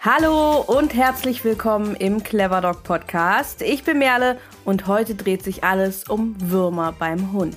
Hallo 0.00 0.60
und 0.60 0.94
herzlich 0.94 1.44
willkommen 1.44 1.96
im 1.96 2.22
Clever 2.22 2.60
Dog 2.60 2.84
Podcast. 2.84 3.62
Ich 3.62 3.82
bin 3.82 3.98
Merle 3.98 4.38
und 4.64 4.86
heute 4.86 5.16
dreht 5.16 5.42
sich 5.42 5.64
alles 5.64 6.04
um 6.04 6.36
Würmer 6.40 6.94
beim 6.96 7.32
Hund. 7.32 7.56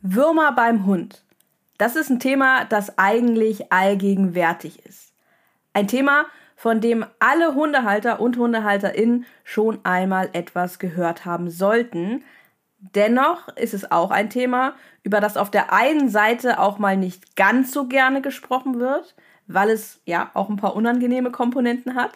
Würmer 0.00 0.52
beim 0.52 0.86
Hund. 0.86 1.22
Das 1.76 1.94
ist 1.94 2.08
ein 2.08 2.20
Thema, 2.20 2.64
das 2.64 2.96
eigentlich 2.96 3.70
allgegenwärtig 3.70 4.86
ist. 4.86 5.12
Ein 5.74 5.88
Thema, 5.88 6.24
von 6.56 6.80
dem 6.80 7.04
alle 7.18 7.54
Hundehalter 7.54 8.18
und 8.18 8.38
HundehalterInnen 8.38 9.26
schon 9.44 9.78
einmal 9.84 10.30
etwas 10.32 10.78
gehört 10.78 11.26
haben 11.26 11.50
sollten, 11.50 12.24
Dennoch 12.94 13.48
ist 13.56 13.74
es 13.74 13.90
auch 13.90 14.10
ein 14.10 14.30
Thema, 14.30 14.74
über 15.02 15.20
das 15.20 15.36
auf 15.36 15.50
der 15.50 15.72
einen 15.72 16.08
Seite 16.08 16.58
auch 16.60 16.78
mal 16.78 16.96
nicht 16.96 17.36
ganz 17.36 17.72
so 17.72 17.86
gerne 17.86 18.20
gesprochen 18.22 18.78
wird, 18.78 19.14
weil 19.46 19.70
es 19.70 20.00
ja 20.04 20.30
auch 20.34 20.48
ein 20.48 20.56
paar 20.56 20.76
unangenehme 20.76 21.30
Komponenten 21.30 21.94
hat. 21.94 22.12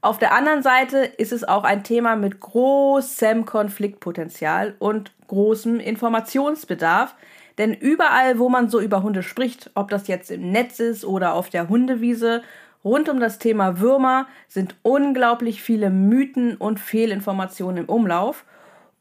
Auf 0.00 0.18
der 0.18 0.34
anderen 0.34 0.62
Seite 0.62 0.98
ist 0.98 1.32
es 1.32 1.44
auch 1.44 1.64
ein 1.64 1.82
Thema 1.82 2.16
mit 2.16 2.40
großem 2.40 3.46
Konfliktpotenzial 3.46 4.74
und 4.78 5.12
großem 5.28 5.80
Informationsbedarf, 5.80 7.14
denn 7.56 7.72
überall, 7.72 8.38
wo 8.38 8.48
man 8.48 8.68
so 8.68 8.80
über 8.80 9.02
Hunde 9.02 9.22
spricht, 9.22 9.70
ob 9.74 9.88
das 9.88 10.08
jetzt 10.08 10.30
im 10.30 10.50
Netz 10.50 10.80
ist 10.80 11.04
oder 11.04 11.34
auf 11.34 11.48
der 11.48 11.68
Hundewiese, 11.68 12.42
rund 12.84 13.08
um 13.08 13.20
das 13.20 13.38
Thema 13.38 13.80
Würmer 13.80 14.26
sind 14.48 14.74
unglaublich 14.82 15.62
viele 15.62 15.88
Mythen 15.88 16.56
und 16.56 16.80
Fehlinformationen 16.80 17.84
im 17.84 17.88
Umlauf 17.88 18.44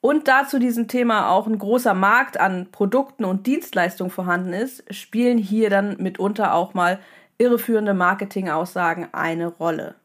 und 0.04 0.28
da 0.28 0.46
zu 0.46 0.60
diesem 0.60 0.90
Thema 0.90 1.30
auch 1.30 1.48
ein 1.48 1.58
großer 1.58 1.94
Markt 1.94 2.38
an 2.38 2.68
Produkten 2.74 3.24
und 3.24 3.48
Dienstleistungen 3.48 4.12
vorhanden 4.12 4.52
ist, 4.52 4.84
spielen 4.94 5.38
hier 5.38 5.70
dann 5.70 5.96
mitunter 5.98 6.54
auch 6.54 6.74
mal 6.74 7.00
irreführende 7.38 7.94
Marketingaussagen 7.94 9.14
eine 9.14 9.48
Rolle. 9.48 9.96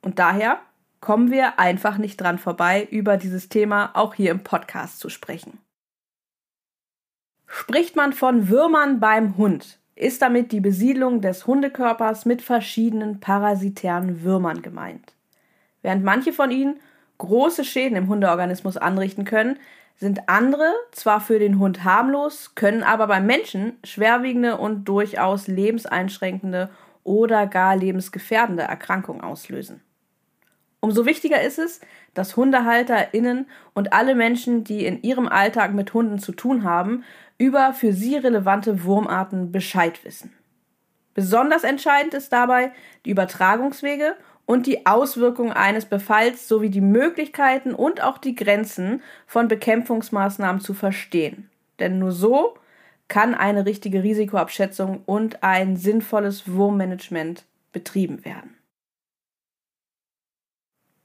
Und 0.00 0.20
daher 0.20 0.60
kommen 1.00 1.32
wir 1.32 1.58
einfach 1.58 1.98
nicht 1.98 2.20
dran 2.20 2.38
vorbei, 2.38 2.86
über 2.88 3.16
dieses 3.16 3.48
Thema 3.48 3.90
auch 3.94 4.14
hier 4.14 4.30
im 4.30 4.44
Podcast 4.44 5.00
zu 5.00 5.08
sprechen. 5.08 5.58
Spricht 7.48 7.96
man 7.96 8.12
von 8.12 8.48
Würmern 8.48 9.00
beim 9.00 9.36
Hund, 9.36 9.80
ist 9.96 10.22
damit 10.22 10.52
die 10.52 10.60
Besiedlung 10.60 11.20
des 11.20 11.48
Hundekörpers 11.48 12.26
mit 12.26 12.42
verschiedenen 12.42 13.18
parasitären 13.18 14.22
Würmern 14.22 14.62
gemeint. 14.62 15.14
Während 15.82 16.04
manche 16.04 16.32
von 16.32 16.52
ihnen 16.52 16.78
große 17.22 17.64
Schäden 17.64 17.96
im 17.96 18.08
Hundeorganismus 18.08 18.76
anrichten 18.76 19.24
können, 19.24 19.58
sind 19.96 20.28
andere 20.28 20.72
zwar 20.90 21.20
für 21.20 21.38
den 21.38 21.58
Hund 21.58 21.84
harmlos, 21.84 22.54
können 22.56 22.82
aber 22.82 23.06
beim 23.06 23.26
Menschen 23.26 23.78
schwerwiegende 23.84 24.56
und 24.56 24.84
durchaus 24.84 25.46
lebenseinschränkende 25.46 26.70
oder 27.04 27.46
gar 27.46 27.76
lebensgefährdende 27.76 28.64
Erkrankungen 28.64 29.22
auslösen. 29.22 29.80
Umso 30.80 31.06
wichtiger 31.06 31.40
ist 31.40 31.60
es, 31.60 31.80
dass 32.12 32.36
HundehalterInnen 32.36 33.46
und 33.72 33.92
alle 33.92 34.16
Menschen, 34.16 34.64
die 34.64 34.84
in 34.84 35.00
ihrem 35.02 35.28
Alltag 35.28 35.74
mit 35.74 35.94
Hunden 35.94 36.18
zu 36.18 36.32
tun 36.32 36.64
haben, 36.64 37.04
über 37.38 37.72
für 37.72 37.92
sie 37.92 38.16
relevante 38.16 38.82
Wurmarten 38.82 39.52
Bescheid 39.52 40.04
wissen. 40.04 40.32
Besonders 41.14 41.62
entscheidend 41.62 42.14
ist 42.14 42.32
dabei 42.32 42.72
die 43.04 43.10
Übertragungswege 43.10 44.16
und 44.46 44.66
die 44.66 44.86
Auswirkungen 44.86 45.52
eines 45.52 45.86
Befalls 45.86 46.48
sowie 46.48 46.70
die 46.70 46.80
Möglichkeiten 46.80 47.74
und 47.74 48.02
auch 48.02 48.18
die 48.18 48.34
Grenzen 48.34 49.02
von 49.26 49.48
Bekämpfungsmaßnahmen 49.48 50.60
zu 50.60 50.74
verstehen. 50.74 51.50
Denn 51.78 51.98
nur 51.98 52.12
so 52.12 52.54
kann 53.08 53.34
eine 53.34 53.66
richtige 53.66 54.02
Risikoabschätzung 54.02 55.02
und 55.06 55.42
ein 55.42 55.76
sinnvolles 55.76 56.50
Wurmmanagement 56.52 57.44
betrieben 57.72 58.24
werden. 58.24 58.56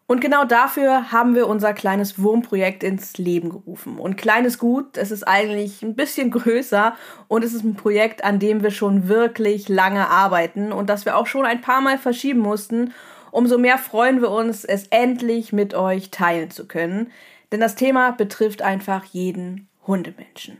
Und 0.09 0.22
genau 0.22 0.45
dafür 0.45 1.12
haben 1.12 1.35
wir 1.35 1.47
unser 1.47 1.73
kleines 1.73 2.17
Wurmprojekt 2.17 2.81
ins 2.81 3.17
Leben 3.17 3.50
gerufen. 3.50 4.00
Und 4.00 4.16
kleines 4.16 4.57
Gut, 4.57 4.95
es 4.95 5.12
ist 5.12 5.28
eigentlich 5.28 5.83
ein 5.83 5.95
bisschen 5.95 6.31
größer 6.31 6.95
und 7.28 7.44
es 7.44 7.53
ist 7.53 7.66
ein 7.66 7.75
Projekt, 7.75 8.23
an 8.23 8.39
dem 8.39 8.63
wir 8.63 8.72
schon 8.72 9.09
wirklich 9.09 9.67
lange 9.67 10.09
arbeiten 10.09 10.72
und 10.72 10.89
das 10.89 11.03
wir 11.03 11.17
auch 11.17 11.28
schon 11.28 11.45
ein 11.45 11.59
paar 11.59 11.81
Mal 11.81 11.97
verschieben 11.97 12.39
mussten 12.39 12.94
umso 13.31 13.57
mehr 13.57 13.77
freuen 13.77 14.21
wir 14.21 14.31
uns, 14.31 14.65
es 14.65 14.88
endlich 14.88 15.53
mit 15.53 15.73
euch 15.73 16.11
teilen 16.11 16.51
zu 16.51 16.67
können, 16.67 17.11
denn 17.51 17.59
das 17.59 17.75
Thema 17.75 18.11
betrifft 18.11 18.61
einfach 18.61 19.05
jeden 19.05 19.69
Hundemenschen. 19.85 20.57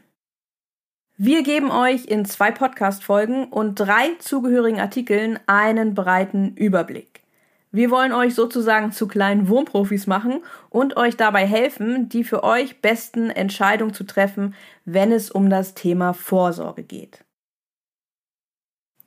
Wir 1.18 1.42
geben 1.42 1.72
euch 1.72 2.06
in 2.06 2.26
zwei 2.26 2.52
Podcast-Folgen 2.52 3.46
und 3.46 3.76
drei 3.76 4.12
zugehörigen 4.20 4.80
Artikeln 4.80 5.40
einen 5.48 5.96
breiten 5.96 6.54
Überblick. 6.56 7.24
Wir 7.72 7.92
wollen 7.92 8.14
euch 8.14 8.34
sozusagen 8.36 8.92
zu 8.92 9.08
kleinen 9.08 9.50
Wurmprofis 9.50 10.08
machen 10.08 10.42
und 10.70 10.96
euch 10.96 11.18
dabei 11.18 11.46
helfen, 11.46 12.08
die 12.08 12.24
für 12.24 12.44
euch 12.44 12.82
besten 12.82 13.30
Entscheidungen 13.30 13.94
zu 13.94 14.06
treffen, 14.06 14.56
wenn 14.86 15.12
es 15.12 15.30
um 15.30 15.50
das 15.50 15.74
Thema 15.74 16.14
Vorsorge 16.14 16.84
geht. 16.84 17.26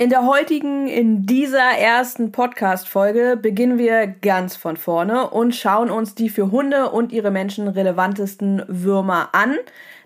In 0.01 0.09
der 0.09 0.25
heutigen, 0.25 0.87
in 0.89 1.27
dieser 1.27 1.59
ersten 1.59 2.33
Podcast-Folge 2.33 3.37
beginnen 3.37 3.77
wir 3.77 4.07
ganz 4.07 4.57
von 4.57 4.79
vorne 4.79 5.29
und 5.29 5.55
schauen 5.55 5.91
uns 5.91 6.15
die 6.15 6.31
für 6.31 6.51
Hunde 6.51 6.89
und 6.89 7.13
ihre 7.13 7.31
Menschen 7.31 7.69
relevantesten 7.69 8.63
Würmer 8.67 9.29
an. 9.33 9.59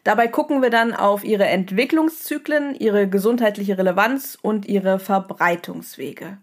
Dabei 0.03 0.27
gucken 0.27 0.63
wir 0.63 0.71
dann 0.71 0.95
auf 0.95 1.23
ihre 1.23 1.45
Entwicklungszyklen, 1.45 2.75
ihre 2.75 3.09
gesundheitliche 3.09 3.79
Relevanz 3.79 4.37
und 4.43 4.67
ihre 4.67 4.99
Verbreitungswege. 4.99 6.39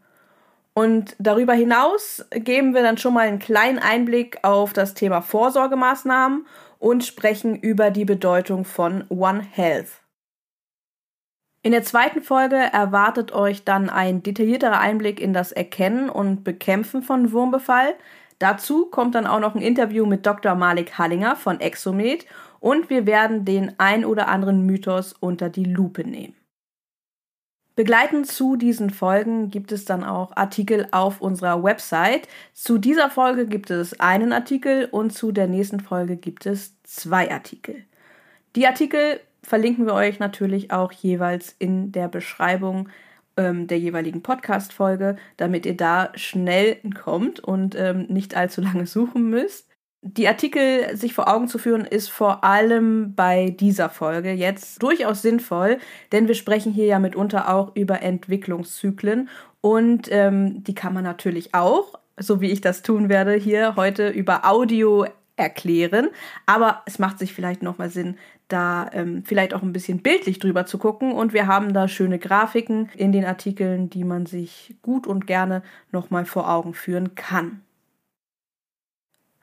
Und 0.74 1.18
darüber 1.20 1.52
hinaus 1.52 2.26
geben 2.30 2.74
wir 2.74 2.84
dann 2.84 2.98
schon 2.98 3.14
mal 3.14 3.28
einen 3.28 3.40
kleinen 3.40 3.80
Einblick 3.80 4.40
auf 4.44 4.72
das 4.72 4.94
Thema 4.94 5.22
Vorsorgemaßnahmen 5.22 6.46
und 6.80 7.04
sprechen 7.04 7.58
über 7.58 7.92
die 7.92 8.06
Bedeutung 8.06 8.64
von 8.64 9.04
One 9.10 9.42
Health. 9.42 10.01
In 11.64 11.74
der 11.74 11.84
zweiten 11.84 12.24
Folge 12.24 12.56
erwartet 12.56 13.34
euch 13.34 13.64
dann 13.64 13.90
ein 13.90 14.24
detaillierterer 14.24 14.80
Einblick 14.80 15.20
in 15.20 15.32
das 15.32 15.52
Erkennen 15.52 16.10
und 16.10 16.44
Bekämpfen 16.44 17.04
von 17.04 17.32
Wurmbefall. 17.32 17.94
Dazu 18.40 18.88
kommt 18.88 19.14
dann 19.14 19.28
auch 19.28 19.40
noch 19.40 19.54
ein 19.54 19.62
Interview 19.62 20.08
mit 20.08 20.26
Dr. 20.26 20.56
Malik 20.56 20.98
Hallinger 20.98 21.36
von 21.36 21.60
Exomed 21.60 22.26
und 22.60 22.90
wir 22.90 23.06
werden 23.06 23.46
den 23.46 23.80
ein 23.80 24.06
oder 24.06 24.28
anderen 24.28 24.66
Mythos 24.66 25.14
unter 25.14 25.50
die 25.50 25.66
Lupe 25.66 26.04
nehmen. 26.04 26.36
Begleitend 27.76 28.26
zu 28.28 28.56
diesen 28.56 28.90
Folgen 28.90 29.52
gibt 29.52 29.72
es 29.72 29.86
dann 29.86 30.04
auch 30.04 30.36
Artikel 30.36 30.88
auf 30.92 31.22
unserer 31.22 31.64
Website. 31.64 32.28
Zu 32.54 32.80
dieser 32.80 33.12
Folge 33.12 33.46
gibt 33.46 33.70
es 33.70 34.00
einen 34.00 34.34
Artikel 34.34 34.86
und 34.92 35.14
zu 35.14 35.32
der 35.32 35.48
nächsten 35.48 35.80
Folge 35.80 36.18
gibt 36.18 36.48
es 36.48 36.74
zwei 36.84 37.32
Artikel. 37.32 37.86
Die 38.56 38.68
Artikel 38.68 39.20
verlinken 39.44 39.86
wir 39.86 39.94
euch 39.94 40.20
natürlich 40.20 40.72
auch 40.72 40.92
jeweils 40.92 41.56
in 41.58 41.92
der 41.92 42.08
Beschreibung 42.08 42.90
ähm, 43.38 43.68
der 43.68 43.80
jeweiligen 43.80 44.22
Podcast-Folge, 44.22 45.16
damit 45.38 45.66
ihr 45.66 45.78
da 45.78 46.12
schnell 46.16 46.78
kommt 47.02 47.40
und 47.40 47.76
ähm, 47.76 48.08
nicht 48.08 48.36
allzu 48.36 48.62
lange 48.62 48.86
suchen 48.86 49.30
müsst. 49.30 49.68
Die 50.04 50.28
Artikel 50.28 50.98
sich 50.98 51.14
vor 51.14 51.32
Augen 51.32 51.48
zu 51.48 51.60
führen, 51.60 51.86
ist 51.86 52.10
vor 52.10 52.44
allem 52.44 53.14
bei 53.14 53.52
dieser 53.52 53.90
Folge 53.90 54.32
jetzt 54.32 54.82
durchaus 54.82 55.22
sinnvoll, 55.22 55.78
denn 56.12 56.28
wir 56.28 56.34
sprechen 56.34 56.72
hier 56.72 56.86
ja 56.86 56.98
mitunter 56.98 57.54
auch 57.54 57.76
über 57.76 58.02
Entwicklungszyklen 58.02 59.30
und 59.62 60.08
ähm, 60.12 60.64
die 60.64 60.74
kann 60.74 60.94
man 60.96 61.04
natürlich 61.04 61.54
auch, 61.54 62.00
so 62.18 62.42
wie 62.42 62.50
ich 62.50 62.62
das 62.62 62.82
tun 62.82 63.10
werde, 63.10 63.36
hier 63.36 63.76
heute 63.76 64.10
über 64.10 64.50
Audio 64.50 65.06
erklären. 65.36 66.10
Aber 66.48 66.82
es 66.86 66.98
macht 66.98 67.20
sich 67.20 67.34
vielleicht 67.34 67.62
nochmal 67.62 67.90
Sinn, 67.90 68.18
da 68.52 68.90
ähm, 68.94 69.24
vielleicht 69.26 69.54
auch 69.54 69.62
ein 69.62 69.74
bisschen 69.74 70.02
bildlich 70.02 70.40
drüber 70.40 70.66
zu 70.66 70.78
gucken. 70.78 71.12
Und 71.12 71.34
wir 71.34 71.48
haben 71.48 71.74
da 71.74 71.88
schöne 71.88 72.20
Grafiken 72.20 72.90
in 72.96 73.12
den 73.12 73.26
Artikeln, 73.26 73.90
die 73.90 74.04
man 74.04 74.26
sich 74.26 74.76
gut 74.82 75.08
und 75.08 75.28
gerne 75.28 75.64
nochmal 75.92 76.26
vor 76.26 76.50
Augen 76.50 76.74
führen 76.74 77.16
kann. 77.16 77.62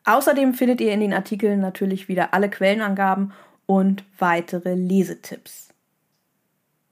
Außerdem 0.04 0.54
findet 0.54 0.80
ihr 0.80 0.92
in 0.92 1.00
den 1.00 1.12
Artikeln 1.12 1.60
natürlich 1.60 2.08
wieder 2.08 2.32
alle 2.32 2.48
Quellenangaben 2.48 3.32
und 3.66 4.04
weitere 4.18 4.74
Lesetipps. 4.74 5.68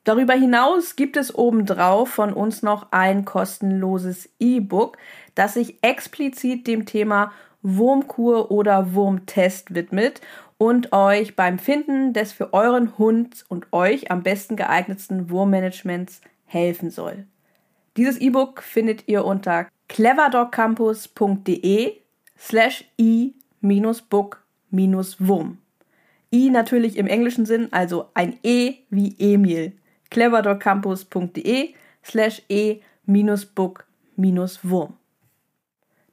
Darüber 0.04 0.34
hinaus 0.34 0.94
gibt 0.94 1.16
es 1.16 1.34
obendrauf 1.34 2.10
von 2.10 2.32
uns 2.32 2.62
noch 2.62 2.92
ein 2.92 3.24
kostenloses 3.24 4.28
E-Book, 4.38 4.98
das 5.34 5.54
sich 5.54 5.82
explizit 5.82 6.66
dem 6.66 6.86
Thema 6.86 7.32
Wurmkur 7.62 8.52
oder 8.52 8.94
Wurmtest 8.94 9.74
widmet 9.74 10.20
und 10.58 10.92
euch 10.92 11.34
beim 11.36 11.58
Finden 11.58 12.12
des 12.12 12.32
für 12.32 12.52
euren 12.52 12.98
Hund 12.98 13.46
und 13.48 13.72
euch 13.72 14.10
am 14.10 14.22
besten 14.22 14.56
geeignetsten 14.56 15.30
Wurmmanagements 15.30 16.20
helfen 16.46 16.90
soll. 16.90 17.24
Dieses 17.96 18.18
E-Book 18.18 18.62
findet 18.62 19.08
ihr 19.08 19.24
unter 19.24 19.68
cleverdogcampus.de 19.88 21.94
slash 22.38 22.84
i-book-wurm. 22.98 25.58
I 26.32 26.50
natürlich 26.50 26.96
im 26.96 27.06
englischen 27.06 27.46
Sinn, 27.46 27.68
also 27.72 28.08
ein 28.14 28.36
E 28.42 28.74
wie 28.90 29.14
Emil. 29.18 29.72
cleverdogcampus.de 30.10 31.74
slash 32.04 32.42
e-book-wurm. 32.48 34.94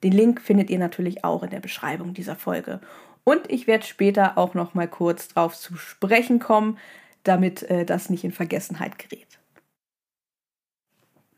Den 0.03 0.11
Link 0.11 0.41
findet 0.41 0.69
ihr 0.69 0.79
natürlich 0.79 1.23
auch 1.23 1.43
in 1.43 1.49
der 1.49 1.61
Beschreibung 1.61 2.13
dieser 2.13 2.35
Folge. 2.35 2.81
Und 3.23 3.49
ich 3.49 3.67
werde 3.67 3.85
später 3.85 4.37
auch 4.37 4.53
noch 4.53 4.73
mal 4.73 4.87
kurz 4.87 5.29
drauf 5.29 5.57
zu 5.57 5.75
sprechen 5.75 6.39
kommen, 6.39 6.77
damit 7.23 7.63
äh, 7.63 7.85
das 7.85 8.09
nicht 8.09 8.23
in 8.23 8.31
Vergessenheit 8.31 8.99
gerät. 8.99 9.39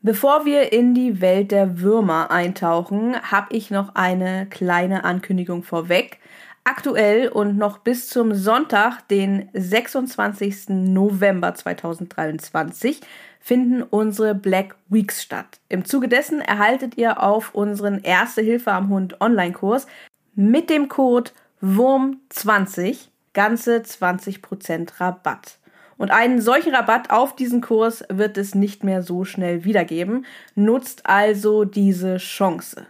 Bevor 0.02 0.44
wir 0.44 0.72
in 0.72 0.94
die 0.94 1.20
Welt 1.20 1.50
der 1.50 1.80
Würmer 1.80 2.30
eintauchen, 2.30 3.20
habe 3.22 3.56
ich 3.56 3.70
noch 3.70 3.94
eine 3.96 4.46
kleine 4.46 5.04
Ankündigung 5.04 5.64
vorweg. 5.64 6.20
Aktuell 6.62 7.28
und 7.28 7.56
noch 7.56 7.78
bis 7.78 8.08
zum 8.08 8.34
Sonntag, 8.34 9.06
den 9.08 9.48
26. 9.52 10.68
November 10.68 11.54
2023, 11.54 13.00
finden 13.40 13.82
unsere 13.82 14.34
Black 14.34 14.76
Weeks 14.88 15.22
statt. 15.22 15.60
Im 15.68 15.84
Zuge 15.84 16.08
dessen 16.08 16.40
erhaltet 16.40 16.96
ihr 16.96 17.22
auf 17.22 17.54
unseren 17.54 18.00
Erste 18.02 18.42
Hilfe 18.42 18.72
am 18.72 18.88
Hund 18.88 19.20
Online-Kurs 19.20 19.86
mit 20.34 20.70
dem 20.70 20.88
Code 20.88 21.30
WURM20 21.62 23.08
ganze 23.32 23.78
20% 23.78 25.00
Rabatt. 25.00 25.58
Und 25.98 26.10
einen 26.10 26.40
solchen 26.40 26.74
Rabatt 26.74 27.10
auf 27.10 27.36
diesen 27.36 27.60
Kurs 27.60 28.02
wird 28.08 28.36
es 28.36 28.54
nicht 28.54 28.84
mehr 28.84 29.02
so 29.02 29.24
schnell 29.24 29.64
wiedergeben. 29.64 30.26
Nutzt 30.54 31.06
also 31.06 31.64
diese 31.64 32.18
Chance. 32.18 32.86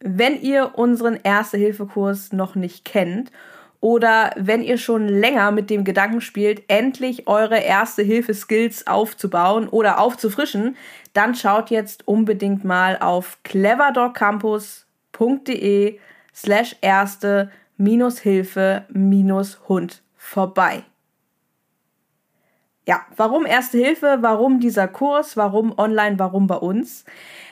Wenn 0.00 0.40
ihr 0.40 0.78
unseren 0.78 1.18
Erste-Hilfe-Kurs 1.22 2.32
noch 2.32 2.54
nicht 2.54 2.84
kennt 2.84 3.32
oder 3.80 4.30
wenn 4.36 4.62
ihr 4.62 4.78
schon 4.78 5.08
länger 5.08 5.50
mit 5.50 5.70
dem 5.70 5.82
Gedanken 5.84 6.20
spielt, 6.20 6.62
endlich 6.68 7.26
eure 7.26 7.58
Erste-Hilfe-Skills 7.58 8.86
aufzubauen 8.86 9.68
oder 9.68 9.98
aufzufrischen, 9.98 10.76
dann 11.12 11.34
schaut 11.34 11.70
jetzt 11.70 12.06
unbedingt 12.06 12.64
mal 12.64 12.96
auf 12.98 13.38
cleverdogcampus.de 13.42 15.98
slash 16.32 16.76
erste 16.80 17.50
Hilfe 18.20 18.84
Hund 19.66 20.02
vorbei. 20.14 20.82
Ja, 22.86 23.06
warum 23.16 23.46
Erste 23.46 23.78
Hilfe? 23.78 24.18
Warum 24.20 24.60
dieser 24.60 24.86
Kurs? 24.86 25.38
Warum 25.38 25.78
online? 25.78 26.18
Warum 26.18 26.46
bei 26.46 26.56
uns? 26.56 27.06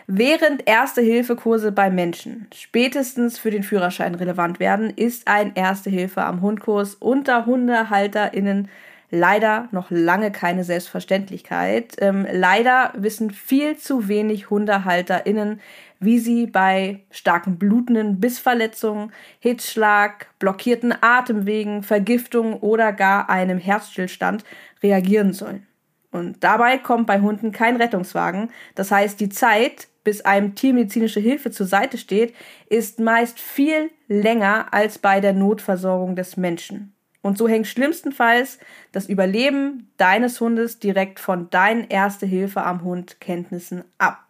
Während 0.07 0.69
Erste-Hilfe-Kurse 0.69 1.73
bei 1.73 1.89
Menschen 1.89 2.47
spätestens 2.55 3.39
für 3.39 3.51
den 3.51 3.63
Führerschein 3.63 4.15
relevant 4.15 4.61
werden, 4.61 4.91
ist 4.91 5.29
ein 5.29 5.55
Erste-Hilfe 5.55 6.23
am 6.23 6.43
Hundkurs 6.43 6.95
unter 6.95 7.47
HundehalterInnen 7.47 8.69
leider 9.11 9.69
noch 9.71 9.91
lange 9.91 10.31
keine 10.31 10.65
Selbstverständlichkeit. 10.65 11.97
Ähm, 11.99 12.27
leider 12.31 12.93
wissen 12.97 13.31
viel 13.31 13.77
zu 13.77 14.09
wenig 14.09 14.51
HundehalterInnen, 14.51 15.61
wie 16.01 16.19
sie 16.19 16.47
bei 16.47 17.01
starken 17.11 17.59
blutenden 17.59 18.21
Bissverletzungen, 18.21 19.13
Hitzschlag, 19.41 20.29
blockierten 20.39 20.95
Atemwegen, 21.01 21.83
Vergiftung 21.83 22.55
oder 22.55 22.93
gar 22.93 23.29
einem 23.31 23.59
Herzstillstand 23.59 24.45
reagieren 24.83 25.33
sollen. 25.33 25.67
Und 26.11 26.43
dabei 26.43 26.79
kommt 26.79 27.07
bei 27.07 27.21
Hunden 27.21 27.53
kein 27.53 27.77
Rettungswagen. 27.77 28.51
Das 28.75 28.91
heißt, 28.91 29.21
die 29.21 29.29
Zeit, 29.29 29.89
bis 30.05 30.23
einem 30.23 30.55
tiermedizinische 30.55 31.21
Hilfe 31.21 31.51
zur 31.51 31.67
Seite 31.67 31.99
steht, 31.99 32.35
ist 32.69 32.99
meist 32.99 33.39
viel 33.39 33.91
länger 34.07 34.73
als 34.73 34.99
bei 34.99 35.21
der 35.21 35.35
Notversorgung 35.35 36.17
des 36.17 36.37
Menschen. 36.37 36.95
Und 37.23 37.37
so 37.37 37.49
hängt 37.49 37.67
schlimmstenfalls 37.67 38.59
das 38.93 39.09
Überleben 39.09 39.91
deines 39.97 40.41
Hundes 40.41 40.79
direkt 40.79 41.21
von 41.21 41.51
deinen 41.51 41.89
Erste 41.89 42.27
Hilfe 42.27 42.63
am 42.63 42.83
Hund 42.83 43.21
Kenntnissen 43.21 43.85
ab. 43.99 44.29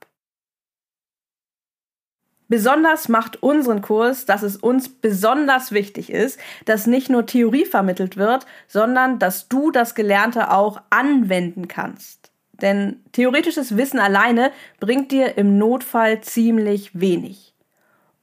Besonders 2.50 3.10
macht 3.10 3.42
unseren 3.42 3.82
Kurs, 3.82 4.24
dass 4.24 4.42
es 4.42 4.56
uns 4.56 4.88
besonders 4.88 5.70
wichtig 5.70 6.10
ist, 6.10 6.40
dass 6.64 6.86
nicht 6.86 7.10
nur 7.10 7.26
Theorie 7.26 7.66
vermittelt 7.66 8.16
wird, 8.16 8.46
sondern 8.66 9.18
dass 9.18 9.48
du 9.48 9.70
das 9.70 9.94
Gelernte 9.94 10.50
auch 10.50 10.80
anwenden 10.88 11.68
kannst. 11.68 12.32
Denn 12.52 13.04
theoretisches 13.12 13.76
Wissen 13.76 14.00
alleine 14.00 14.50
bringt 14.80 15.12
dir 15.12 15.36
im 15.36 15.58
Notfall 15.58 16.22
ziemlich 16.22 16.98
wenig. 16.98 17.47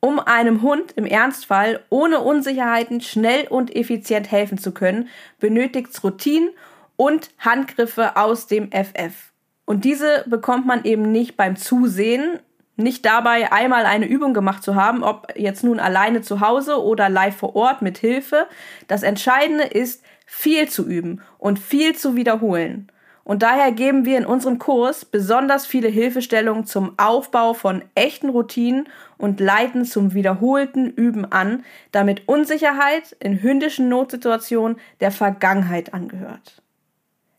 Um 0.06 0.20
einem 0.20 0.62
Hund 0.62 0.92
im 0.92 1.08
Ernstfall 1.08 1.80
ohne 1.90 2.20
Unsicherheiten 2.20 3.02
schnell 3.02 3.48
und 3.48 3.76
effizient 3.76 4.32
helfen 4.32 4.60
zu 4.60 4.72
können, 4.72 5.10
benötigt's 5.40 6.04
Routinen 6.04 6.52
und 6.96 7.32
Handgriffe 7.40 8.16
aus 8.16 8.46
dem 8.46 8.70
FF. 8.70 9.32
Und 9.66 9.84
diese 9.84 10.24
bekommt 10.28 10.68
man 10.68 10.84
eben 10.84 11.12
nicht 11.12 11.38
beim 11.38 11.56
Zusehen, 11.56 12.38
nicht 12.76 13.04
dabei 13.04 13.52
einmal 13.52 13.88
eine 13.88 14.06
Übung 14.06 14.36
gemacht 14.36 14.62
zu 14.62 14.76
haben, 14.76 15.02
ob 15.02 15.34
jetzt 15.36 15.64
nun 15.64 15.80
alleine 15.80 16.22
zu 16.22 16.40
Hause 16.40 16.84
oder 16.84 17.10
live 17.10 17.38
vor 17.38 17.56
Ort 17.56 17.82
mit 17.82 17.98
Hilfe. 17.98 18.46
Das 18.88 19.02
Entscheidende 19.02 19.64
ist, 19.64 20.04
viel 20.28 20.70
zu 20.70 20.86
üben 20.88 21.24
und 21.40 21.58
viel 21.58 21.96
zu 21.96 22.16
wiederholen. 22.16 22.92
Und 23.26 23.42
daher 23.42 23.72
geben 23.72 24.06
wir 24.06 24.20
in 24.20 24.26
unserem 24.28 24.60
Kurs 24.60 25.04
besonders 25.04 25.66
viele 25.66 25.88
Hilfestellungen 25.88 26.66
zum 26.66 26.94
Aufbau 26.98 27.56
von 27.56 27.84
echten 27.96 28.30
Routinen 28.30 28.88
und 29.18 29.40
leiten 29.40 29.86
zum 29.86 30.14
wiederholten 30.14 30.90
Üben 30.90 31.32
an, 31.32 31.64
damit 31.92 32.28
Unsicherheit 32.28 33.16
in 33.20 33.42
hündischen 33.42 33.90
Notsituationen 33.90 34.78
der 35.00 35.12
Vergangenheit 35.12 35.94
angehört. 35.94 36.62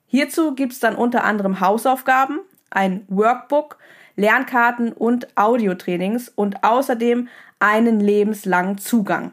Hierzu 0.07 0.55
gibt's 0.55 0.81
dann 0.81 0.95
unter 0.95 1.25
anderem 1.25 1.61
Hausaufgaben, 1.61 2.41
ein 2.71 3.05
Workbook, 3.09 3.79
Lernkarten 4.17 4.93
und 4.93 5.37
Audiotrainings 5.37 6.29
und 6.29 6.65
außerdem 6.65 7.29
einen 7.59 8.01
lebenslangen 8.01 8.79
Zugang. 8.79 9.33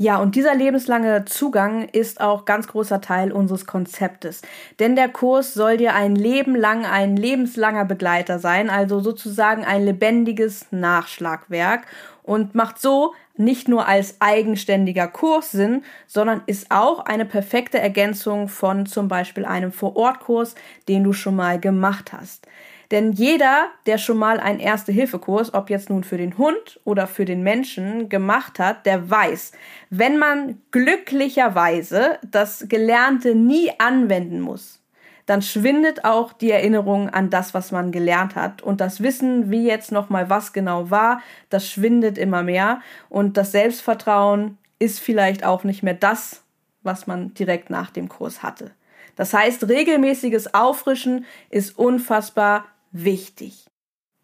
Ja, 0.00 0.18
und 0.18 0.36
dieser 0.36 0.54
lebenslange 0.54 1.24
Zugang 1.24 1.88
ist 1.88 2.20
auch 2.20 2.44
ganz 2.44 2.68
großer 2.68 3.00
Teil 3.00 3.32
unseres 3.32 3.66
Konzeptes. 3.66 4.42
Denn 4.78 4.94
der 4.94 5.08
Kurs 5.08 5.54
soll 5.54 5.76
dir 5.76 5.92
ein 5.96 6.14
Leben 6.14 6.54
lang 6.54 6.86
ein 6.86 7.16
lebenslanger 7.16 7.84
Begleiter 7.84 8.38
sein, 8.38 8.70
also 8.70 9.00
sozusagen 9.00 9.64
ein 9.64 9.84
lebendiges 9.84 10.66
Nachschlagwerk 10.70 11.82
und 12.22 12.54
macht 12.54 12.78
so 12.78 13.12
nicht 13.36 13.66
nur 13.66 13.88
als 13.88 14.20
eigenständiger 14.20 15.08
Kurs 15.08 15.50
Sinn, 15.50 15.82
sondern 16.06 16.42
ist 16.46 16.70
auch 16.70 17.00
eine 17.00 17.24
perfekte 17.24 17.80
Ergänzung 17.80 18.46
von 18.46 18.86
zum 18.86 19.08
Beispiel 19.08 19.44
einem 19.44 19.72
Vorortkurs, 19.72 20.54
den 20.86 21.02
du 21.02 21.12
schon 21.12 21.34
mal 21.34 21.58
gemacht 21.58 22.12
hast. 22.12 22.46
Denn 22.90 23.12
jeder, 23.12 23.68
der 23.86 23.98
schon 23.98 24.16
mal 24.16 24.40
einen 24.40 24.60
Erste-Hilfe-Kurs, 24.60 25.52
ob 25.52 25.68
jetzt 25.68 25.90
nun 25.90 26.04
für 26.04 26.16
den 26.16 26.38
Hund 26.38 26.80
oder 26.84 27.06
für 27.06 27.26
den 27.26 27.42
Menschen 27.42 28.08
gemacht 28.08 28.58
hat, 28.58 28.86
der 28.86 29.10
weiß, 29.10 29.52
wenn 29.90 30.18
man 30.18 30.62
glücklicherweise 30.70 32.18
das 32.22 32.64
Gelernte 32.68 33.34
nie 33.34 33.70
anwenden 33.78 34.40
muss, 34.40 34.82
dann 35.26 35.42
schwindet 35.42 36.06
auch 36.06 36.32
die 36.32 36.50
Erinnerung 36.50 37.10
an 37.10 37.28
das, 37.28 37.52
was 37.52 37.70
man 37.70 37.92
gelernt 37.92 38.34
hat. 38.34 38.62
Und 38.62 38.80
das 38.80 39.02
Wissen, 39.02 39.50
wie 39.50 39.66
jetzt 39.66 39.92
nochmal 39.92 40.30
was 40.30 40.54
genau 40.54 40.90
war, 40.90 41.20
das 41.50 41.68
schwindet 41.68 42.16
immer 42.16 42.42
mehr. 42.42 42.80
Und 43.10 43.36
das 43.36 43.52
Selbstvertrauen 43.52 44.56
ist 44.78 45.00
vielleicht 45.00 45.44
auch 45.44 45.64
nicht 45.64 45.82
mehr 45.82 45.92
das, 45.92 46.42
was 46.82 47.06
man 47.06 47.34
direkt 47.34 47.68
nach 47.68 47.90
dem 47.90 48.08
Kurs 48.08 48.42
hatte. 48.42 48.70
Das 49.16 49.34
heißt, 49.34 49.68
regelmäßiges 49.68 50.54
Auffrischen 50.54 51.26
ist 51.50 51.78
unfassbar 51.78 52.64
wichtig. 53.04 53.66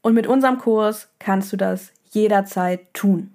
Und 0.02 0.14
mit 0.14 0.26
unserem 0.26 0.58
Kurs 0.58 1.08
kannst 1.18 1.52
du 1.52 1.56
das 1.56 1.92
jederzeit 2.10 2.92
tun. 2.92 3.30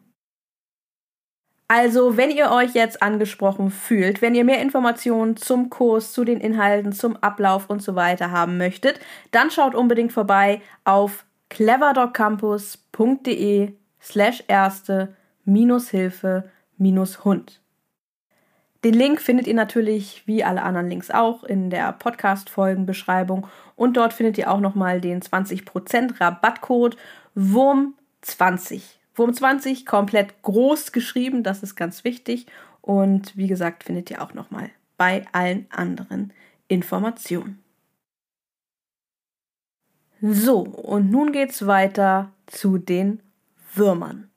Also, 1.68 2.18
wenn 2.18 2.32
ihr 2.32 2.52
euch 2.52 2.74
jetzt 2.74 3.04
angesprochen 3.04 3.70
fühlt, 3.70 4.24
wenn 4.24 4.34
ihr 4.34 4.44
mehr 4.44 4.60
Informationen 4.60 5.38
zum 5.38 5.70
Kurs, 5.70 6.14
zu 6.14 6.24
den 6.24 6.42
Inhalten, 6.42 6.94
zum 6.94 7.16
Ablauf 7.18 7.70
und 7.70 7.84
so 7.84 7.94
weiter 7.94 8.32
haben 8.32 8.58
möchtet, 8.58 9.00
dann 9.30 9.52
schaut 9.52 9.76
unbedingt 9.76 10.12
vorbei 10.12 10.64
auf 10.84 11.26
cleverdogcampus.de 11.50 13.74
slash 14.02 14.44
erste 14.48 15.16
minus 15.46 15.90
Hilfe 15.90 16.50
minus 16.78 17.24
Hund. 17.24 17.59
Den 18.84 18.94
Link 18.94 19.20
findet 19.20 19.46
ihr 19.48 19.56
natürlich 19.56 20.24
wie 20.26 20.44
alle 20.44 20.64
anderen 20.64 20.88
Links 20.88 21.12
auch 21.12 21.44
in 21.44 21.70
der 21.70 21.92
Podcast-Folgenbeschreibung 21.92 23.48
und 23.76 23.98
dort 23.98 24.14
findet 24.14 24.38
ihr 24.38 24.50
auch 24.50 24.62
nochmal 24.62 25.02
den 25.02 25.22
20% 25.22 26.22
Rabattcode 26.22 26.96
WURM20. 27.36 28.82
WURM20 29.18 29.86
komplett 29.86 30.42
groß 30.44 30.94
geschrieben, 30.94 31.44
das 31.44 31.62
ist 31.62 31.76
ganz 31.76 32.06
wichtig 32.06 32.46
und 32.82 33.36
wie 33.36 33.48
gesagt 33.48 33.84
findet 33.84 34.10
ihr 34.12 34.22
auch 34.22 34.34
nochmal 34.34 34.70
bei 34.96 35.26
allen 35.34 35.68
anderen 35.72 36.32
Informationen. 36.70 37.62
So, 40.22 40.60
und 40.60 41.12
nun 41.12 41.34
geht's 41.34 41.68
weiter 41.68 42.32
zu 42.46 42.78
den 42.78 43.22
Würmern. 43.74 44.29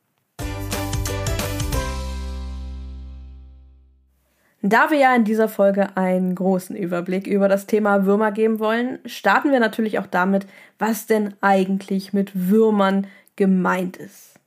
Da 4.64 4.92
wir 4.92 4.98
ja 4.98 5.12
in 5.16 5.24
dieser 5.24 5.48
Folge 5.48 5.96
einen 5.96 6.36
großen 6.36 6.76
Überblick 6.76 7.26
über 7.26 7.48
das 7.48 7.66
Thema 7.66 8.06
Würmer 8.06 8.30
geben 8.30 8.60
wollen, 8.60 9.00
starten 9.06 9.50
wir 9.50 9.58
natürlich 9.58 9.98
auch 9.98 10.06
damit, 10.06 10.46
was 10.78 11.06
denn 11.06 11.34
eigentlich 11.40 12.12
mit 12.12 12.48
Würmern 12.48 13.08
gemeint 13.34 13.96
ist. 13.96 14.38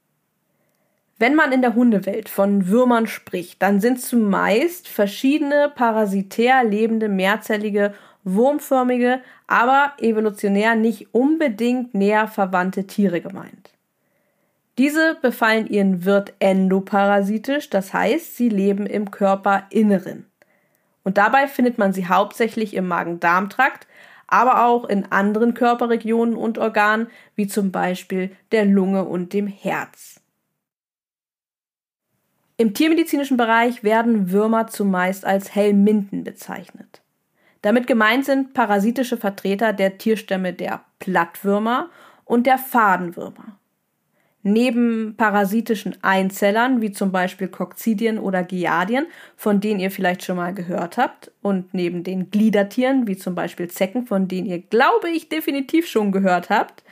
Wenn 1.17 1.36
man 1.36 1.51
in 1.51 1.62
der 1.62 1.75
Hundewelt 1.75 2.29
von 2.29 2.67
Würmern 2.67 3.07
spricht, 3.07 3.62
dann 3.62 3.81
sind 3.81 4.01
zumeist 4.01 4.88
verschiedene 4.88 5.69
parasitär 5.75 6.63
lebende 6.63 7.10
mehrzellige, 7.10 7.93
wurmförmige, 8.24 9.19
aber 9.48 9.93
evolutionär 10.00 10.75
nicht 10.75 11.13
unbedingt 11.13 11.93
näher 11.93 12.29
verwandte 12.29 12.88
Tiere 12.88 13.19
gemeint. 13.19 13.75
Diese 14.77 15.15
befallen 15.22 15.67
ihren 15.67 16.03
Wirt 16.03 16.34
endoparasitisch, 16.39 17.70
das 17.70 17.94
heißt, 17.94 18.36
sie 18.36 18.50
leben 18.50 18.86
im 18.86 19.10
Körperinneren. 19.10 20.25
Und 21.03 21.17
dabei 21.17 21.48
findet 21.48 21.77
man 21.77 21.94
sie 21.94 22.08
hauptsächlich 22.08 22.74
im 22.74 22.88
Magen-Darm-Trakt, 22.88 23.88
aber 24.27 24.65
auch 24.65 24.86
in 24.86 25.12
anderen 25.12 25.53
Körperregionen 25.53 26.36
und 26.36 26.58
Organen, 26.58 27.08
wie 27.36 27.48
zum 27.48 27.72
Beispiel 27.72 28.36
der 28.51 28.65
Lunge 28.65 29.05
und 29.05 29.32
dem 29.34 29.48
Herz. 29.48 30.20
Im 32.58 32.74
tiermedizinischen 32.74 33.38
Bereich 33.38 33.84
werden 33.84 34.32
Würmer 34.32 34.67
zumeist 34.67 35.25
als 35.25 35.53
Helminten 35.53 36.24
bezeichnet. 36.24 37.01
Damit 37.62 37.86
gemeint 37.88 38.25
sind 38.25 38.53
parasitische 38.53 39.17
Vertreter 39.17 39.74
der 39.74 39.98
Tierstämme 39.98 40.53
der 40.53 40.84
Plattwürmer 41.00 41.89
und 42.24 42.46
der 42.46 42.58
Fadenwürmer. 42.58 43.60
Neben 44.47 45.15
parasitischen 45.17 45.97
Einzellern, 46.03 46.79
wie 46.79 46.91
zum 46.91 47.11
Beispiel 47.11 47.47
Kokzidien 47.47 48.19
oder 48.19 48.43
Giardien, 48.43 49.07
von 49.35 49.59
denen 49.59 49.79
ihr 49.79 49.89
vielleicht 49.89 50.23
schon 50.23 50.35
mal 50.37 50.53
gehört 50.53 50.97
habt, 50.97 51.31
und 51.41 51.73
neben 51.73 52.03
den 52.03 52.29
Gliedertieren, 52.29 53.07
wie 53.07 53.17
zum 53.17 53.33
Beispiel 53.33 53.71
Zecken, 53.71 54.05
von 54.05 54.27
denen 54.27 54.45
ihr, 54.45 54.59
glaube 54.59 55.09
ich, 55.09 55.29
definitiv 55.29 55.87
schon 55.87 56.11
gehört 56.11 56.51
habt, 56.51 56.83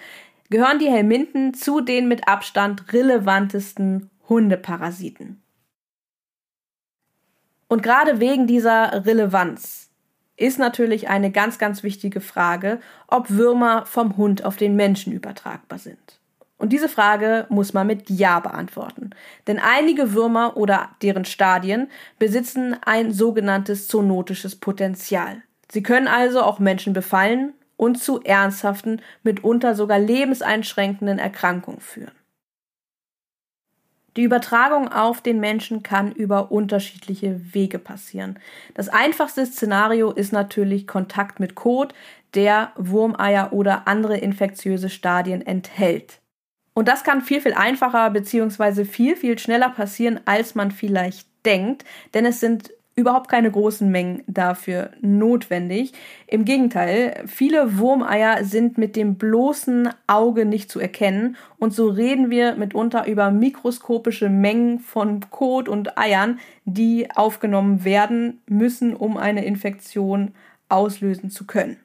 gehören 0.49 0.79
die 0.79 0.89
Helminten 0.89 1.53
zu 1.53 1.79
den 1.79 2.07
mit 2.07 2.27
Abstand 2.27 2.91
relevantesten 2.91 4.09
Hundeparasiten. 4.27 5.39
Und 7.67 7.83
gerade 7.83 8.19
wegen 8.19 8.47
dieser 8.47 9.05
Relevanz 9.05 9.91
ist 10.37 10.57
natürlich 10.57 11.07
eine 11.07 11.29
ganz, 11.29 11.59
ganz 11.59 11.83
wichtige 11.83 12.19
Frage, 12.19 12.79
ob 13.07 13.29
Würmer 13.29 13.85
vom 13.85 14.17
Hund 14.17 14.43
auf 14.43 14.57
den 14.57 14.75
Menschen 14.75 15.13
übertragbar 15.13 15.77
sind. 15.77 16.22
Und 16.63 16.69
diese 16.69 16.87
Frage 16.87 17.45
muss 17.49 17.73
man 17.73 17.87
mit 17.87 18.09
Ja 18.09 18.39
beantworten. 18.39 19.09
Denn 19.47 19.59
einige 19.59 20.13
Würmer 20.13 20.55
oder 20.55 20.91
deren 21.01 21.25
Stadien 21.25 21.89
besitzen 22.19 22.77
ein 22.85 23.11
sogenanntes 23.11 23.89
zoonotisches 23.89 24.55
Potenzial. 24.55 25.43
Sie 25.69 25.83
können 25.83 26.07
also 26.07 26.41
auch 26.41 26.59
Menschen 26.59 26.93
befallen 26.93 27.51
und 27.75 28.01
zu 28.01 28.21
ernsthaften, 28.21 29.01
mitunter 29.23 29.75
sogar 29.75 29.99
lebenseinschränkenden 29.99 31.19
Erkrankungen 31.19 31.81
führen. 31.81 32.13
Die 34.15 34.23
Übertragung 34.23 34.87
auf 34.87 35.19
den 35.19 35.41
Menschen 35.41 35.83
kann 35.83 36.13
über 36.13 36.49
unterschiedliche 36.49 37.41
Wege 37.53 37.77
passieren. 37.77 38.39
Das 38.73 38.87
einfachste 38.87 39.45
Szenario 39.45 40.11
ist 40.11 40.31
natürlich 40.31 40.87
Kontakt 40.87 41.41
mit 41.41 41.55
Kot, 41.55 41.93
der 42.35 42.71
Wurmeier 42.77 43.51
oder 43.51 43.85
andere 43.85 44.17
infektiöse 44.17 44.89
Stadien 44.89 45.45
enthält. 45.45 46.22
Und 46.73 46.87
das 46.87 47.03
kann 47.03 47.21
viel, 47.21 47.41
viel 47.41 47.53
einfacher 47.53 48.09
beziehungsweise 48.09 48.85
viel, 48.85 49.15
viel 49.15 49.37
schneller 49.37 49.69
passieren, 49.69 50.19
als 50.25 50.55
man 50.55 50.71
vielleicht 50.71 51.27
denkt, 51.45 51.85
denn 52.13 52.25
es 52.25 52.39
sind 52.39 52.71
überhaupt 52.95 53.29
keine 53.29 53.49
großen 53.49 53.89
Mengen 53.89 54.23
dafür 54.27 54.91
notwendig. 55.01 55.93
Im 56.27 56.45
Gegenteil, 56.45 57.23
viele 57.25 57.77
Wurmeier 57.77 58.43
sind 58.43 58.77
mit 58.77 58.95
dem 58.95 59.15
bloßen 59.15 59.89
Auge 60.05 60.45
nicht 60.45 60.69
zu 60.69 60.79
erkennen 60.79 61.35
und 61.57 61.73
so 61.73 61.87
reden 61.87 62.29
wir 62.29 62.55
mitunter 62.55 63.07
über 63.07 63.31
mikroskopische 63.31 64.29
Mengen 64.29 64.79
von 64.79 65.21
Kot 65.31 65.67
und 65.67 65.97
Eiern, 65.97 66.39
die 66.65 67.09
aufgenommen 67.11 67.83
werden 67.83 68.41
müssen, 68.47 68.95
um 68.95 69.17
eine 69.17 69.43
Infektion 69.45 70.31
auslösen 70.69 71.29
zu 71.31 71.45
können. 71.45 71.82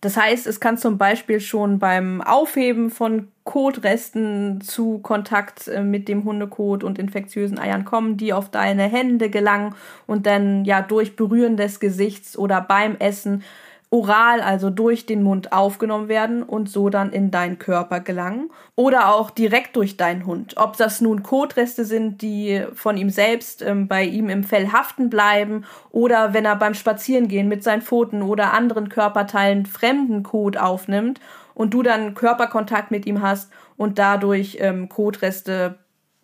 Das 0.00 0.16
heißt, 0.16 0.46
es 0.46 0.60
kann 0.60 0.78
zum 0.78 0.96
Beispiel 0.96 1.40
schon 1.40 1.78
beim 1.78 2.22
Aufheben 2.22 2.90
von 2.90 3.28
Kotresten 3.44 4.60
zu 4.62 4.98
Kontakt 5.00 5.68
äh, 5.68 5.82
mit 5.82 6.08
dem 6.08 6.24
Hundekot 6.24 6.84
und 6.84 6.98
infektiösen 6.98 7.58
Eiern 7.58 7.84
kommen, 7.84 8.16
die 8.16 8.32
auf 8.32 8.50
deine 8.50 8.84
Hände 8.84 9.28
gelangen 9.28 9.74
und 10.06 10.24
dann 10.24 10.64
ja 10.64 10.80
durch 10.80 11.16
Berühren 11.16 11.56
des 11.58 11.80
Gesichts 11.80 12.38
oder 12.38 12.62
beim 12.62 12.96
Essen 12.96 13.42
oral, 13.90 14.40
also 14.40 14.70
durch 14.70 15.04
den 15.04 15.24
Mund 15.24 15.52
aufgenommen 15.52 16.08
werden 16.08 16.44
und 16.44 16.68
so 16.68 16.90
dann 16.90 17.10
in 17.10 17.32
deinen 17.32 17.58
Körper 17.58 17.98
gelangen. 17.98 18.50
Oder 18.76 19.12
auch 19.12 19.30
direkt 19.30 19.74
durch 19.74 19.96
deinen 19.96 20.26
Hund. 20.26 20.54
Ob 20.56 20.76
das 20.76 21.00
nun 21.00 21.24
Kotreste 21.24 21.84
sind, 21.84 22.22
die 22.22 22.64
von 22.72 22.96
ihm 22.96 23.10
selbst 23.10 23.62
ähm, 23.62 23.88
bei 23.88 24.04
ihm 24.04 24.28
im 24.28 24.44
Fell 24.44 24.72
haften 24.72 25.10
bleiben 25.10 25.64
oder 25.90 26.32
wenn 26.32 26.44
er 26.44 26.54
beim 26.54 26.74
Spazierengehen 26.74 27.48
mit 27.48 27.64
seinen 27.64 27.82
Pfoten 27.82 28.22
oder 28.22 28.52
anderen 28.52 28.88
Körperteilen 28.88 29.66
fremden 29.66 30.22
Kot 30.22 30.56
aufnimmt 30.56 31.20
und 31.54 31.74
du 31.74 31.82
dann 31.82 32.14
Körperkontakt 32.14 32.92
mit 32.92 33.06
ihm 33.06 33.22
hast 33.22 33.50
und 33.76 33.98
dadurch 33.98 34.58
ähm, 34.60 34.88
Kotreste 34.88 35.78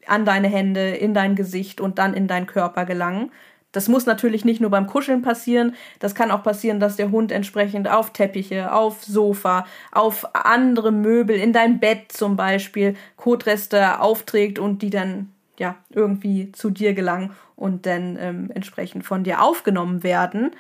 an 0.07 0.25
deine 0.25 0.47
Hände, 0.47 0.91
in 0.91 1.15
dein 1.15 1.35
Gesicht 1.35 1.81
und 1.81 1.99
dann 1.99 2.15
in 2.15 2.29
deinen 2.29 2.47
Körper 2.47 2.85
gelangen. 2.85 3.33
Das 3.77 3.89
muss 3.89 4.07
natürlich 4.07 4.47
nicht 4.47 4.63
nur 4.63 4.71
beim 4.71 4.87
Kuscheln 4.87 5.21
passieren, 5.21 5.75
das 5.99 6.15
kann 6.15 6.31
auch 6.31 6.43
passieren, 6.43 6.81
dass 6.81 6.97
der 6.97 7.11
Hund 7.11 7.31
entsprechend 7.31 7.91
auf 7.91 8.11
Teppiche, 8.11 8.73
auf 8.73 9.05
Sofa, 9.05 9.67
auf 9.93 10.35
andere 10.35 10.93
Möbel, 10.93 11.37
in 11.37 11.53
dein 11.53 11.79
Bett 11.79 12.11
zum 12.11 12.37
Beispiel 12.37 12.95
Kotreste 13.17 14.01
aufträgt 14.01 14.59
und 14.59 14.81
die 14.81 14.89
dann 14.89 15.31
ja 15.59 15.77
irgendwie 15.91 16.51
zu 16.53 16.71
dir 16.71 16.95
gelangen 16.95 17.33
und 17.55 17.85
dann 17.85 18.17
ähm, 18.19 18.51
entsprechend 18.55 19.05
von 19.05 19.25
dir 19.25 19.43
aufgenommen 19.43 20.03
werden. 20.03 20.53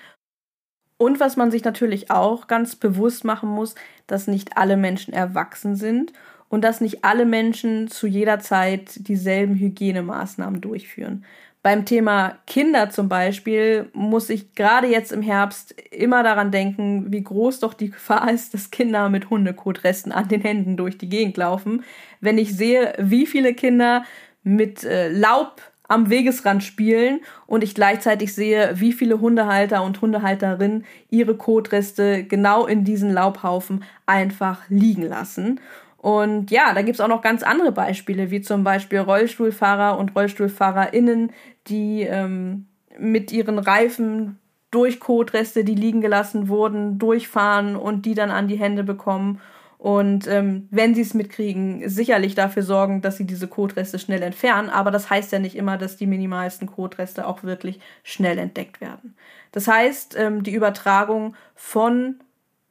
Und 0.98 1.18
was 1.18 1.38
man 1.38 1.50
sich 1.50 1.64
natürlich 1.64 2.10
auch 2.10 2.48
ganz 2.48 2.76
bewusst 2.76 3.24
machen 3.24 3.48
muss, 3.48 3.76
dass 4.06 4.26
nicht 4.26 4.58
alle 4.58 4.76
Menschen 4.76 5.14
erwachsen 5.14 5.74
sind 5.74 6.12
und 6.50 6.64
dass 6.64 6.82
nicht 6.82 7.02
alle 7.02 7.24
Menschen 7.24 7.88
zu 7.88 8.06
jeder 8.06 8.40
Zeit 8.40 9.08
dieselben 9.08 9.54
Hygienemaßnahmen 9.54 10.60
durchführen. 10.60 11.24
Beim 11.66 11.84
Thema 11.84 12.38
Kinder 12.46 12.90
zum 12.90 13.08
Beispiel 13.08 13.90
muss 13.92 14.30
ich 14.30 14.54
gerade 14.54 14.86
jetzt 14.86 15.10
im 15.10 15.20
Herbst 15.20 15.72
immer 15.90 16.22
daran 16.22 16.52
denken, 16.52 17.06
wie 17.10 17.24
groß 17.24 17.58
doch 17.58 17.74
die 17.74 17.90
Gefahr 17.90 18.30
ist, 18.30 18.54
dass 18.54 18.70
Kinder 18.70 19.08
mit 19.08 19.30
Hundekotresten 19.30 20.12
an 20.12 20.28
den 20.28 20.42
Händen 20.42 20.76
durch 20.76 20.96
die 20.96 21.08
Gegend 21.08 21.36
laufen. 21.36 21.82
Wenn 22.20 22.38
ich 22.38 22.56
sehe, 22.56 22.94
wie 23.00 23.26
viele 23.26 23.52
Kinder 23.52 24.04
mit 24.44 24.84
äh, 24.84 25.08
Laub 25.08 25.60
am 25.88 26.08
Wegesrand 26.08 26.62
spielen 26.62 27.18
und 27.48 27.64
ich 27.64 27.74
gleichzeitig 27.74 28.32
sehe, 28.32 28.74
wie 28.76 28.92
viele 28.92 29.20
Hundehalter 29.20 29.82
und 29.82 30.00
Hundehalterinnen 30.00 30.84
ihre 31.10 31.36
Kotreste 31.36 32.22
genau 32.22 32.66
in 32.66 32.84
diesen 32.84 33.12
Laubhaufen 33.12 33.82
einfach 34.06 34.62
liegen 34.68 35.02
lassen. 35.02 35.58
Und 35.98 36.52
ja, 36.52 36.72
da 36.72 36.82
gibt's 36.82 37.00
auch 37.00 37.08
noch 37.08 37.20
ganz 37.20 37.42
andere 37.42 37.72
Beispiele, 37.72 38.30
wie 38.30 38.40
zum 38.40 38.62
Beispiel 38.62 39.00
Rollstuhlfahrer 39.00 39.98
und 39.98 40.14
RollstuhlfahrerInnen, 40.14 41.32
die 41.68 42.02
ähm, 42.02 42.66
mit 42.98 43.32
ihren 43.32 43.58
Reifen 43.58 44.38
durch 44.70 45.00
Kotreste, 45.00 45.64
die 45.64 45.74
liegen 45.74 46.00
gelassen 46.00 46.48
wurden, 46.48 46.98
durchfahren 46.98 47.76
und 47.76 48.04
die 48.04 48.14
dann 48.14 48.30
an 48.30 48.48
die 48.48 48.56
Hände 48.56 48.84
bekommen. 48.84 49.40
Und 49.78 50.26
ähm, 50.26 50.68
wenn 50.70 50.94
sie 50.94 51.02
es 51.02 51.14
mitkriegen, 51.14 51.88
sicherlich 51.88 52.34
dafür 52.34 52.62
sorgen, 52.62 53.02
dass 53.02 53.16
sie 53.18 53.26
diese 53.26 53.46
Kotreste 53.46 53.98
schnell 53.98 54.22
entfernen. 54.22 54.70
Aber 54.70 54.90
das 54.90 55.10
heißt 55.10 55.32
ja 55.32 55.38
nicht 55.38 55.54
immer, 55.54 55.76
dass 55.76 55.96
die 55.96 56.06
minimalsten 56.06 56.66
Kotreste 56.66 57.26
auch 57.26 57.42
wirklich 57.42 57.78
schnell 58.02 58.38
entdeckt 58.38 58.80
werden. 58.80 59.14
Das 59.52 59.68
heißt, 59.68 60.16
ähm, 60.18 60.42
die 60.42 60.54
Übertragung 60.54 61.36
von 61.54 62.16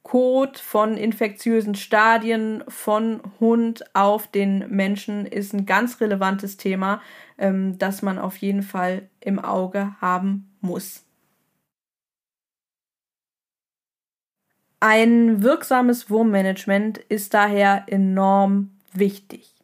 Kot 0.06 0.60
von 0.60 0.96
infektiösen 0.96 1.74
Stadien 1.74 2.62
von 2.68 3.20
Hund 3.40 3.82
auf 3.92 4.28
den 4.28 4.64
Menschen 4.68 5.26
ist 5.26 5.52
ein 5.52 5.66
ganz 5.66 6.00
relevantes 6.00 6.56
Thema, 6.56 7.02
ähm, 7.38 7.76
das 7.78 8.02
man 8.02 8.16
auf 8.16 8.36
jeden 8.36 8.62
Fall 8.62 9.08
im 9.18 9.40
Auge 9.40 9.96
haben 10.00 10.54
muss. 10.60 11.04
Ein 14.78 15.42
wirksames 15.42 16.08
Wurmmanagement 16.08 16.98
ist 16.98 17.34
daher 17.34 17.82
enorm 17.88 18.70
wichtig. 18.92 19.56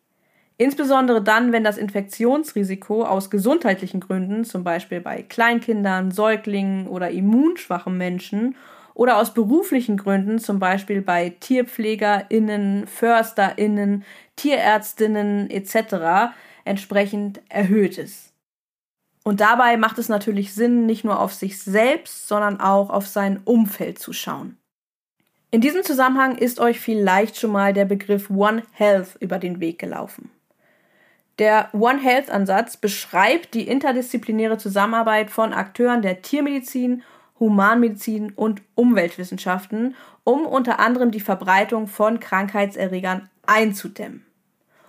Insbesondere 0.57 1.23
dann, 1.23 1.53
wenn 1.53 1.63
das 1.63 1.79
Infektionsrisiko 1.79 3.05
aus 3.05 3.31
gesundheitlichen 3.31 4.01
Gründen, 4.01 4.45
zum 4.45 4.65
Beispiel 4.65 5.01
bei 5.01 5.23
Kleinkindern, 5.23 6.11
Säuglingen 6.11 6.89
oder 6.89 7.11
immunschwachen 7.13 7.97
Menschen 7.97 8.57
oder 8.95 9.19
aus 9.19 9.35
beruflichen 9.35 9.97
Gründen, 9.97 10.39
zum 10.39 10.59
Beispiel 10.59 11.03
bei 11.03 11.31
TierpflegerInnen, 11.41 12.87
FörsterInnen, 12.87 14.05
Tierärztinnen 14.37 15.51
etc., 15.51 16.35
entsprechend 16.65 17.41
erhöht 17.49 17.99
ist. 17.99 18.33
Und 19.25 19.41
dabei 19.41 19.77
macht 19.77 19.99
es 19.99 20.09
natürlich 20.09 20.53
Sinn, 20.53 20.87
nicht 20.87 21.05
nur 21.05 21.21
auf 21.21 21.33
sich 21.33 21.61
selbst, 21.63 22.27
sondern 22.29 22.61
auch 22.61 22.91
auf 22.91 23.07
sein 23.07 23.41
Umfeld 23.45 23.99
zu 23.99 24.13
schauen. 24.13 24.59
In 25.51 25.61
diesem 25.61 25.85
Zusammenhang 25.85 26.39
ist 26.39 26.61
euch 26.61 26.81
vielleicht 26.81 27.39
schon 27.39 27.53
mal 27.53 27.73
der 27.73 27.85
Begriff 27.85 28.31
One 28.31 28.63
Health 28.73 29.17
über 29.21 29.39
den 29.39 29.61
Weg 29.61 29.79
gelaufen. 29.79 30.31
Der 31.39 31.69
One 31.73 32.01
Health 32.01 32.31
Ansatz 32.31 32.77
beschreibt 32.77 33.55
die 33.55 33.69
interdisziplinäre 33.69 34.59
Zusammenarbeit 34.59 35.31
von 35.31 35.53
Akteuren 35.53 36.03
der 36.03 36.23
Tiermedizin, 36.23 37.03
Humanmedizin 37.43 38.33
und 38.37 38.63
Umweltwissenschaften, 38.77 39.97
um 40.23 40.47
unter 40.47 40.79
anderem 40.79 41.11
die 41.11 41.21
Verbreitung 41.21 41.89
von 41.89 42.21
Krankheitserregern 42.21 43.29
einzudämmen. 43.45 44.25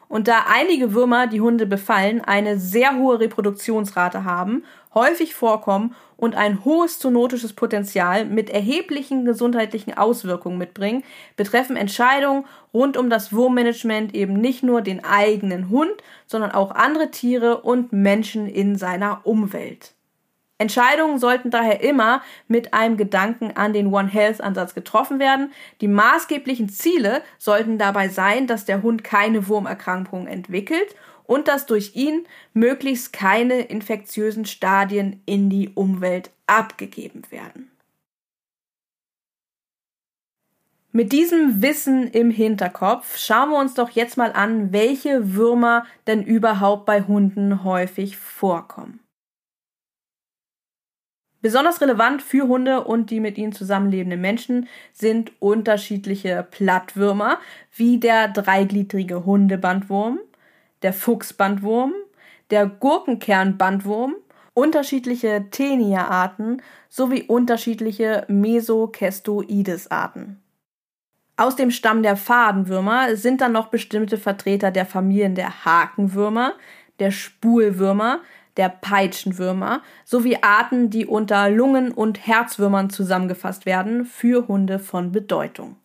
Und 0.08 0.28
da 0.28 0.46
einige 0.48 0.94
Würmer, 0.94 1.26
die 1.26 1.42
Hunde 1.42 1.66
befallen, 1.66 2.22
eine 2.22 2.60
sehr 2.60 2.96
hohe 2.98 3.20
Reproduktionsrate 3.20 4.24
haben, 4.24 4.64
häufig 4.94 5.34
vorkommen 5.34 5.96
und 6.18 6.36
ein 6.36 6.64
hohes 6.64 7.00
zoonotisches 7.00 7.54
Potenzial 7.54 8.26
mit 8.26 8.52
erheblichen 8.52 9.26
gesundheitlichen 9.26 9.98
Auswirkungen 9.98 10.60
mitbringen, 10.60 11.04
betreffen 11.36 11.76
Entscheidungen 11.76 12.46
rund 12.72 12.96
um 12.96 13.10
das 13.10 13.34
Wurmmanagement 13.34 14.14
eben 14.14 14.34
nicht 14.34 14.62
nur 14.62 14.84
den 14.84 15.04
eigenen 15.04 15.70
Hund, 15.70 15.96
sondern 16.28 16.52
auch 16.52 16.70
andere 16.70 17.10
Tiere 17.10 17.62
und 17.62 17.92
Menschen 17.92 18.46
in 18.46 18.76
seiner 18.76 19.22
Umwelt. 19.24 19.96
Entscheidungen 20.64 21.20
sollten 21.20 21.52
daher 21.52 21.82
immer 21.82 22.24
mit 22.48 22.74
einem 22.74 22.96
Gedanken 22.96 23.52
an 23.52 23.74
den 23.74 23.88
One 23.94 24.08
Health 24.08 24.40
Ansatz 24.40 24.74
getroffen 24.74 25.20
werden. 25.20 25.52
Die 25.82 25.90
maßgeblichen 25.90 26.70
Ziele 26.70 27.22
sollten 27.38 27.78
dabei 27.78 28.08
sein, 28.08 28.48
dass 28.48 28.64
der 28.64 28.82
Hund 28.82 29.04
keine 29.04 29.50
Wurmerkrankungen 29.50 30.28
entwickelt 30.28 30.96
und 31.26 31.50
dass 31.50 31.66
durch 31.66 31.96
ihn 31.96 32.26
möglichst 32.54 33.12
keine 33.12 33.62
infektiösen 33.62 34.46
Stadien 34.46 35.22
in 35.26 35.50
die 35.50 35.70
Umwelt 35.76 36.32
abgegeben 36.48 37.24
werden. 37.30 37.70
Mit 40.94 41.12
diesem 41.12 41.62
Wissen 41.62 42.08
im 42.08 42.32
Hinterkopf 42.32 43.18
schauen 43.18 43.50
wir 43.50 43.60
uns 43.60 43.74
doch 43.74 43.90
jetzt 43.90 44.16
mal 44.16 44.32
an, 44.32 44.72
welche 44.72 45.36
Würmer 45.36 45.86
denn 46.08 46.24
überhaupt 46.24 46.86
bei 46.86 47.02
Hunden 47.02 47.66
häufig 47.66 48.16
vorkommen. 48.16 49.03
Besonders 51.44 51.80
relevant 51.82 52.22
für 52.22 52.48
Hunde 52.48 52.86
und 52.86 53.12
die 53.12 53.20
mit 53.20 53.38
ihnen 53.38 53.52
zusammenlebenden 53.52 54.22
Menschen 54.22 54.70
sind 54.94 55.34
unterschiedliche 55.40 56.48
Plattwürmer, 56.50 57.38
wie 57.76 58.00
der 58.00 58.30
dreigliedrige 58.30 59.26
Hundebandwurm, 59.26 60.20
der 60.84 60.94
Fuchsbandwurm, 60.94 61.92
der 62.50 62.66
Gurkenkernbandwurm, 62.66 64.16
unterschiedliche 64.54 65.48
Tenia-Arten 65.52 66.62
sowie 66.88 67.24
unterschiedliche 67.24 68.24
Mesocestoides-Arten. 68.30 70.42
Aus 71.36 71.58
dem 71.58 71.72
Stamm 71.72 72.04
der 72.04 72.16
Fadenwürmer 72.16 73.18
sind 73.18 73.42
dann 73.42 73.52
noch 73.52 73.68
bestimmte 73.68 74.18
Vertreter 74.18 74.72
der 74.72 74.86
Familien 74.86 75.36
der 75.36 75.66
Hakenwürmer, 75.66 76.54
der 77.00 77.12
Spulwürmer, 77.12 78.22
der 78.58 78.70
Peitschenwürmer 78.70 79.82
sowie 80.06 80.38
Arten, 80.42 80.90
die 80.90 81.06
unter 81.06 81.50
Lungen- 81.50 81.92
und 81.92 82.26
Herzwürmern 82.26 82.90
zusammengefasst 82.90 83.66
werden, 83.66 84.06
für 84.06 84.48
Hunde 84.48 84.80
von 84.80 85.12
Bedeutung. 85.12 85.78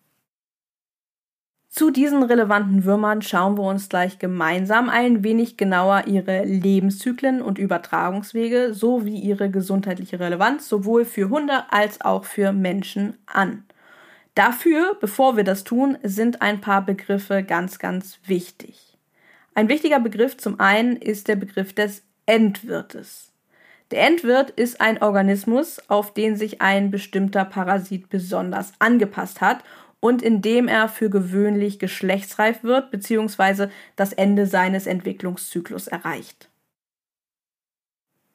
Zu 1.70 1.90
diesen 1.90 2.22
relevanten 2.22 2.84
Würmern 2.84 3.22
schauen 3.22 3.56
wir 3.58 3.62
uns 3.62 3.88
gleich 3.88 4.18
gemeinsam 4.18 4.88
ein 4.88 5.22
wenig 5.22 5.56
genauer 5.56 6.06
ihre 6.06 6.44
Lebenszyklen 6.44 7.42
und 7.42 7.58
Übertragungswege 7.58 8.72
sowie 8.72 9.18
ihre 9.18 9.50
gesundheitliche 9.50 10.18
Relevanz 10.18 10.68
sowohl 10.68 11.04
für 11.04 11.28
Hunde 11.28 11.70
als 11.70 12.00
auch 12.00 12.24
für 12.24 12.52
Menschen 12.52 13.18
an. 13.26 13.64
Dafür, 14.34 14.96
bevor 15.00 15.36
wir 15.36 15.44
das 15.44 15.62
tun, 15.62 15.98
sind 16.02 16.42
ein 16.42 16.60
paar 16.60 16.84
Begriffe 16.84 17.42
ganz, 17.42 17.78
ganz 17.78 18.18
wichtig. 18.24 18.96
Ein 19.54 19.68
wichtiger 19.68 20.00
Begriff 20.00 20.36
zum 20.36 20.58
einen 20.60 20.96
ist 20.96 21.28
der 21.28 21.36
Begriff 21.36 21.72
des 21.72 22.02
Endwirtes. 22.28 23.32
Der 23.90 24.06
Endwirt 24.06 24.50
ist 24.50 24.82
ein 24.82 25.00
Organismus, 25.00 25.80
auf 25.88 26.12
den 26.12 26.36
sich 26.36 26.60
ein 26.60 26.90
bestimmter 26.90 27.46
Parasit 27.46 28.10
besonders 28.10 28.74
angepasst 28.78 29.40
hat 29.40 29.64
und 29.98 30.20
in 30.20 30.42
dem 30.42 30.68
er 30.68 30.90
für 30.90 31.08
gewöhnlich 31.08 31.78
geschlechtsreif 31.78 32.62
wird 32.62 32.90
bzw. 32.90 33.68
das 33.96 34.12
Ende 34.12 34.46
seines 34.46 34.86
Entwicklungszyklus 34.86 35.86
erreicht. 35.86 36.50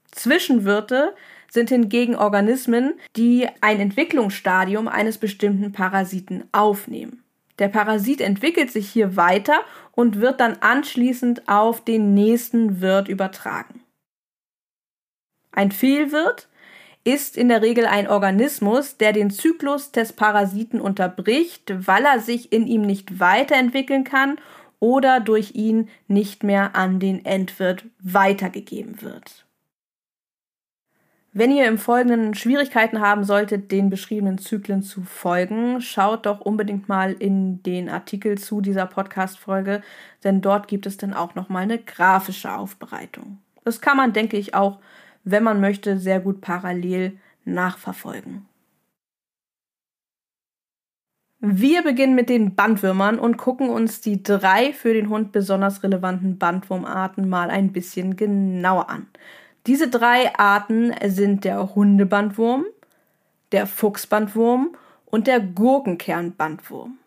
Zwischenwirte 0.09 1.13
sind 1.51 1.69
hingegen 1.69 2.15
Organismen, 2.15 2.95
die 3.15 3.47
ein 3.61 3.79
Entwicklungsstadium 3.79 4.87
eines 4.87 5.19
bestimmten 5.19 5.71
Parasiten 5.71 6.45
aufnehmen. 6.51 7.23
Der 7.59 7.67
Parasit 7.67 8.21
entwickelt 8.21 8.71
sich 8.71 8.89
hier 8.89 9.15
weiter 9.15 9.61
und 9.91 10.19
wird 10.19 10.39
dann 10.39 10.57
anschließend 10.61 11.47
auf 11.47 11.83
den 11.83 12.15
nächsten 12.15 12.81
Wirt 12.81 13.07
übertragen. 13.07 13.82
Ein 15.53 15.71
Fehlwirt 15.71 16.47
ist 17.03 17.37
in 17.37 17.49
der 17.49 17.61
Regel 17.61 17.85
ein 17.85 18.07
Organismus, 18.07 18.97
der 18.97 19.13
den 19.13 19.29
Zyklus 19.29 19.91
des 19.91 20.13
Parasiten 20.13 20.81
unterbricht, 20.81 21.73
weil 21.87 22.05
er 22.05 22.19
sich 22.19 22.51
in 22.51 22.65
ihm 22.65 22.81
nicht 22.81 23.19
weiterentwickeln 23.19 24.03
kann 24.03 24.37
oder 24.79 25.19
durch 25.19 25.53
ihn 25.53 25.89
nicht 26.07 26.43
mehr 26.43 26.75
an 26.75 26.99
den 26.99 27.23
Endwirt 27.23 27.85
weitergegeben 27.99 29.01
wird. 29.01 29.45
Wenn 31.35 31.51
ihr 31.51 31.67
im 31.67 31.79
Folgenden 31.79 32.35
Schwierigkeiten 32.35 32.99
haben 32.99 33.23
solltet, 33.23 33.71
den 33.71 33.89
beschriebenen 33.89 34.37
Zyklen 34.37 34.83
zu 34.83 35.01
folgen, 35.01 35.81
schaut 35.81 36.25
doch 36.25 36.41
unbedingt 36.41 36.87
mal 36.89 37.13
in 37.13 37.63
den 37.63 37.89
Artikel 37.89 38.37
zu 38.37 38.61
dieser 38.61 38.85
Podcast-Folge, 38.85 39.81
denn 40.23 40.41
dort 40.41 40.67
gibt 40.67 40.85
es 40.85 40.97
dann 40.97 41.13
auch 41.13 41.33
nochmal 41.33 41.63
eine 41.63 41.79
grafische 41.79 42.53
Aufbereitung. 42.53 43.39
Das 43.63 43.81
kann 43.81 43.97
man, 43.97 44.13
denke 44.13 44.37
ich, 44.37 44.53
auch 44.53 44.79
wenn 45.23 45.43
man 45.43 45.61
möchte, 45.61 45.97
sehr 45.97 46.19
gut 46.19 46.41
parallel 46.41 47.17
nachverfolgen. 47.45 48.45
Wir 51.45 51.81
beginnen 51.81 52.15
mit 52.15 52.29
den 52.29 52.55
Bandwürmern 52.55 53.19
und 53.19 53.35
gucken 53.35 53.69
uns 53.69 53.99
die 53.99 54.23
drei 54.23 54.71
für 54.71 54.93
den 54.93 55.09
Hund 55.09 55.33
besonders 55.33 55.83
relevanten 55.83 56.37
Bandwurmarten 56.37 57.27
mal 57.27 57.49
ein 57.49 57.73
bisschen 57.73 58.15
genauer 58.15 58.89
an. 58.89 59.07
Diese 59.67 59.89
drei 59.89 60.33
Arten 60.37 60.93
sind 61.05 61.43
der 61.43 61.75
Hundebandwurm, 61.75 62.63
der 63.51 63.67
Fuchsbandwurm 63.67 64.75
und 65.05 65.27
der 65.27 65.41
Gurkenkernbandwurm. 65.41 66.97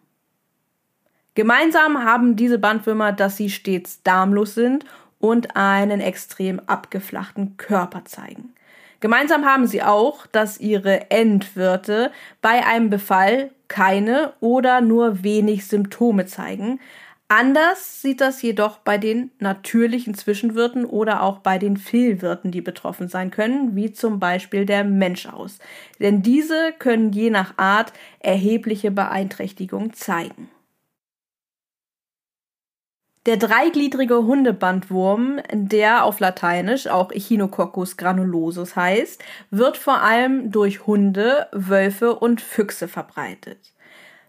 Gemeinsam 1.34 2.04
haben 2.04 2.36
diese 2.36 2.58
Bandwürmer, 2.58 3.12
dass 3.12 3.38
sie 3.38 3.50
stets 3.50 4.02
darmlos 4.02 4.54
sind 4.54 4.84
und 5.18 5.56
einen 5.56 6.00
extrem 6.00 6.60
abgeflachten 6.60 7.56
Körper 7.56 8.04
zeigen. 8.04 8.54
Gemeinsam 9.00 9.44
haben 9.44 9.66
sie 9.66 9.82
auch, 9.82 10.26
dass 10.26 10.58
ihre 10.58 11.10
Endwirte 11.10 12.10
bei 12.40 12.64
einem 12.64 12.90
Befall 12.90 13.50
keine 13.68 14.32
oder 14.40 14.80
nur 14.80 15.22
wenig 15.22 15.66
Symptome 15.66 16.26
zeigen. 16.26 16.80
Anders 17.28 18.02
sieht 18.02 18.20
das 18.20 18.40
jedoch 18.40 18.78
bei 18.78 18.98
den 18.98 19.32
natürlichen 19.40 20.14
Zwischenwirten 20.14 20.84
oder 20.84 21.22
auch 21.22 21.38
bei 21.38 21.58
den 21.58 21.76
Fehlwirten, 21.76 22.52
die 22.52 22.60
betroffen 22.60 23.08
sein 23.08 23.32
können, 23.32 23.74
wie 23.74 23.92
zum 23.92 24.20
Beispiel 24.20 24.64
der 24.64 24.84
Mensch 24.84 25.26
aus. 25.26 25.58
Denn 25.98 26.22
diese 26.22 26.72
können 26.78 27.12
je 27.12 27.30
nach 27.30 27.58
Art 27.58 27.92
erhebliche 28.20 28.92
Beeinträchtigung 28.92 29.92
zeigen. 29.92 30.48
Der 33.26 33.36
dreigliedrige 33.36 34.22
Hundebandwurm, 34.24 35.40
der 35.52 36.04
auf 36.04 36.20
Lateinisch 36.20 36.86
auch 36.86 37.10
Echinococcus 37.10 37.96
granulosus 37.96 38.76
heißt, 38.76 39.20
wird 39.50 39.76
vor 39.76 40.00
allem 40.00 40.52
durch 40.52 40.86
Hunde, 40.86 41.48
Wölfe 41.50 42.14
und 42.14 42.40
Füchse 42.40 42.86
verbreitet. 42.86 43.58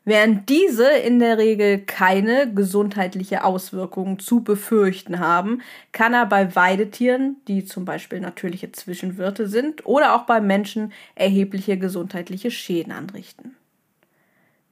Während 0.04 0.50
diese 0.50 0.90
in 0.90 1.20
der 1.20 1.38
Regel 1.38 1.80
keine 1.80 2.52
gesundheitliche 2.52 3.44
Auswirkungen 3.44 4.18
zu 4.18 4.42
befürchten 4.42 5.20
haben, 5.20 5.62
kann 5.92 6.16
er 6.16 6.26
bei 6.26 6.56
Weidetieren, 6.56 7.36
die 7.48 7.66
zum 7.66 7.86
Beispiel 7.86 8.20
natürliche 8.20 8.72
Zwischenwirte 8.72 9.48
sind, 9.48 9.86
oder 9.86 10.16
auch 10.16 10.24
bei 10.24 10.42
Menschen 10.42 10.92
erhebliche 11.14 11.78
gesundheitliche 11.78 12.50
Schäden 12.50 12.94
anrichten. 12.94 13.57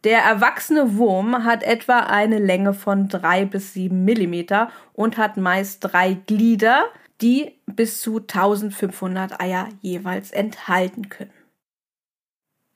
Der 0.05 0.19
erwachsene 0.19 0.97
Wurm 0.97 1.45
hat 1.45 1.63
etwa 1.63 2.01
eine 2.01 2.37
Länge 2.37 2.75
von 2.75 3.09
drei 3.09 3.43
bis 3.43 3.73
sieben 3.73 4.05
Millimeter 4.05 4.71
und 4.93 5.17
hat 5.17 5.35
meist 5.35 5.79
drei 5.83 6.13
Glieder, 6.13 6.85
die 7.21 7.59
bis 7.65 8.01
zu 8.01 8.19
1500 8.19 9.41
Eier 9.41 9.67
jeweils 9.81 10.29
enthalten 10.29 11.09
können. 11.09 11.33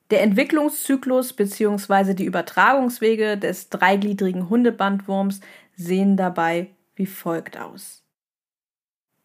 Der 0.09 0.23
Entwicklungszyklus 0.23 1.33
bzw. 1.33 2.15
die 2.15 2.25
Übertragungswege 2.25 3.37
des 3.37 3.69
dreigliedrigen 3.69 4.49
Hundebandwurms 4.49 5.39
sehen 5.75 6.17
dabei 6.17 6.71
wie 6.95 7.05
folgt 7.05 7.59
aus. 7.59 8.03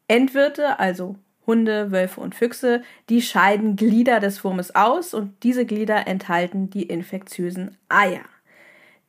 Endwirte, 0.09 0.79
also 0.79 1.17
Hunde, 1.47 1.93
Wölfe 1.93 2.21
und 2.21 2.35
Füchse, 2.35 2.83
die 3.09 3.23
scheiden 3.23 3.77
Glieder 3.77 4.21
des 4.21 4.43
Wurmes 4.45 4.75
aus 4.75 5.15
und 5.15 5.43
diese 5.43 5.67
Glieder 5.67 6.07
enthalten 6.07 6.71
die 6.71 6.85
infektiösen 6.85 7.77
Eier. 7.89 8.25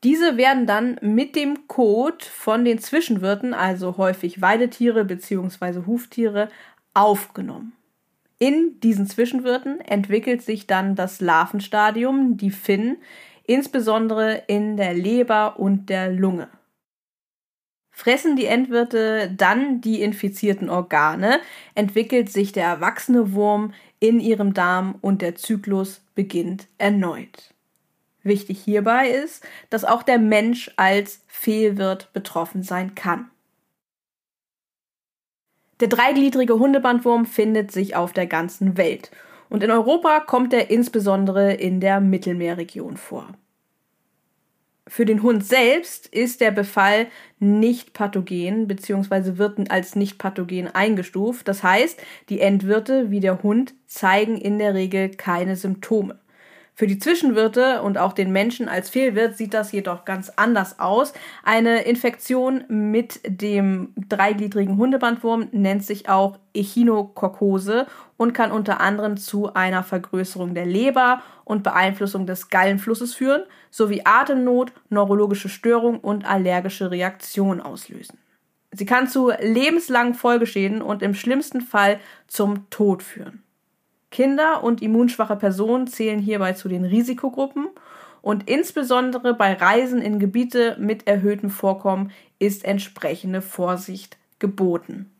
Diese 0.03 0.37
werden 0.37 0.67
dann 0.67 0.99
mit 1.01 1.35
dem 1.35 1.67
Kot 1.67 2.23
von 2.23 2.63
den 2.63 2.79
Zwischenwirten, 2.79 3.53
also 3.53 3.97
häufig 3.97 4.41
Weidetiere 4.41 5.03
bzw. 5.05 5.85
Huftiere, 5.87 6.49
aufgenommen. 6.93 7.73
In 8.37 8.79
diesen 8.81 9.07
Zwischenwirten 9.07 9.79
entwickelt 9.81 10.41
sich 10.41 10.67
dann 10.67 10.95
das 10.95 11.21
Larvenstadium, 11.21 12.37
die 12.37 12.51
Finn, 12.51 12.97
insbesondere 13.45 14.43
in 14.47 14.77
der 14.77 14.93
Leber 14.93 15.59
und 15.59 15.89
der 15.89 16.11
Lunge. 16.11 16.49
Fressen 17.97 18.35
die 18.35 18.45
Endwirte 18.45 19.33
dann 19.35 19.79
die 19.79 20.01
infizierten 20.01 20.69
Organe, 20.69 21.39
entwickelt 21.75 22.29
sich 22.29 22.51
der 22.51 22.65
erwachsene 22.65 23.31
Wurm 23.31 23.73
in 24.01 24.19
ihrem 24.19 24.53
Darm 24.53 24.95
und 24.99 25.21
der 25.21 25.35
Zyklus 25.35 26.01
beginnt 26.13 26.67
erneut. 26.77 27.53
Wichtig 28.21 28.59
hierbei 28.61 29.07
ist, 29.07 29.47
dass 29.69 29.85
auch 29.85 30.03
der 30.03 30.19
Mensch 30.19 30.69
als 30.75 31.23
Fehlwirt 31.27 32.11
betroffen 32.11 32.63
sein 32.63 32.95
kann. 32.95 33.31
Der 35.79 35.87
dreigliedrige 35.87 36.59
Hundebandwurm 36.59 37.25
findet 37.25 37.71
sich 37.71 37.95
auf 37.95 38.11
der 38.11 38.27
ganzen 38.27 38.75
Welt 38.75 39.09
und 39.49 39.63
in 39.63 39.71
Europa 39.71 40.19
kommt 40.19 40.53
er 40.53 40.69
insbesondere 40.69 41.53
in 41.53 41.79
der 41.79 42.01
Mittelmeerregion 42.01 42.97
vor. 42.97 43.29
Für 44.87 45.05
den 45.05 45.23
Hund 45.23 45.43
selbst 45.43 46.07
ist 46.07 46.41
der 46.41 46.51
Befall 46.51 47.07
nicht 47.39 47.93
pathogen 47.93 48.67
bzw. 48.67 49.37
wird 49.37 49.71
als 49.71 49.95
nicht 49.95 50.19
pathogen 50.19 50.67
eingestuft. 50.67 51.47
Das 51.47 51.63
heißt, 51.63 51.99
die 52.29 52.39
Endwirte 52.39 53.09
wie 53.09 53.19
der 53.19 53.41
Hund 53.41 53.73
zeigen 53.87 54.37
in 54.37 54.59
der 54.59 54.75
Regel 54.75 55.09
keine 55.09 55.55
Symptome. 55.55 56.19
Für 56.77 56.87
die 56.87 56.99
Zwischenwirte 56.99 57.81
und 57.83 57.97
auch 57.97 58.11
den 58.11 58.33
Menschen 58.33 58.67
als 58.67 58.89
Fehlwirt 58.89 59.37
sieht 59.37 59.53
das 59.53 59.71
jedoch 59.71 60.03
ganz 60.03 60.33
anders 60.35 60.77
aus. 60.77 61.13
Eine 61.41 61.83
Infektion 61.83 62.65
mit 62.67 63.21
dem 63.25 63.93
dreigliedrigen 64.09 64.75
Hundebandwurm 64.75 65.47
nennt 65.53 65.85
sich 65.85 66.09
auch 66.09 66.37
Echinokokose 66.53 67.87
und 68.17 68.33
kann 68.33 68.51
unter 68.51 68.81
anderem 68.81 69.15
zu 69.15 69.53
einer 69.53 69.83
Vergrößerung 69.83 70.53
der 70.53 70.65
Leber 70.65 71.21
und 71.45 71.63
Beeinflussung 71.63 72.27
des 72.27 72.49
Gallenflusses 72.49 73.15
führen, 73.15 73.43
sowie 73.71 74.01
Atemnot, 74.03 74.73
neurologische 74.89 75.47
Störung 75.47 76.01
und 76.01 76.29
allergische 76.29 76.91
Reaktionen 76.91 77.61
auslösen. 77.61 78.17
Sie 78.73 78.85
kann 78.85 79.07
zu 79.07 79.31
lebenslangen 79.39 80.13
Folgeschäden 80.13 80.81
und 80.81 81.01
im 81.01 81.13
schlimmsten 81.13 81.61
Fall 81.61 82.01
zum 82.27 82.69
Tod 82.69 83.01
führen. 83.01 83.44
Kinder 84.15 84.63
und 84.63 84.81
immunschwache 84.81 85.35
Personen 85.35 85.87
zählen 85.87 86.19
hierbei 86.19 86.53
zu 86.53 86.69
den 86.69 86.85
Risikogruppen 86.85 87.67
und 88.21 88.49
insbesondere 88.49 89.33
bei 89.33 89.51
Reisen 89.51 90.01
in 90.01 90.19
Gebiete 90.19 90.77
mit 90.79 91.05
erhöhtem 91.05 91.49
Vorkommen 91.49 92.13
ist 92.39 92.63
entsprechende 92.63 93.41
Vorsicht 93.41 94.15
geboten. 94.39 95.11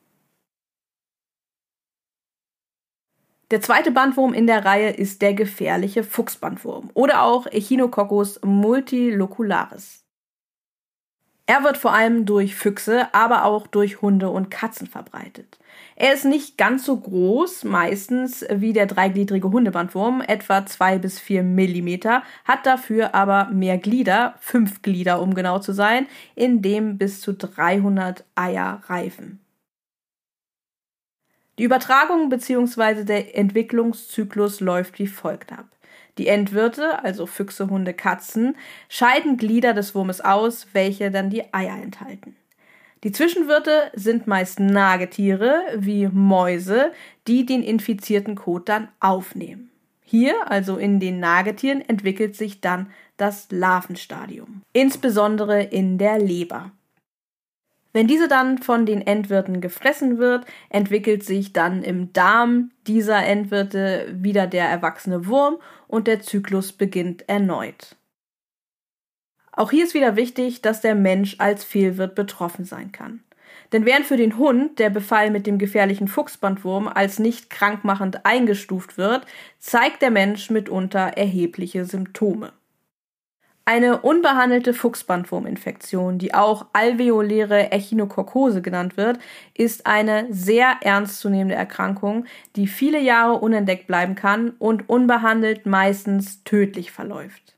Der 3.52 3.60
zweite 3.60 3.92
Bandwurm 3.92 4.34
in 4.34 4.48
der 4.48 4.64
Reihe 4.64 4.92
ist 4.92 5.22
der 5.22 5.34
gefährliche 5.34 6.06
Fuchsbandwurm 6.06 6.90
oder 6.94 7.24
auch 7.24 7.48
Echinococcus 7.48 8.40
multilocularis. 8.46 10.06
Er 11.48 11.66
wird 11.66 11.76
vor 11.76 11.92
allem 11.92 12.26
durch 12.26 12.56
Füchse, 12.56 13.14
aber 13.14 13.44
auch 13.44 13.68
durch 13.68 14.02
Hunde 14.02 14.30
und 14.30 14.50
Katzen 14.50 14.88
verbreitet. 14.88 15.60
Er 15.98 16.14
ist 16.14 16.26
nicht 16.26 16.58
ganz 16.58 16.86
so 16.86 16.98
groß, 16.98 17.64
meistens 17.64 18.46
wie 18.50 18.74
der 18.74 18.86
dreigliedrige 18.86 19.50
Hundebandwurm, 19.50 20.22
etwa 20.22 20.66
zwei 20.66 20.98
bis 20.98 21.20
vier 21.20 21.42
Millimeter, 21.42 22.22
hat 22.44 22.66
dafür 22.66 23.16
aber 23.16 23.46
mehr 23.52 23.78
Glieder, 23.78 24.36
fünf 24.42 24.82
Glieder 24.82 25.22
um 25.22 25.34
genau 25.34 25.60
zu 25.60 25.72
sein, 25.72 26.08
in 26.36 26.62
dem 26.62 26.98
bis 26.98 27.22
zu 27.22 27.34
300 27.34 28.26
Eier 28.36 28.82
reifen. 28.88 29.40
Die 31.58 31.64
Übertragung 31.64 32.28
bzw. 32.28 33.06
der 33.06 33.38
Entwicklungszyklus 33.38 34.60
läuft 34.60 35.00
wie 35.00 35.08
folgt 35.08 35.54
ab. 35.54 35.68
Die 36.18 36.28
Endwirte, 36.28 37.04
also 37.04 37.26
Füchse, 37.26 37.70
Hunde, 37.70 37.94
Katzen, 37.94 38.58
scheiden 38.90 39.38
Glieder 39.38 39.74
des 39.74 39.96
Wurmes 39.96 40.20
aus, 40.20 40.68
welche 40.74 41.12
dann 41.12 41.30
die 41.30 41.54
Eier 41.54 41.82
enthalten. 41.82 42.36
Die 43.06 43.12
Zwischenwirte 43.12 43.92
sind 43.94 44.26
meist 44.26 44.60
Nagetiere 44.60 45.62
wie 45.78 46.08
Mäuse, 46.08 46.92
die 47.28 47.46
den 47.46 47.62
infizierten 47.62 48.34
Kot 48.34 48.68
dann 48.68 48.88
aufnehmen. 49.00 49.70
Hier, 50.02 50.50
also 50.50 50.78
in 50.78 51.00
den 51.00 51.20
Nagetieren, 51.20 51.88
entwickelt 51.88 52.36
sich 52.36 52.62
dann 52.62 52.88
das 53.16 53.52
Larvenstadium, 53.52 54.64
insbesondere 54.74 55.62
in 55.62 56.00
der 56.00 56.18
Leber. 56.18 56.72
Wenn 57.94 58.08
diese 58.08 58.28
dann 58.28 58.58
von 58.58 58.88
den 58.88 59.06
Endwirten 59.06 59.62
gefressen 59.62 60.18
wird, 60.18 60.48
entwickelt 60.70 61.24
sich 61.24 61.54
dann 61.54 61.84
im 61.84 62.12
Darm 62.12 62.72
dieser 62.88 63.24
Endwirte 63.24 64.08
wieder 64.16 64.48
der 64.48 64.68
erwachsene 64.68 65.28
Wurm 65.28 65.58
und 65.88 66.08
der 66.08 66.22
Zyklus 66.22 66.74
beginnt 66.74 67.30
erneut. 67.30 67.96
Auch 69.56 69.72
hier 69.72 69.86
ist 69.86 69.94
wieder 69.94 70.16
wichtig, 70.16 70.62
dass 70.62 70.82
der 70.82 70.96
Mensch 70.96 71.36
als 71.40 71.64
Fehlwirt 71.64 72.16
betroffen 72.16 72.66
sein 72.66 72.92
kann. 72.92 73.22
Denn 73.72 73.86
während 73.86 74.06
für 74.06 74.18
den 74.18 74.38
Hund 74.38 74.80
der 74.80 74.90
Befall 74.90 75.32
mit 75.32 75.48
dem 75.48 75.58
gefährlichen 75.58 76.08
Fuchsbandwurm 76.08 76.88
als 76.88 77.20
nicht 77.20 77.50
krankmachend 77.50 78.26
eingestuft 78.26 78.98
wird, 78.98 79.26
zeigt 79.60 80.02
der 80.02 80.12
Mensch 80.12 80.50
mitunter 80.50 81.00
erhebliche 81.00 81.86
Symptome. 81.86 82.54
Eine 83.68 84.02
unbehandelte 84.02 84.76
Fuchsbandwurminfektion, 84.76 86.20
die 86.20 86.36
auch 86.36 86.68
alveoläre 86.74 87.72
Echinokokose 87.72 88.62
genannt 88.62 88.96
wird, 88.96 89.18
ist 89.56 89.88
eine 89.88 90.28
sehr 90.30 90.76
ernstzunehmende 90.82 91.56
Erkrankung, 91.56 92.26
die 92.56 92.68
viele 92.68 93.00
Jahre 93.00 93.40
unentdeckt 93.40 93.88
bleiben 93.88 94.14
kann 94.14 94.52
und 94.60 94.88
unbehandelt 94.88 95.66
meistens 95.66 96.44
tödlich 96.44 96.92
verläuft. 96.92 97.55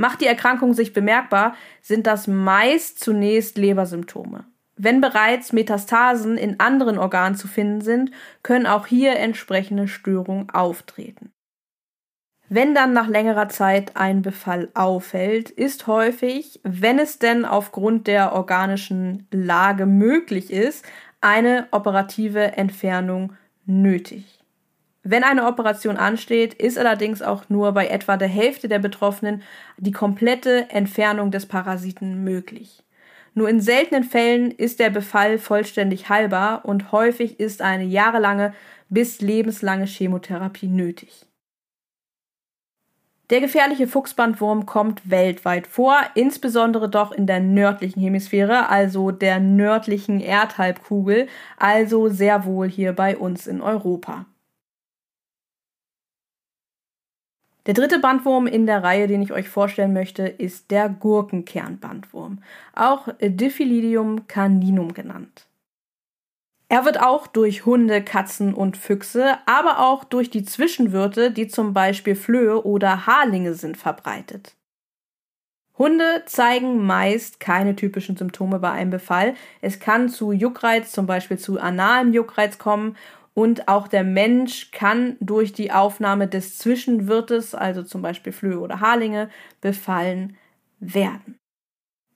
Macht 0.00 0.22
die 0.22 0.26
Erkrankung 0.26 0.72
sich 0.72 0.94
bemerkbar, 0.94 1.54
sind 1.82 2.06
das 2.06 2.26
meist 2.26 3.00
zunächst 3.00 3.58
Lebersymptome. 3.58 4.46
Wenn 4.74 5.02
bereits 5.02 5.52
Metastasen 5.52 6.38
in 6.38 6.58
anderen 6.58 6.96
Organen 6.96 7.34
zu 7.34 7.46
finden 7.46 7.82
sind, 7.82 8.10
können 8.42 8.66
auch 8.66 8.86
hier 8.86 9.16
entsprechende 9.16 9.88
Störungen 9.88 10.48
auftreten. 10.48 11.34
Wenn 12.48 12.74
dann 12.74 12.94
nach 12.94 13.08
längerer 13.08 13.50
Zeit 13.50 13.94
ein 13.94 14.22
Befall 14.22 14.70
auffällt, 14.72 15.50
ist 15.50 15.86
häufig, 15.86 16.60
wenn 16.62 16.98
es 16.98 17.18
denn 17.18 17.44
aufgrund 17.44 18.06
der 18.06 18.32
organischen 18.32 19.28
Lage 19.30 19.84
möglich 19.84 20.50
ist, 20.50 20.82
eine 21.20 21.68
operative 21.72 22.56
Entfernung 22.56 23.34
nötig. 23.66 24.39
Wenn 25.02 25.24
eine 25.24 25.46
Operation 25.46 25.96
ansteht, 25.96 26.52
ist 26.54 26.78
allerdings 26.78 27.22
auch 27.22 27.48
nur 27.48 27.72
bei 27.72 27.86
etwa 27.86 28.16
der 28.18 28.28
Hälfte 28.28 28.68
der 28.68 28.78
Betroffenen 28.78 29.42
die 29.78 29.92
komplette 29.92 30.68
Entfernung 30.70 31.30
des 31.30 31.46
Parasiten 31.46 32.22
möglich. 32.22 32.82
Nur 33.34 33.48
in 33.48 33.60
seltenen 33.60 34.04
Fällen 34.04 34.50
ist 34.50 34.78
der 34.78 34.90
Befall 34.90 35.38
vollständig 35.38 36.08
heilbar 36.08 36.64
und 36.64 36.92
häufig 36.92 37.40
ist 37.40 37.62
eine 37.62 37.84
jahrelange 37.84 38.52
bis 38.90 39.20
lebenslange 39.20 39.86
Chemotherapie 39.86 40.66
nötig. 40.66 41.26
Der 43.30 43.40
gefährliche 43.40 43.86
Fuchsbandwurm 43.86 44.66
kommt 44.66 45.08
weltweit 45.08 45.68
vor, 45.68 45.96
insbesondere 46.16 46.90
doch 46.90 47.12
in 47.12 47.28
der 47.28 47.38
nördlichen 47.38 48.00
Hemisphäre, 48.00 48.68
also 48.68 49.12
der 49.12 49.38
nördlichen 49.38 50.20
Erdhalbkugel, 50.20 51.28
also 51.56 52.08
sehr 52.08 52.44
wohl 52.44 52.68
hier 52.68 52.92
bei 52.92 53.16
uns 53.16 53.46
in 53.46 53.62
Europa. 53.62 54.26
Der 57.70 57.74
dritte 57.74 58.00
Bandwurm 58.00 58.48
in 58.48 58.66
der 58.66 58.82
Reihe, 58.82 59.06
den 59.06 59.22
ich 59.22 59.32
euch 59.32 59.48
vorstellen 59.48 59.92
möchte, 59.92 60.24
ist 60.24 60.72
der 60.72 60.88
Gurkenkernbandwurm, 60.88 62.42
auch 62.74 63.06
Diphilidium 63.20 64.26
caninum 64.26 64.92
genannt. 64.92 65.46
Er 66.68 66.84
wird 66.84 67.00
auch 67.00 67.28
durch 67.28 67.66
Hunde, 67.66 68.02
Katzen 68.02 68.54
und 68.54 68.76
Füchse, 68.76 69.38
aber 69.46 69.78
auch 69.78 70.02
durch 70.02 70.30
die 70.30 70.42
Zwischenwirte, 70.42 71.30
die 71.30 71.46
zum 71.46 71.72
Beispiel 71.72 72.16
Flöhe 72.16 72.66
oder 72.66 73.06
Haarlinge 73.06 73.54
sind, 73.54 73.76
verbreitet. 73.76 74.56
Hunde 75.78 76.24
zeigen 76.26 76.84
meist 76.84 77.38
keine 77.38 77.76
typischen 77.76 78.16
Symptome 78.16 78.58
bei 78.58 78.72
einem 78.72 78.90
Befall. 78.90 79.34
Es 79.60 79.78
kann 79.78 80.08
zu 80.08 80.32
Juckreiz, 80.32 80.90
zum 80.90 81.06
Beispiel 81.06 81.38
zu 81.38 81.60
analem 81.60 82.12
Juckreiz 82.12 82.58
kommen 82.58 82.96
und 83.40 83.68
auch 83.68 83.88
der 83.88 84.04
Mensch 84.04 84.70
kann 84.70 85.16
durch 85.18 85.54
die 85.54 85.72
Aufnahme 85.72 86.28
des 86.28 86.58
Zwischenwirtes, 86.58 87.54
also 87.54 87.82
zum 87.82 88.02
Beispiel 88.02 88.34
Flöhe 88.34 88.60
oder 88.60 88.80
Haarlinge, 88.80 89.30
befallen 89.62 90.36
werden. 90.78 91.38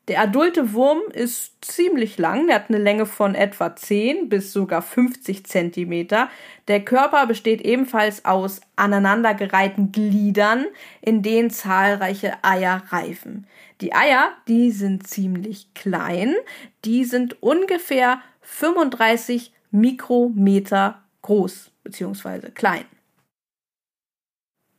Der 0.09 0.21
adulte 0.21 0.75
Wurm 0.75 1.01
ist 1.15 1.65
ziemlich 1.65 2.19
lang, 2.19 2.49
der 2.49 2.57
hat 2.57 2.69
eine 2.69 2.77
Länge 2.77 3.07
von 3.07 3.35
etwa 3.35 3.75
10 3.75 4.29
bis 4.29 4.53
sogar 4.53 4.83
50 4.83 5.47
Zentimeter. 5.47 6.29
Der 6.69 6.85
Körper 6.85 7.27
besteht 7.27 7.63
ebenfalls 7.63 8.27
aus 8.27 8.61
aneinandergereihten 8.77 9.93
Gliedern, 9.93 10.67
in 11.01 11.23
denen 11.23 11.49
zahlreiche 11.49 12.35
Eier 12.43 12.83
reifen. 12.91 13.47
Die 13.81 13.95
Eier, 13.95 14.33
die 14.47 14.73
sind 14.73 15.07
ziemlich 15.07 15.73
klein, 15.73 16.35
die 16.85 17.05
sind 17.05 17.43
ungefähr 17.43 18.21
35 18.43 19.55
Mikrometer 19.71 21.04
groß 21.25 21.73
bzw. 21.83 22.51
klein. 22.51 22.85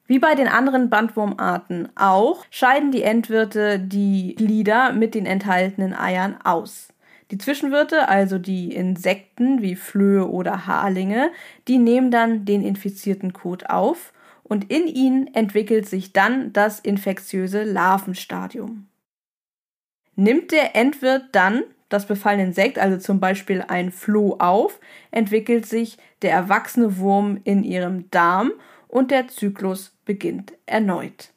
Wie 0.08 0.20
bei 0.20 0.36
den 0.36 0.48
anderen 0.48 0.90
Bandwurmarten 0.90 1.90
auch, 1.96 2.46
scheiden 2.52 2.92
die 2.92 3.02
Endwirte 3.02 3.80
die 3.80 4.36
Glieder 4.36 4.94
mit 4.94 5.16
den 5.16 5.26
enthaltenen 5.26 5.96
Eiern 5.96 6.40
aus. 6.44 6.90
Die 7.32 7.40
Zwischenwirte, 7.40 8.08
also 8.08 8.38
die 8.38 8.72
Insekten 8.72 9.64
wie 9.64 9.76
Flöhe 9.76 10.30
oder 10.30 10.68
Haarlinge, 10.68 11.32
die 11.68 11.80
nehmen 11.80 12.12
dann 12.12 12.46
den 12.46 12.64
infizierten 12.64 13.34
Kot 13.34 13.66
auf 13.68 14.14
und 14.44 14.72
in 14.72 14.86
ihnen 14.88 15.34
entwickelt 15.34 15.90
sich 15.90 16.14
dann 16.14 16.54
das 16.54 16.80
infektiöse 16.80 17.64
Larvenstadium. 17.64 18.88
Nimmt 20.16 20.52
der 20.52 20.76
Endwirt 20.76 21.24
dann 21.32 21.64
das 21.90 22.08
befallene 22.08 22.46
Insekt, 22.46 22.78
also 22.78 22.98
zum 22.98 23.20
Beispiel 23.20 23.64
ein 23.68 23.92
Floh, 23.92 24.36
auf, 24.40 24.80
entwickelt 25.12 25.66
sich 25.66 25.98
der 26.26 26.34
erwachsene 26.34 26.98
Wurm 26.98 27.40
in 27.44 27.64
ihrem 27.64 28.10
Darm 28.10 28.52
und 28.88 29.12
der 29.12 29.28
Zyklus 29.28 29.96
beginnt 30.06 30.54
erneut. 30.66 31.32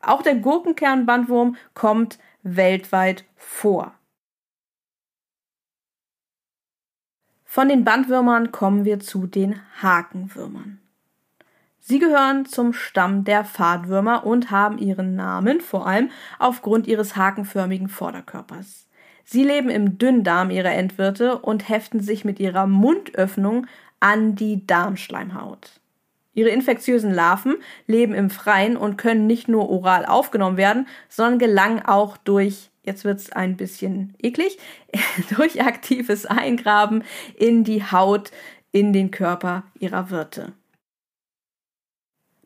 Auch 0.00 0.22
der 0.22 0.36
Gurkenkernbandwurm 0.36 1.56
kommt 1.74 2.20
weltweit 2.44 3.24
vor. 3.34 3.92
Von 7.42 7.68
den 7.68 7.82
Bandwürmern 7.82 8.52
kommen 8.52 8.84
wir 8.84 9.00
zu 9.00 9.26
den 9.26 9.60
Hakenwürmern. 9.82 10.80
Sie 11.80 11.98
gehören 11.98 12.46
zum 12.46 12.72
Stamm 12.72 13.24
der 13.24 13.44
Pfadwürmer 13.44 14.24
und 14.24 14.52
haben 14.52 14.78
ihren 14.78 15.16
Namen 15.16 15.60
vor 15.60 15.88
allem 15.88 16.12
aufgrund 16.38 16.86
ihres 16.86 17.16
hakenförmigen 17.16 17.88
Vorderkörpers. 17.88 18.85
Sie 19.28 19.42
leben 19.42 19.70
im 19.70 19.98
Dünndarm 19.98 20.50
ihrer 20.50 20.72
Endwirte 20.72 21.38
und 21.38 21.68
heften 21.68 22.00
sich 22.00 22.24
mit 22.24 22.38
ihrer 22.38 22.68
Mundöffnung 22.68 23.66
an 23.98 24.36
die 24.36 24.64
Darmschleimhaut. 24.66 25.80
Ihre 26.32 26.50
infektiösen 26.50 27.12
Larven 27.12 27.56
leben 27.88 28.14
im 28.14 28.30
Freien 28.30 28.76
und 28.76 28.98
können 28.98 29.26
nicht 29.26 29.48
nur 29.48 29.68
oral 29.68 30.06
aufgenommen 30.06 30.56
werden, 30.56 30.86
sondern 31.08 31.40
gelangen 31.40 31.84
auch 31.84 32.16
durch, 32.18 32.70
jetzt 32.84 33.04
wird 33.04 33.18
es 33.18 33.32
ein 33.32 33.56
bisschen 33.56 34.14
eklig, 34.22 34.58
durch 35.36 35.60
aktives 35.60 36.24
Eingraben 36.24 37.02
in 37.34 37.64
die 37.64 37.82
Haut, 37.82 38.30
in 38.70 38.92
den 38.92 39.10
Körper 39.10 39.64
ihrer 39.80 40.10
Wirte. 40.10 40.52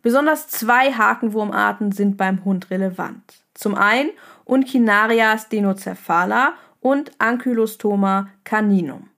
Besonders 0.01 0.49
zwei 0.49 0.93
Hakenwurmarten 0.93 1.93
sind 1.93 2.17
beim 2.17 2.43
Hund 2.47 2.71
relevant. 2.71 3.23
Zum 3.53 3.75
einen 3.75 4.11
Uncinaria 4.45 5.37
stenocephala 5.37 6.55
und 6.81 7.13
Ankylostoma 7.19 8.29
caninum. 8.45 9.11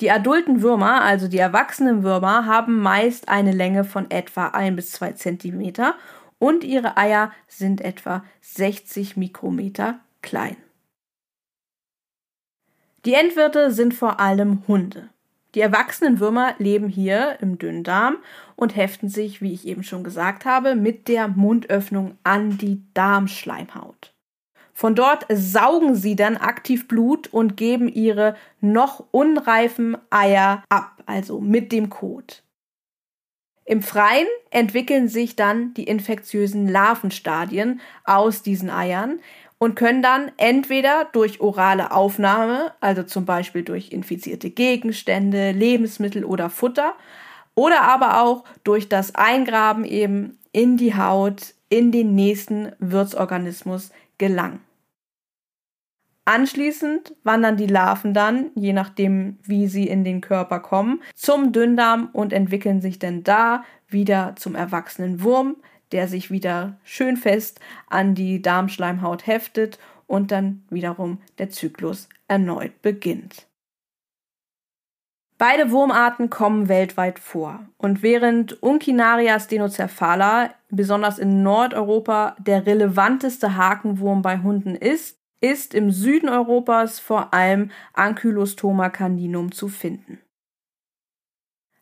Die 0.00 0.10
adulten 0.10 0.60
Würmer, 0.60 1.02
also 1.02 1.26
die 1.26 1.38
erwachsenen 1.38 2.02
Würmer, 2.02 2.44
haben 2.44 2.80
meist 2.80 3.28
eine 3.28 3.52
Länge 3.52 3.82
von 3.84 4.10
etwa 4.10 4.48
1 4.48 4.76
bis 4.76 4.92
2 4.92 5.12
cm 5.12 5.72
und 6.38 6.64
ihre 6.64 6.98
Eier 6.98 7.32
sind 7.48 7.80
etwa 7.80 8.22
60 8.42 9.16
Mikrometer 9.16 10.00
klein. 10.20 10.56
Die 13.06 13.14
Endwirte 13.14 13.70
sind 13.70 13.94
vor 13.94 14.20
allem 14.20 14.66
Hunde. 14.68 15.08
Die 15.54 15.60
erwachsenen 15.60 16.20
Würmer 16.20 16.54
leben 16.58 16.88
hier 16.88 17.38
im 17.40 17.56
Dünndarm 17.56 18.18
und 18.56 18.76
heften 18.76 19.08
sich, 19.08 19.40
wie 19.40 19.54
ich 19.54 19.66
eben 19.66 19.84
schon 19.84 20.04
gesagt 20.04 20.44
habe, 20.44 20.74
mit 20.74 21.08
der 21.08 21.28
Mundöffnung 21.28 22.18
an 22.24 22.58
die 22.58 22.82
Darmschleimhaut. 22.92 24.15
Von 24.78 24.94
dort 24.94 25.24
saugen 25.30 25.94
sie 25.94 26.16
dann 26.16 26.36
aktiv 26.36 26.86
Blut 26.86 27.28
und 27.28 27.56
geben 27.56 27.88
ihre 27.88 28.36
noch 28.60 29.06
unreifen 29.10 29.96
Eier 30.10 30.62
ab, 30.68 31.02
also 31.06 31.40
mit 31.40 31.72
dem 31.72 31.88
Kot. 31.88 32.42
Im 33.64 33.80
Freien 33.80 34.26
entwickeln 34.50 35.08
sich 35.08 35.34
dann 35.34 35.72
die 35.72 35.84
infektiösen 35.84 36.68
Larvenstadien 36.68 37.80
aus 38.04 38.42
diesen 38.42 38.68
Eiern 38.68 39.20
und 39.56 39.76
können 39.76 40.02
dann 40.02 40.30
entweder 40.36 41.08
durch 41.10 41.40
orale 41.40 41.90
Aufnahme, 41.90 42.74
also 42.80 43.02
zum 43.02 43.24
Beispiel 43.24 43.62
durch 43.62 43.92
infizierte 43.92 44.50
Gegenstände, 44.50 45.52
Lebensmittel 45.52 46.22
oder 46.22 46.50
Futter, 46.50 46.96
oder 47.54 47.80
aber 47.80 48.20
auch 48.20 48.44
durch 48.62 48.90
das 48.90 49.14
Eingraben 49.14 49.86
eben 49.86 50.38
in 50.52 50.76
die 50.76 50.94
Haut, 50.94 51.54
in 51.70 51.92
den 51.92 52.14
nächsten 52.14 52.72
Wirtsorganismus 52.78 53.90
gelangen. 54.18 54.65
Anschließend 56.26 57.14
wandern 57.22 57.56
die 57.56 57.68
Larven 57.68 58.12
dann, 58.12 58.50
je 58.56 58.72
nachdem 58.72 59.38
wie 59.44 59.68
sie 59.68 59.86
in 59.86 60.02
den 60.02 60.20
Körper 60.20 60.58
kommen, 60.58 61.00
zum 61.14 61.52
Dünndarm 61.52 62.10
und 62.12 62.32
entwickeln 62.32 62.80
sich 62.80 62.98
dann 62.98 63.22
da 63.22 63.62
wieder 63.86 64.34
zum 64.34 64.56
erwachsenen 64.56 65.22
Wurm, 65.22 65.56
der 65.92 66.08
sich 66.08 66.32
wieder 66.32 66.78
schön 66.82 67.16
fest 67.16 67.60
an 67.88 68.16
die 68.16 68.42
Darmschleimhaut 68.42 69.28
heftet 69.28 69.78
und 70.08 70.32
dann 70.32 70.64
wiederum 70.68 71.20
der 71.38 71.50
Zyklus 71.50 72.08
erneut 72.26 72.82
beginnt. 72.82 73.46
Beide 75.38 75.70
Wurmarten 75.70 76.28
kommen 76.28 76.68
weltweit 76.68 77.20
vor. 77.20 77.60
Und 77.76 78.02
während 78.02 78.60
Uncinaria 78.64 79.38
stenocephala 79.38 80.50
besonders 80.70 81.20
in 81.20 81.44
Nordeuropa 81.44 82.34
der 82.40 82.66
relevanteste 82.66 83.56
Hakenwurm 83.56 84.22
bei 84.22 84.38
Hunden 84.38 84.74
ist, 84.74 85.20
ist 85.40 85.74
im 85.74 85.90
Süden 85.90 86.28
Europas 86.28 86.98
vor 86.98 87.34
allem 87.34 87.70
Ankylostoma 87.92 88.90
caninum 88.90 89.52
zu 89.52 89.68
finden. 89.68 90.20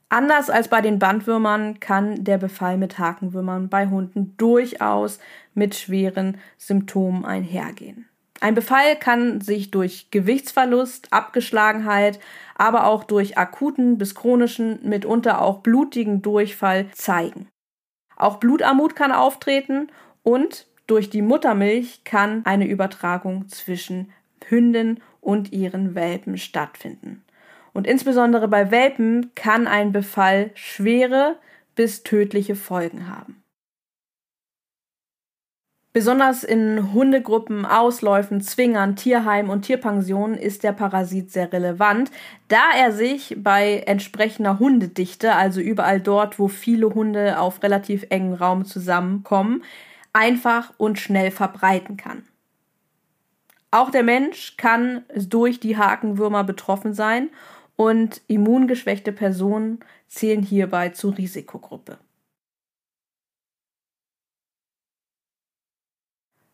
Anders 0.08 0.50
als 0.50 0.68
bei 0.68 0.80
den 0.80 0.98
Bandwürmern 0.98 1.80
kann 1.80 2.22
der 2.22 2.38
Befall 2.38 2.76
mit 2.76 2.98
Hakenwürmern 2.98 3.68
bei 3.68 3.88
Hunden 3.88 4.36
durchaus 4.36 5.18
mit 5.54 5.74
schweren 5.74 6.38
Symptomen 6.56 7.24
einhergehen. 7.24 8.08
Ein 8.40 8.54
Befall 8.54 8.96
kann 8.96 9.40
sich 9.40 9.70
durch 9.70 10.10
Gewichtsverlust, 10.10 11.12
Abgeschlagenheit, 11.12 12.20
aber 12.54 12.86
auch 12.86 13.04
durch 13.04 13.38
akuten 13.38 13.96
bis 13.96 14.14
chronischen, 14.14 14.80
mitunter 14.88 15.40
auch 15.40 15.60
blutigen 15.60 16.20
Durchfall 16.20 16.90
zeigen. 16.92 17.48
Auch 18.16 18.36
Blutarmut 18.36 18.94
kann 18.94 19.12
auftreten 19.12 19.90
und 20.22 20.68
durch 20.86 21.10
die 21.10 21.22
Muttermilch 21.22 22.04
kann 22.04 22.44
eine 22.44 22.66
Übertragung 22.66 23.48
zwischen 23.48 24.12
Hündin 24.46 25.00
und 25.20 25.52
ihren 25.52 25.94
Welpen 25.94 26.36
stattfinden. 26.38 27.24
Und 27.72 27.86
insbesondere 27.86 28.48
bei 28.48 28.70
Welpen 28.70 29.34
kann 29.34 29.66
ein 29.66 29.92
Befall 29.92 30.50
schwere 30.54 31.36
bis 31.74 32.02
tödliche 32.02 32.54
Folgen 32.54 33.08
haben. 33.08 33.44
Besonders 35.92 36.42
in 36.42 36.92
Hundegruppen, 36.92 37.64
Ausläufen, 37.64 38.40
Zwingern, 38.40 38.96
Tierheimen 38.96 39.48
und 39.48 39.62
Tierpensionen 39.62 40.36
ist 40.36 40.64
der 40.64 40.72
Parasit 40.72 41.30
sehr 41.30 41.52
relevant, 41.52 42.10
da 42.48 42.62
er 42.76 42.90
sich 42.90 43.36
bei 43.38 43.84
entsprechender 43.86 44.58
Hundedichte, 44.58 45.36
also 45.36 45.60
überall 45.60 46.00
dort, 46.00 46.40
wo 46.40 46.48
viele 46.48 46.92
Hunde 46.94 47.38
auf 47.38 47.62
relativ 47.62 48.06
engen 48.10 48.34
Raum 48.34 48.64
zusammenkommen, 48.64 49.62
einfach 50.14 50.72
und 50.78 50.98
schnell 50.98 51.30
verbreiten 51.30 51.98
kann. 51.98 52.24
Auch 53.70 53.90
der 53.90 54.04
Mensch 54.04 54.56
kann 54.56 55.04
durch 55.14 55.60
die 55.60 55.76
Hakenwürmer 55.76 56.44
betroffen 56.44 56.94
sein 56.94 57.28
und 57.76 58.22
immungeschwächte 58.28 59.12
Personen 59.12 59.80
zählen 60.06 60.42
hierbei 60.42 60.90
zur 60.90 61.18
Risikogruppe. 61.18 61.98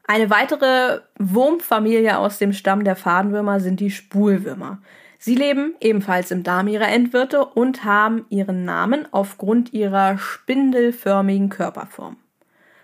Eine 0.07 0.31
weitere 0.31 1.03
Wurmfamilie 1.19 2.19
aus 2.19 2.39
dem 2.39 2.53
Stamm 2.53 2.83
der 2.83 2.97
Fadenwürmer 2.97 3.61
sind 3.61 3.79
die 3.79 3.93
Spulwürmer. 3.93 4.83
Sie 5.19 5.35
leben 5.35 5.77
ebenfalls 5.81 6.31
im 6.31 6.43
Darm 6.43 6.67
ihrer 6.67 6.89
Endwirte 6.89 7.45
und 7.45 7.85
haben 7.85 8.25
ihren 8.31 8.65
Namen 8.65 9.07
aufgrund 9.13 9.75
ihrer 9.75 10.17
spindelförmigen 10.17 11.51
Körperform. 11.51 12.17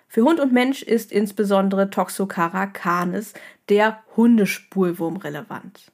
Für 0.09 0.23
Hund 0.23 0.41
und 0.41 0.53
Mensch 0.53 0.83
ist 0.83 1.13
insbesondere 1.13 1.91
Toxocara 1.91 2.67
canis, 2.67 3.35
der 3.69 4.03
Hundespulwurm, 4.17 5.17
relevant. 5.17 5.93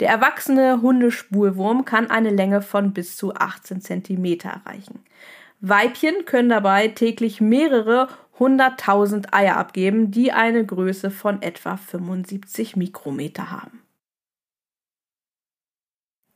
Der 0.00 0.08
erwachsene 0.08 0.82
Hundespulwurm 0.82 1.84
kann 1.84 2.10
eine 2.10 2.30
Länge 2.30 2.62
von 2.62 2.92
bis 2.92 3.16
zu 3.16 3.34
18 3.34 3.80
cm 3.80 4.40
erreichen. 4.40 5.04
Weibchen 5.60 6.24
können 6.24 6.48
dabei 6.48 6.88
täglich 6.88 7.40
mehrere 7.40 8.08
100.000 8.38 9.32
Eier 9.32 9.56
abgeben, 9.56 10.10
die 10.10 10.32
eine 10.32 10.66
Größe 10.66 11.10
von 11.10 11.40
etwa 11.42 11.76
75 11.76 12.76
Mikrometer 12.76 13.50
haben. 13.50 13.82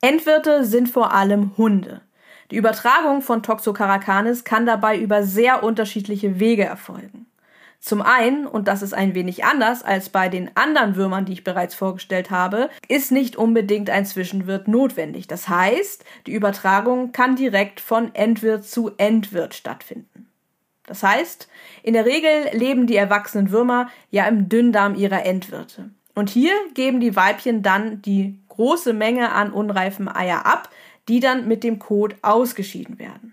Endwirte 0.00 0.64
sind 0.64 0.88
vor 0.88 1.12
allem 1.12 1.56
Hunde. 1.56 2.02
Die 2.50 2.56
Übertragung 2.56 3.20
von 3.20 3.42
Toxocaracanis 3.42 4.44
kann 4.44 4.64
dabei 4.64 4.98
über 4.98 5.22
sehr 5.22 5.62
unterschiedliche 5.62 6.40
Wege 6.40 6.64
erfolgen. 6.64 7.26
Zum 7.80 8.02
einen, 8.02 8.46
und 8.46 8.66
das 8.66 8.82
ist 8.82 8.92
ein 8.92 9.14
wenig 9.14 9.44
anders 9.44 9.84
als 9.84 10.08
bei 10.08 10.28
den 10.28 10.50
anderen 10.56 10.96
Würmern, 10.96 11.24
die 11.24 11.34
ich 11.34 11.44
bereits 11.44 11.74
vorgestellt 11.74 12.30
habe, 12.30 12.70
ist 12.88 13.12
nicht 13.12 13.36
unbedingt 13.36 13.88
ein 13.88 14.04
Zwischenwirt 14.04 14.66
notwendig. 14.66 15.28
Das 15.28 15.48
heißt, 15.48 16.04
die 16.26 16.32
Übertragung 16.32 17.12
kann 17.12 17.36
direkt 17.36 17.80
von 17.80 18.14
Endwirt 18.14 18.64
zu 18.64 18.90
Endwirt 18.96 19.54
stattfinden. 19.54 20.26
Das 20.86 21.02
heißt, 21.02 21.48
in 21.82 21.92
der 21.92 22.06
Regel 22.06 22.48
leben 22.52 22.86
die 22.86 22.96
erwachsenen 22.96 23.50
Würmer 23.50 23.90
ja 24.10 24.26
im 24.26 24.48
Dünndarm 24.48 24.94
ihrer 24.96 25.24
Endwirte. 25.24 25.90
Und 26.14 26.30
hier 26.30 26.52
geben 26.74 26.98
die 26.98 27.14
Weibchen 27.14 27.62
dann 27.62 28.02
die 28.02 28.38
große 28.48 28.92
Menge 28.92 29.30
an 29.30 29.52
unreifen 29.52 30.08
Eier 30.08 30.46
ab, 30.46 30.68
die 31.08 31.20
dann 31.20 31.48
mit 31.48 31.64
dem 31.64 31.78
Kot 31.78 32.16
ausgeschieden 32.22 32.98
werden. 32.98 33.32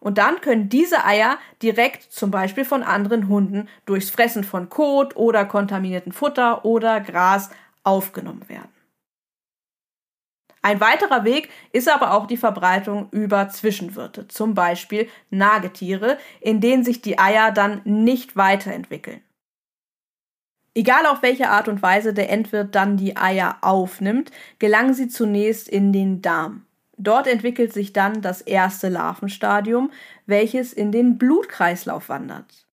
Und 0.00 0.18
dann 0.18 0.40
können 0.40 0.68
diese 0.68 1.04
Eier 1.04 1.38
direkt 1.62 2.10
zum 2.10 2.30
Beispiel 2.30 2.64
von 2.64 2.82
anderen 2.82 3.28
Hunden 3.28 3.68
durchs 3.84 4.10
Fressen 4.10 4.44
von 4.44 4.68
Kot 4.68 5.14
oder 5.14 5.44
kontaminierten 5.44 6.12
Futter 6.12 6.64
oder 6.64 7.00
Gras 7.00 7.50
aufgenommen 7.84 8.48
werden. 8.48 8.70
Ein 10.62 10.80
weiterer 10.80 11.24
Weg 11.24 11.48
ist 11.72 11.88
aber 11.88 12.12
auch 12.12 12.26
die 12.26 12.36
Verbreitung 12.36 13.08
über 13.12 13.48
Zwischenwirte, 13.48 14.28
zum 14.28 14.54
Beispiel 14.54 15.08
Nagetiere, 15.30 16.18
in 16.40 16.60
denen 16.60 16.84
sich 16.84 17.00
die 17.00 17.18
Eier 17.18 17.50
dann 17.50 17.80
nicht 17.84 18.36
weiterentwickeln. 18.36 19.22
Egal 20.74 21.06
auf 21.06 21.22
welche 21.22 21.48
Art 21.48 21.68
und 21.68 21.82
Weise 21.82 22.14
der 22.14 22.30
Endwirt 22.30 22.74
dann 22.74 22.96
die 22.96 23.16
Eier 23.16 23.58
aufnimmt, 23.62 24.30
gelangen 24.58 24.94
sie 24.94 25.08
zunächst 25.08 25.68
in 25.68 25.92
den 25.92 26.22
Darm. 26.22 26.66
Dort 27.02 27.26
entwickelt 27.26 27.72
sich 27.72 27.94
dann 27.94 28.20
das 28.20 28.42
erste 28.42 28.90
Larvenstadium, 28.90 29.90
welches 30.26 30.74
in 30.74 30.92
den 30.92 31.16
Blutkreislauf 31.16 32.10
wandert. 32.10 32.66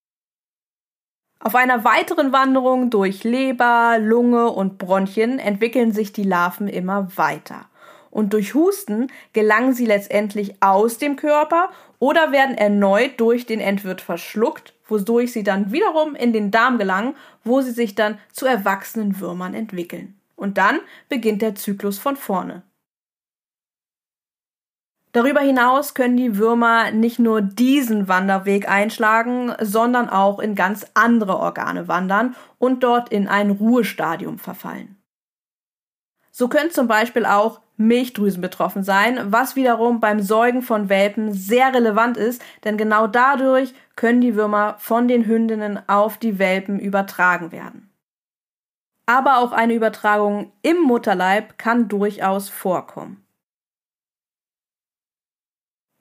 Auf 1.39 1.55
einer 1.55 1.85
weiteren 1.85 2.33
Wanderung 2.33 2.89
durch 2.89 3.23
Leber, 3.23 3.97
Lunge 4.01 4.49
und 4.49 4.79
Bronchien 4.79 5.39
entwickeln 5.39 5.93
sich 5.93 6.11
die 6.11 6.23
Larven 6.23 6.67
immer 6.67 7.07
weiter. 7.15 7.69
Und 8.11 8.33
durch 8.33 8.53
Husten 8.53 9.07
gelangen 9.31 9.71
sie 9.71 9.85
letztendlich 9.85 10.61
aus 10.61 10.97
dem 10.97 11.15
Körper 11.15 11.69
oder 11.99 12.33
werden 12.33 12.57
erneut 12.57 13.21
durch 13.21 13.45
den 13.45 13.61
Endwirt 13.61 14.01
verschluckt, 14.01 14.73
wodurch 14.89 15.31
sie 15.31 15.43
dann 15.43 15.71
wiederum 15.71 16.15
in 16.15 16.33
den 16.33 16.51
Darm 16.51 16.77
gelangen, 16.77 17.15
wo 17.45 17.61
sie 17.61 17.71
sich 17.71 17.95
dann 17.95 18.17
zu 18.33 18.45
erwachsenen 18.45 19.21
Würmern 19.21 19.53
entwickeln. 19.53 20.19
Und 20.35 20.57
dann 20.57 20.81
beginnt 21.07 21.41
der 21.41 21.55
Zyklus 21.55 21.97
von 21.97 22.17
vorne. 22.17 22.63
Darüber 25.13 25.39
hinaus 25.39 25.93
können 25.93 26.17
die 26.17 26.37
Würmer 26.37 26.91
nicht 26.91 27.17
nur 27.17 27.41
diesen 27.41 28.07
Wanderweg 28.07 28.69
einschlagen, 28.69 29.53
sondern 29.61 30.09
auch 30.09 30.39
in 30.39 30.53
ganz 30.53 30.85
andere 30.93 31.37
Organe 31.37 31.87
wandern 31.87 32.35
und 32.59 32.83
dort 32.83 33.09
in 33.09 33.27
ein 33.27 33.51
Ruhestadium 33.51 34.37
verfallen. 34.37 34.97
So 36.31 36.49
können 36.49 36.69
zum 36.69 36.87
Beispiel 36.87 37.25
auch 37.25 37.61
Milchdrüsen 37.77 38.41
betroffen 38.41 38.83
sein, 38.83 39.31
was 39.31 39.55
wiederum 39.55 39.99
beim 39.99 40.19
Säugen 40.19 40.61
von 40.61 40.89
Welpen 40.89 41.33
sehr 41.33 41.73
relevant 41.73 42.17
ist, 42.17 42.43
denn 42.63 42.77
genau 42.77 43.07
dadurch 43.07 43.73
können 43.95 44.21
die 44.21 44.35
Würmer 44.35 44.75
von 44.79 45.07
den 45.07 45.25
Hündinnen 45.25 45.79
auf 45.87 46.17
die 46.17 46.39
Welpen 46.39 46.79
übertragen 46.79 47.51
werden. 47.51 47.91
Aber 49.05 49.37
auch 49.37 49.51
eine 49.51 49.73
Übertragung 49.73 50.51
im 50.63 50.81
Mutterleib 50.81 51.57
kann 51.57 51.87
durchaus 51.87 52.49
vorkommen. 52.49 53.26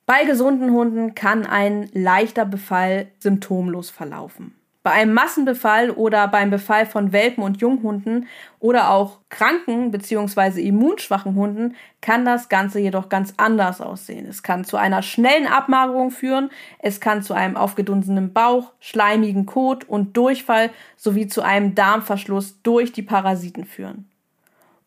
Bei 0.09 0.23
gesunden 0.23 0.71
Hunden 0.71 1.15
kann 1.15 1.45
ein 1.45 1.89
leichter 1.91 2.45
Befall 2.45 3.07
symptomlos 3.19 3.89
verlaufen. 3.89 4.55
Bei 4.81 4.91
einem 4.91 5.13
Massenbefall 5.13 5.91
oder 5.91 6.29
beim 6.29 6.49
Befall 6.49 6.85
von 6.85 7.11
Welpen 7.11 7.43
und 7.43 7.59
Junghunden 7.59 8.25
oder 8.59 8.91
auch 8.91 9.19
kranken 9.27 9.91
bzw. 9.91 10.61
immunschwachen 10.61 11.35
Hunden 11.35 11.75
kann 11.99 12.23
das 12.23 12.47
Ganze 12.47 12.79
jedoch 12.79 13.09
ganz 13.09 13.33
anders 13.35 13.81
aussehen. 13.81 14.25
Es 14.25 14.43
kann 14.43 14.63
zu 14.63 14.77
einer 14.77 15.01
schnellen 15.01 15.45
Abmagerung 15.45 16.09
führen, 16.11 16.51
es 16.79 17.01
kann 17.01 17.21
zu 17.21 17.33
einem 17.33 17.57
aufgedunsenen 17.57 18.31
Bauch, 18.31 18.71
schleimigen 18.79 19.45
Kot 19.45 19.83
und 19.83 20.15
Durchfall 20.15 20.69
sowie 20.95 21.27
zu 21.27 21.41
einem 21.41 21.75
Darmverschluss 21.75 22.61
durch 22.63 22.93
die 22.93 23.03
Parasiten 23.03 23.65
führen. 23.65 24.09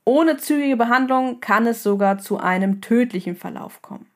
Ohne 0.06 0.38
zügige 0.38 0.78
Behandlung 0.78 1.40
kann 1.40 1.66
es 1.66 1.83
sogar 1.83 2.16
zu 2.16 2.38
einem 2.38 2.80
tödlichen 2.80 3.37
Verlauf 3.37 3.83
kommen. 3.83 4.10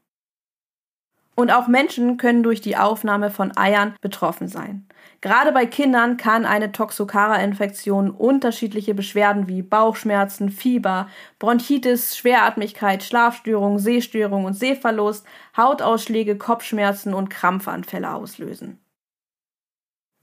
Und 1.37 1.51
auch 1.51 1.66
Menschen 1.66 2.16
können 2.16 2.42
durch 2.42 2.61
die 2.61 2.77
Aufnahme 2.77 3.31
von 3.31 3.57
Eiern 3.57 3.97
betroffen 4.01 4.47
sein. 4.47 4.87
Gerade 5.20 5.53
bei 5.53 5.66
Kindern 5.66 6.16
kann 6.16 6.44
eine 6.44 6.70
Toxocara-Infektion 6.70 8.11
unterschiedliche 8.11 8.94
Beschwerden 8.94 9.49
wie 9.49 9.62
Bauchschmerzen, 9.62 10.51
Fieber, 10.51 11.09
Bronchitis, 11.38 12.16
Schweratmigkeit, 12.16 13.03
Schlafstörungen, 13.03 13.79
Sehstörungen 13.79 14.44
und 14.47 14.55
Sehverlust, 14.55 15.27
Hautausschläge, 15.57 16.37
Kopfschmerzen 16.37 17.14
und 17.14 17.31
Krampfanfälle 17.31 18.14
auslösen. 18.14 18.84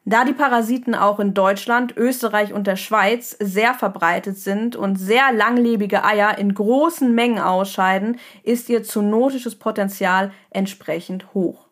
Da 0.04 0.26
die 0.26 0.34
Parasiten 0.34 0.96
auch 0.96 1.20
in 1.20 1.36
Deutschland, 1.36 1.96
Österreich 1.96 2.54
und 2.54 2.66
der 2.66 2.76
Schweiz 2.76 3.38
sehr 3.40 3.76
verbreitet 3.76 4.38
sind 4.38 4.76
und 4.76 4.96
sehr 4.96 5.32
langlebige 5.32 6.04
Eier 6.04 6.40
in 6.40 6.56
großen 6.56 7.14
Mengen 7.14 7.40
ausscheiden, 7.40 8.20
ist 8.44 8.68
ihr 8.70 8.84
zoonotisches 8.84 9.58
Potenzial 9.58 10.32
entsprechend 10.50 11.34
hoch. 11.36 11.68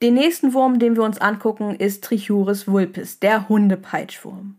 Den 0.00 0.14
nächsten 0.14 0.54
Wurm, 0.54 0.78
den 0.78 0.96
wir 0.96 1.02
uns 1.02 1.18
angucken, 1.18 1.76
ist 1.76 2.04
Trichuris 2.04 2.66
vulpis, 2.66 3.20
der 3.20 3.48
Hundepeitschwurm. 3.48 4.58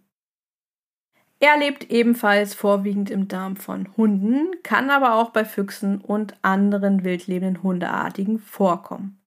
Er 1.39 1.57
lebt 1.57 1.91
ebenfalls 1.91 2.53
vorwiegend 2.53 3.09
im 3.09 3.27
Darm 3.27 3.55
von 3.55 3.95
Hunden, 3.97 4.51
kann 4.63 4.89
aber 4.89 5.15
auch 5.15 5.31
bei 5.31 5.45
Füchsen 5.45 5.99
und 5.99 6.35
anderen 6.43 7.03
wildlebenden 7.03 7.61
Hundeartigen 7.61 8.39
vorkommen. 8.39 9.19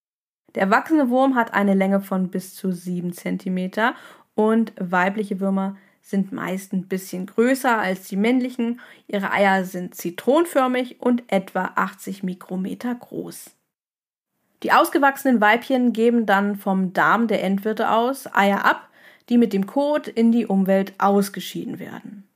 Der 0.58 0.64
erwachsene 0.64 1.08
Wurm 1.08 1.36
hat 1.36 1.54
eine 1.54 1.74
Länge 1.74 2.00
von 2.00 2.30
bis 2.30 2.56
zu 2.56 2.72
7 2.72 3.12
cm 3.12 3.70
und 4.34 4.72
weibliche 4.76 5.38
Würmer 5.38 5.76
sind 6.02 6.32
meist 6.32 6.72
ein 6.72 6.88
bisschen 6.88 7.26
größer 7.26 7.78
als 7.78 8.08
die 8.08 8.16
männlichen. 8.16 8.80
Ihre 9.06 9.30
Eier 9.30 9.64
sind 9.64 9.94
zitronförmig 9.94 11.00
und 11.00 11.22
etwa 11.28 11.70
80 11.76 12.24
Mikrometer 12.24 12.92
groß. 12.92 13.52
Die 14.64 14.72
ausgewachsenen 14.72 15.40
Weibchen 15.40 15.92
geben 15.92 16.26
dann 16.26 16.56
vom 16.56 16.92
Darm 16.92 17.28
der 17.28 17.44
Endwirte 17.44 17.92
aus 17.92 18.26
Eier 18.34 18.64
ab, 18.64 18.88
die 19.28 19.38
mit 19.38 19.52
dem 19.52 19.64
Kot 19.64 20.08
in 20.08 20.32
die 20.32 20.46
Umwelt 20.46 20.92
ausgeschieden 20.98 21.78
werden. 21.78 22.26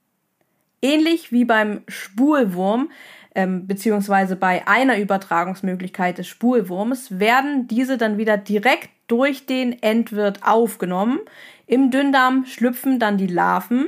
Ähnlich 0.81 1.33
wie 1.33 1.45
beim 1.45 1.83
Spulwurm 1.89 2.89
ähm, 3.35 3.67
beziehungsweise 3.67 4.37
bei 4.37 4.67
einer 4.67 4.99
Übertragungsmöglichkeit 4.99 6.19
des 6.19 6.29
Spulwurms 6.29 7.19
werden 7.19 7.67
diese 7.67 7.99
dann 7.99 8.19
wieder 8.19 8.37
direkt 8.37 8.91
durch 9.07 9.47
den 9.47 9.83
Endwirt 9.83 10.41
aufgenommen. 10.43 11.21
Im 11.67 11.91
Dünndarm 11.91 12.45
schlüpfen 12.45 12.99
dann 12.99 13.17
die 13.17 13.27
Larven, 13.27 13.87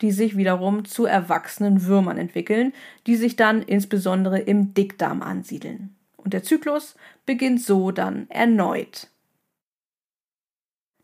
die 0.00 0.12
sich 0.12 0.36
wiederum 0.36 0.84
zu 0.84 1.04
erwachsenen 1.04 1.84
Würmern 1.86 2.18
entwickeln, 2.18 2.72
die 3.06 3.16
sich 3.16 3.36
dann 3.36 3.62
insbesondere 3.62 4.38
im 4.38 4.74
Dickdarm 4.74 5.22
ansiedeln. 5.22 5.96
Und 6.16 6.32
der 6.34 6.42
Zyklus 6.42 6.96
beginnt 7.26 7.62
so 7.62 7.90
dann 7.90 8.28
erneut. 8.30 9.08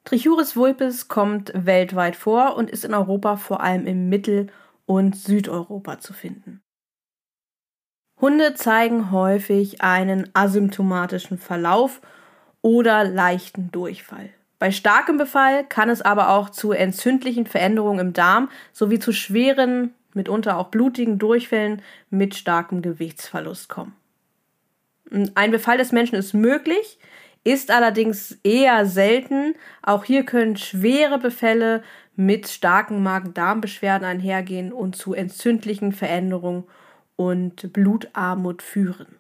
Trichuris 0.05 0.55
vulpes 0.55 1.09
kommt 1.09 1.51
weltweit 1.55 2.15
vor 2.15 2.57
und 2.57 2.71
ist 2.71 2.85
in 2.85 2.93
Europa 2.93 3.37
vor 3.37 3.63
allem 3.63 3.87
im 3.87 4.09
Mittel- 4.11 4.49
und 4.85 5.17
Südeuropa 5.17 5.99
zu 5.99 6.13
finden. 6.13 6.64
Hunde 8.21 8.55
zeigen 8.55 9.11
häufig 9.11 9.83
einen 9.83 10.31
asymptomatischen 10.35 11.39
Verlauf 11.39 12.01
oder 12.63 13.05
leichten 13.05 13.71
Durchfall. 13.73 14.31
Bei 14.59 14.71
starkem 14.71 15.19
Befall 15.19 15.65
kann 15.65 15.91
es 15.91 16.01
aber 16.01 16.31
auch 16.31 16.49
zu 16.49 16.73
entzündlichen 16.73 17.47
Veränderungen 17.47 17.99
im 17.99 18.13
Darm 18.13 18.49
sowie 18.73 18.99
zu 18.99 19.13
schweren, 19.13 19.93
mitunter 20.15 20.57
auch 20.57 20.69
blutigen 20.69 21.19
Durchfällen 21.19 21.83
mit 22.09 22.35
starkem 22.35 22.81
Gewichtsverlust 22.81 23.69
kommen. 23.69 23.95
Ein 25.35 25.51
Befall 25.51 25.77
des 25.77 25.93
Menschen 25.93 26.15
ist 26.15 26.33
möglich, 26.33 26.99
ist 27.43 27.71
allerdings 27.71 28.39
eher 28.43 28.87
selten. 28.87 29.55
Auch 29.83 30.05
hier 30.05 30.25
können 30.25 30.57
schwere 30.57 31.19
Befälle 31.19 31.83
mit 32.17 32.49
starken 32.49 33.03
Magen-Darm-Beschwerden 33.03 34.07
einhergehen 34.07 34.73
und 34.73 34.97
zu 34.97 35.13
entzündlichen 35.13 35.93
Veränderungen 35.93 36.65
und 37.17 37.73
Blutarmut 37.73 38.63
führen. 38.63 39.19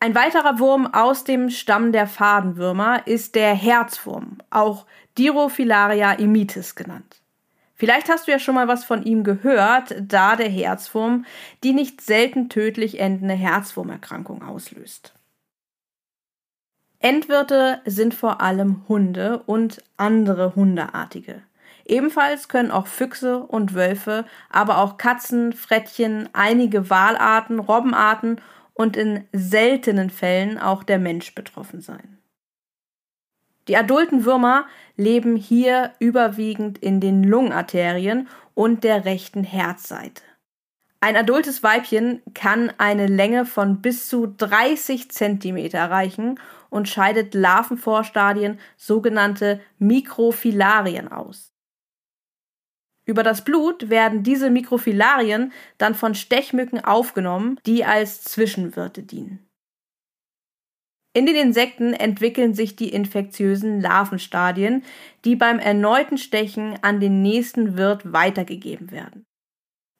Ein 0.00 0.14
weiterer 0.14 0.58
Wurm 0.58 0.86
aus 0.86 1.24
dem 1.24 1.48
Stamm 1.48 1.90
der 1.90 2.06
Fadenwürmer 2.06 3.06
ist 3.06 3.34
der 3.34 3.54
Herzwurm, 3.54 4.38
auch 4.50 4.84
Dirophilaria 5.16 6.12
imitis 6.12 6.74
genannt. 6.74 7.22
Vielleicht 7.74 8.08
hast 8.08 8.26
du 8.26 8.30
ja 8.30 8.38
schon 8.38 8.54
mal 8.54 8.68
was 8.68 8.84
von 8.84 9.02
ihm 9.02 9.24
gehört, 9.24 9.94
da 10.00 10.36
der 10.36 10.48
Herzwurm 10.48 11.24
die 11.62 11.72
nicht 11.72 12.00
selten 12.00 12.48
tödlich 12.48 13.00
endende 13.00 13.34
Herzwurmerkrankung 13.34 14.42
auslöst. 14.42 15.14
Endwirte 16.98 17.80
sind 17.84 18.14
vor 18.14 18.40
allem 18.40 18.88
Hunde 18.88 19.42
und 19.46 19.82
andere 19.96 20.54
Hundeartige. 20.54 21.42
Ebenfalls 21.84 22.48
können 22.48 22.70
auch 22.70 22.86
Füchse 22.86 23.40
und 23.40 23.74
Wölfe, 23.74 24.24
aber 24.50 24.78
auch 24.78 24.96
Katzen, 24.96 25.52
Frettchen, 25.52 26.28
einige 26.32 26.88
Walarten, 26.90 27.58
Robbenarten 27.58 28.40
und 28.72 28.96
in 28.96 29.24
seltenen 29.32 30.10
Fällen 30.10 30.58
auch 30.58 30.82
der 30.82 30.98
Mensch 30.98 31.34
betroffen 31.34 31.80
sein. 31.80 32.18
Die 33.68 33.76
adulten 33.76 34.24
Würmer 34.24 34.66
leben 34.96 35.36
hier 35.36 35.92
überwiegend 35.98 36.78
in 36.78 37.00
den 37.00 37.24
Lungenarterien 37.24 38.28
und 38.54 38.84
der 38.84 39.04
rechten 39.04 39.42
Herzseite. 39.42 40.22
Ein 41.00 41.16
adultes 41.16 41.62
Weibchen 41.62 42.22
kann 42.34 42.72
eine 42.78 43.06
Länge 43.06 43.44
von 43.44 43.82
bis 43.82 44.08
zu 44.08 44.26
30 44.26 45.10
Zentimeter 45.10 45.78
erreichen 45.78 46.40
und 46.70 46.88
scheidet 46.88 47.34
Larvenvorstadien, 47.34 48.58
sogenannte 48.76 49.60
Mikrofilarien 49.78 51.12
aus. 51.12 51.53
Über 53.06 53.22
das 53.22 53.44
Blut 53.44 53.90
werden 53.90 54.22
diese 54.22 54.50
Mikrofilarien 54.50 55.52
dann 55.78 55.94
von 55.94 56.14
Stechmücken 56.14 56.82
aufgenommen, 56.82 57.60
die 57.66 57.84
als 57.84 58.22
Zwischenwirte 58.24 59.02
dienen. 59.02 59.46
In 61.16 61.26
den 61.26 61.36
Insekten 61.36 61.92
entwickeln 61.92 62.54
sich 62.54 62.74
die 62.74 62.88
infektiösen 62.88 63.80
Larvenstadien, 63.80 64.82
die 65.24 65.36
beim 65.36 65.60
erneuten 65.60 66.18
Stechen 66.18 66.76
an 66.82 66.98
den 66.98 67.22
nächsten 67.22 67.76
Wirt 67.76 68.12
weitergegeben 68.12 68.90
werden. 68.90 69.24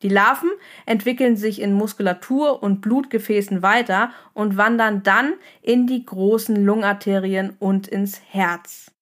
Die 0.02 0.08
Larven 0.08 0.50
entwickeln 0.86 1.36
sich 1.36 1.60
in 1.60 1.72
Muskulatur 1.72 2.62
und 2.62 2.80
Blutgefäßen 2.80 3.62
weiter 3.62 4.10
und 4.34 4.56
wandern 4.56 5.02
dann 5.02 5.34
in 5.62 5.86
die 5.86 6.04
großen 6.04 6.56
Lungenarterien 6.62 7.56
und 7.60 7.86
ins 7.86 8.20
Herz. 8.28 8.93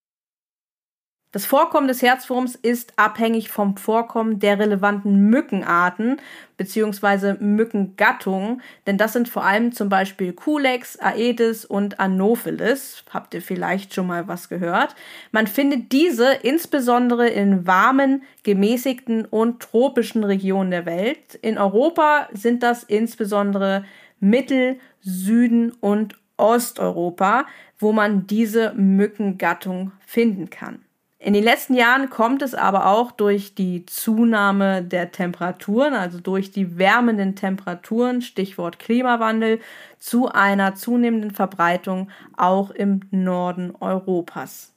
Das 1.33 1.47
Vorkommen 1.47 1.87
des 1.87 2.03
Herzwurms 2.03 2.53
ist 2.53 2.93
abhängig 2.95 3.49
vom 3.49 3.75
Vorkommen 3.75 4.37
der 4.37 4.59
relevanten 4.59 5.31
Mückenarten 5.31 6.17
bzw. 6.57 7.43
Mückengattungen, 7.43 8.61
denn 8.85 8.99
das 8.99 9.13
sind 9.13 9.27
vor 9.27 9.43
allem 9.43 9.71
zum 9.71 9.89
Beispiel 9.89 10.33
Culex, 10.33 10.99
Aedes 10.99 11.65
und 11.65 11.99
Anopheles. 11.99 13.03
Habt 13.09 13.33
ihr 13.33 13.41
vielleicht 13.41 13.95
schon 13.95 14.05
mal 14.05 14.27
was 14.27 14.47
gehört? 14.47 14.95
Man 15.31 15.47
findet 15.47 15.91
diese 15.91 16.31
insbesondere 16.43 17.27
in 17.29 17.65
warmen, 17.65 18.21
gemäßigten 18.43 19.25
und 19.25 19.59
tropischen 19.59 20.23
Regionen 20.23 20.69
der 20.69 20.85
Welt. 20.85 21.33
In 21.41 21.57
Europa 21.57 22.29
sind 22.33 22.61
das 22.61 22.83
insbesondere 22.83 23.85
Mittel-, 24.19 24.77
Süden 25.01 25.71
und 25.79 26.15
Osteuropa, 26.37 27.47
wo 27.79 27.91
man 27.91 28.27
diese 28.27 28.73
Mückengattung 28.75 29.93
finden 30.05 30.51
kann. 30.51 30.83
In 31.23 31.31
den 31.31 31.43
letzten 31.45 31.73
Jahren 31.73 32.09
kommt 32.09 32.41
es 32.41 32.53
aber 32.53 32.87
auch 32.87 33.13
durch 33.13 33.55
die 33.55 33.85
Zunahme 33.85 34.83
der 34.83 35.13
Temperaturen, 35.13 35.93
also 35.93 36.19
durch 36.19 36.51
die 36.51 36.77
wärmenden 36.77 37.37
Temperaturen, 37.37 38.21
Stichwort 38.21 38.77
Klimawandel, 38.77 39.61
zu 39.99 40.27
einer 40.27 40.75
zunehmenden 40.75 41.31
Verbreitung 41.31 42.11
auch 42.35 42.71
im 42.71 42.99
Norden 43.11 43.73
Europas. 43.79 44.73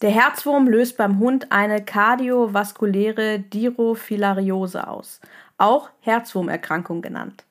Der 0.00 0.10
Herzwurm 0.10 0.68
löst 0.68 0.96
beim 0.96 1.18
Hund 1.18 1.50
eine 1.50 1.84
kardiovaskuläre 1.84 3.40
Dirophilariose 3.40 4.86
aus, 4.86 5.20
auch 5.58 5.90
Herzwurmerkrankung 6.02 7.02
genannt. 7.02 7.44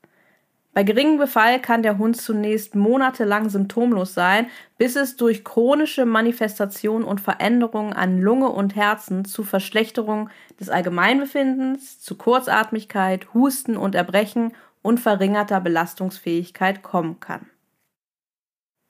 Bei 0.74 0.82
geringem 0.82 1.20
Befall 1.20 1.60
kann 1.60 1.84
der 1.84 2.00
Hund 2.00 2.20
zunächst 2.20 2.74
monatelang 2.74 3.50
symptomlos 3.50 4.16
sein, 4.16 4.48
bis 4.80 4.96
es 4.96 5.16
durch 5.16 5.44
chronische 5.44 6.06
Manifestationen 6.06 7.08
und 7.08 7.22
Veränderungen 7.22 7.94
an 7.94 8.20
Lunge 8.20 8.50
und 8.50 8.76
Herzen 8.76 9.24
zu 9.24 9.44
Verschlechterung 9.44 10.32
des 10.60 10.70
Allgemeinbefindens, 10.70 12.00
zu 12.00 12.18
Kurzatmigkeit, 12.18 13.36
Husten 13.36 13.78
und 13.78 13.94
Erbrechen 13.94 14.54
und 14.82 15.00
verringerter 15.00 15.62
Belastungsfähigkeit 15.62 16.82
kommen 16.82 17.20
kann. 17.20 17.46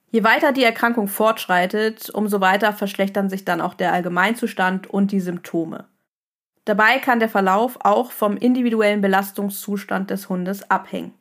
Je 0.09 0.23
weiter 0.23 0.53
die 0.53 0.63
Erkrankung 0.63 1.09
fortschreitet, 1.09 2.09
umso 2.11 2.39
weiter 2.39 2.71
verschlechtern 2.71 3.29
sich 3.29 3.43
dann 3.43 3.59
auch 3.59 3.73
der 3.73 3.91
Allgemeinzustand 3.91 4.88
und 4.88 5.11
die 5.11 5.19
Symptome. 5.19 5.88
Dabei 6.65 6.99
kann 6.99 7.19
der 7.19 7.29
Verlauf 7.29 7.77
auch 7.81 8.11
vom 8.11 8.38
individuellen 8.38 9.01
Belastungszustand 9.01 10.11
des 10.11 10.29
Hundes 10.29 10.69
abhängen. 10.71 11.13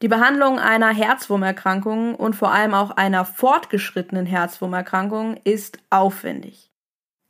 Die 0.00 0.08
Behandlung 0.08 0.60
einer 0.60 0.90
Herzwurmerkrankung 0.90 2.14
und 2.14 2.36
vor 2.36 2.52
allem 2.52 2.72
auch 2.72 2.92
einer 2.92 3.24
fortgeschrittenen 3.24 4.26
Herzwurmerkrankung 4.26 5.38
ist 5.42 5.80
aufwendig. 5.90 6.70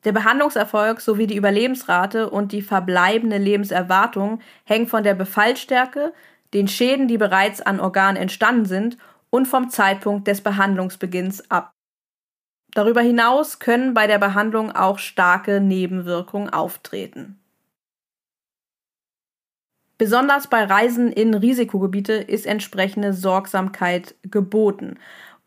Der 0.04 0.12
Behandlungserfolg 0.12 1.00
sowie 1.00 1.26
die 1.26 1.36
Überlebensrate 1.36 2.28
und 2.28 2.52
die 2.52 2.62
verbleibende 2.62 3.38
Lebenserwartung 3.38 4.40
hängen 4.64 4.86
von 4.86 5.02
der 5.02 5.14
Befallstärke, 5.14 6.12
den 6.52 6.68
Schäden, 6.68 7.08
die 7.08 7.18
bereits 7.18 7.60
an 7.62 7.80
Organen 7.80 8.16
entstanden 8.16 8.66
sind, 8.66 8.98
und 9.30 9.46
vom 9.46 9.68
Zeitpunkt 9.68 10.26
des 10.26 10.40
Behandlungsbeginns 10.40 11.50
ab. 11.50 11.72
Darüber 12.72 13.00
hinaus 13.00 13.58
können 13.58 13.92
bei 13.92 14.06
der 14.06 14.18
Behandlung 14.18 14.72
auch 14.72 14.98
starke 14.98 15.60
Nebenwirkungen 15.60 16.48
auftreten. 16.48 17.38
Besonders 19.98 20.46
bei 20.46 20.64
Reisen 20.64 21.12
in 21.12 21.34
Risikogebiete 21.34 22.12
ist 22.12 22.46
entsprechende 22.46 23.12
Sorgsamkeit 23.12 24.14
geboten. 24.22 24.98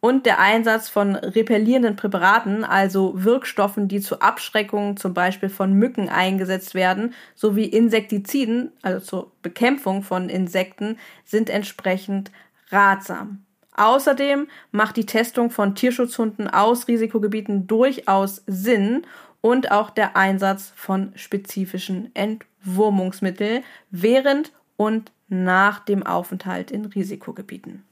Und 0.01 0.25
der 0.25 0.39
Einsatz 0.39 0.89
von 0.89 1.15
repellierenden 1.15 1.95
Präparaten, 1.95 2.63
also 2.65 3.13
Wirkstoffen, 3.15 3.87
die 3.87 4.01
zur 4.01 4.21
Abschreckung 4.21 4.97
zum 4.97 5.13
Beispiel 5.13 5.49
von 5.49 5.73
Mücken 5.73 6.09
eingesetzt 6.09 6.73
werden, 6.73 7.13
sowie 7.35 7.65
Insektiziden, 7.65 8.71
also 8.81 8.99
zur 8.99 9.31
Bekämpfung 9.41 10.03
von 10.03 10.27
Insekten, 10.27 10.97
sind 11.23 11.49
entsprechend 11.49 12.31
ratsam. 12.71 13.45
Außerdem 13.77 14.47
macht 14.71 14.97
die 14.97 15.05
Testung 15.05 15.49
von 15.49 15.75
Tierschutzhunden 15.75 16.49
aus 16.49 16.87
Risikogebieten 16.87 17.67
durchaus 17.67 18.43
Sinn 18.47 19.03
und 19.41 19.71
auch 19.71 19.89
der 19.89 20.15
Einsatz 20.15 20.71
von 20.75 21.11
spezifischen 21.15 22.15
Entwurmungsmitteln 22.15 23.63
während 23.89 24.53
und 24.77 25.11
nach 25.27 25.79
dem 25.79 26.05
Aufenthalt 26.05 26.71
in 26.71 26.85
Risikogebieten. 26.85 27.83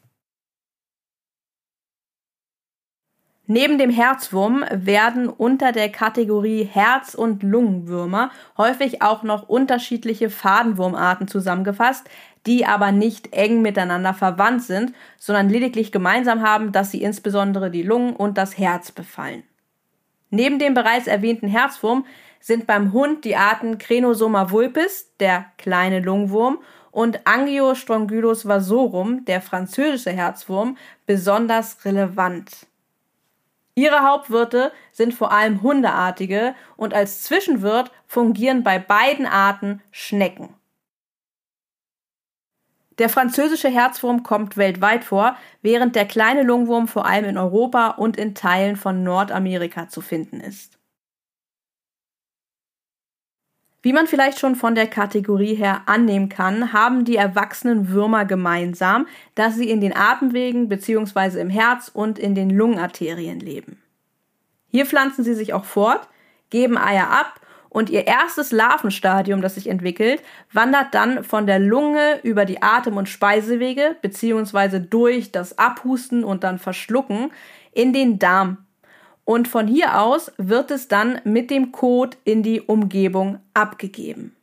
Neben 3.52 3.80
dem 3.80 3.90
Herzwurm 3.90 4.64
werden 4.72 5.28
unter 5.28 5.72
der 5.72 5.90
Kategorie 5.90 6.66
Herz- 6.66 7.16
und 7.16 7.42
Lungenwürmer 7.42 8.30
häufig 8.60 9.02
auch 9.02 9.24
noch 9.24 9.50
unterschiedliche 9.50 10.30
Fadenwurmarten 10.30 11.28
zusammengefasst, 11.28 12.08
die 12.46 12.68
aber 12.68 12.92
nicht 12.92 13.34
eng 13.34 13.64
miteinander 13.64 14.14
verwandt 14.14 14.62
sind, 14.62 14.94
sondern 15.18 15.50
lediglich 15.50 15.92
gemeinsam 15.92 16.44
haben, 16.44 16.72
dass 16.72 16.92
sie 16.92 17.02
insbesondere 17.02 17.72
die 17.72 17.82
Lungen 17.82 18.16
und 18.16 18.38
das 18.38 18.60
Herz 18.60 18.92
befallen. 18.92 19.42
Neben 20.30 20.60
dem 20.60 20.74
bereits 20.74 21.08
erwähnten 21.08 21.48
Herzwurm 21.48 22.06
sind 22.40 22.68
beim 22.68 22.94
Hund 22.94 23.26
die 23.26 23.36
Arten 23.36 23.78
Crenosoma 23.78 24.52
vulpis, 24.52 25.12
der 25.20 25.46
kleine 25.58 26.00
Lungenwurm, 26.00 26.60
und 26.92 27.28
Angiostrongylus 27.28 28.48
vasorum, 28.48 29.26
der 29.26 29.42
französische 29.42 30.12
Herzwurm, 30.12 30.78
besonders 31.06 31.86
relevant. 31.86 32.68
Ihre 33.76 34.04
Hauptwirte 34.04 34.72
sind 34.92 35.14
vor 35.14 35.32
allem 35.32 35.62
hundeartige 35.62 36.56
und 36.76 36.94
als 36.94 37.24
Zwischenwirt 37.24 37.92
fungieren 38.08 38.64
bei 38.64 38.80
beiden 38.80 39.26
Arten 39.26 39.82
Schnecken. 39.92 40.59
Der 43.00 43.08
französische 43.08 43.70
Herzwurm 43.70 44.24
kommt 44.24 44.58
weltweit 44.58 45.06
vor, 45.06 45.38
während 45.62 45.96
der 45.96 46.06
kleine 46.06 46.44
Lungenwurm 46.44 46.90
vor 46.90 47.06
allem 47.06 47.26
in 47.26 47.38
Europa 47.38 47.92
und 47.92 48.18
in 48.18 48.36
Teilen 48.36 48.76
von 48.76 49.04
Nordamerika 49.04 49.88
zu 49.88 50.02
finden 50.02 50.42
ist. 50.42 50.78
Wie 53.82 53.94
man 53.94 54.08
vielleicht 54.08 54.40
schon 54.40 54.58
von 54.58 54.76
der 54.76 54.88
Kategorie 54.88 55.56
her 55.56 55.84
annehmen 55.86 56.28
kann, 56.28 56.74
haben 56.74 57.06
die 57.06 57.16
erwachsenen 57.16 57.90
Würmer 57.90 58.26
gemeinsam, 58.26 59.08
dass 59.36 59.56
sie 59.56 59.70
in 59.70 59.80
den 59.80 59.96
Atemwegen 59.96 60.68
bzw. 60.68 61.40
im 61.40 61.50
Herz 61.50 61.90
und 61.94 62.20
in 62.20 62.36
den 62.36 62.50
Lungenarterien 62.50 63.40
leben. 63.40 63.82
Hier 64.68 64.86
pflanzen 64.86 65.24
sie 65.24 65.34
sich 65.34 65.54
auch 65.54 65.64
fort, 65.64 66.10
geben 66.50 66.78
Eier 66.78 67.10
ab 67.10 67.40
und 67.70 67.90
ihr 67.90 68.08
erstes 68.08 68.52
Larvenstadium, 68.52 69.42
das 69.42 69.56
sich 69.56 69.68
entwickelt, 69.68 70.22
wandert 70.52 70.94
dann 70.94 71.24
von 71.24 71.46
der 71.46 71.60
Lunge 71.60 72.20
über 72.24 72.46
die 72.46 72.62
Atem- 72.62 72.98
und 72.98 73.08
Speisewege 73.08 73.96
beziehungsweise 74.02 74.82
durch 74.82 75.32
das 75.32 75.58
Abhusten 75.58 76.24
und 76.24 76.44
dann 76.44 76.60
Verschlucken 76.60 77.32
in 77.72 77.94
den 77.94 78.20
Darm. 78.20 78.66
Und 79.24 79.48
von 79.48 79.68
hier 79.68 80.02
aus 80.02 80.32
wird 80.38 80.72
es 80.72 80.88
dann 80.88 81.22
mit 81.24 81.52
dem 81.52 81.72
Kot 81.72 82.18
in 82.24 82.42
die 82.42 82.62
Umgebung 82.62 83.40
abgegeben. 83.54 84.36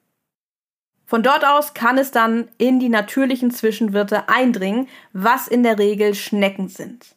Von 1.05 1.23
dort 1.23 1.45
aus 1.45 1.75
kann 1.75 1.99
es 1.99 2.11
dann 2.11 2.49
in 2.59 2.81
die 2.81 2.89
natürlichen 2.89 3.51
Zwischenwirte 3.51 4.29
eindringen, 4.29 4.89
was 5.13 5.49
in 5.49 5.63
der 5.63 5.79
Regel 5.79 6.15
Schnecken 6.15 6.69
sind. 6.69 7.17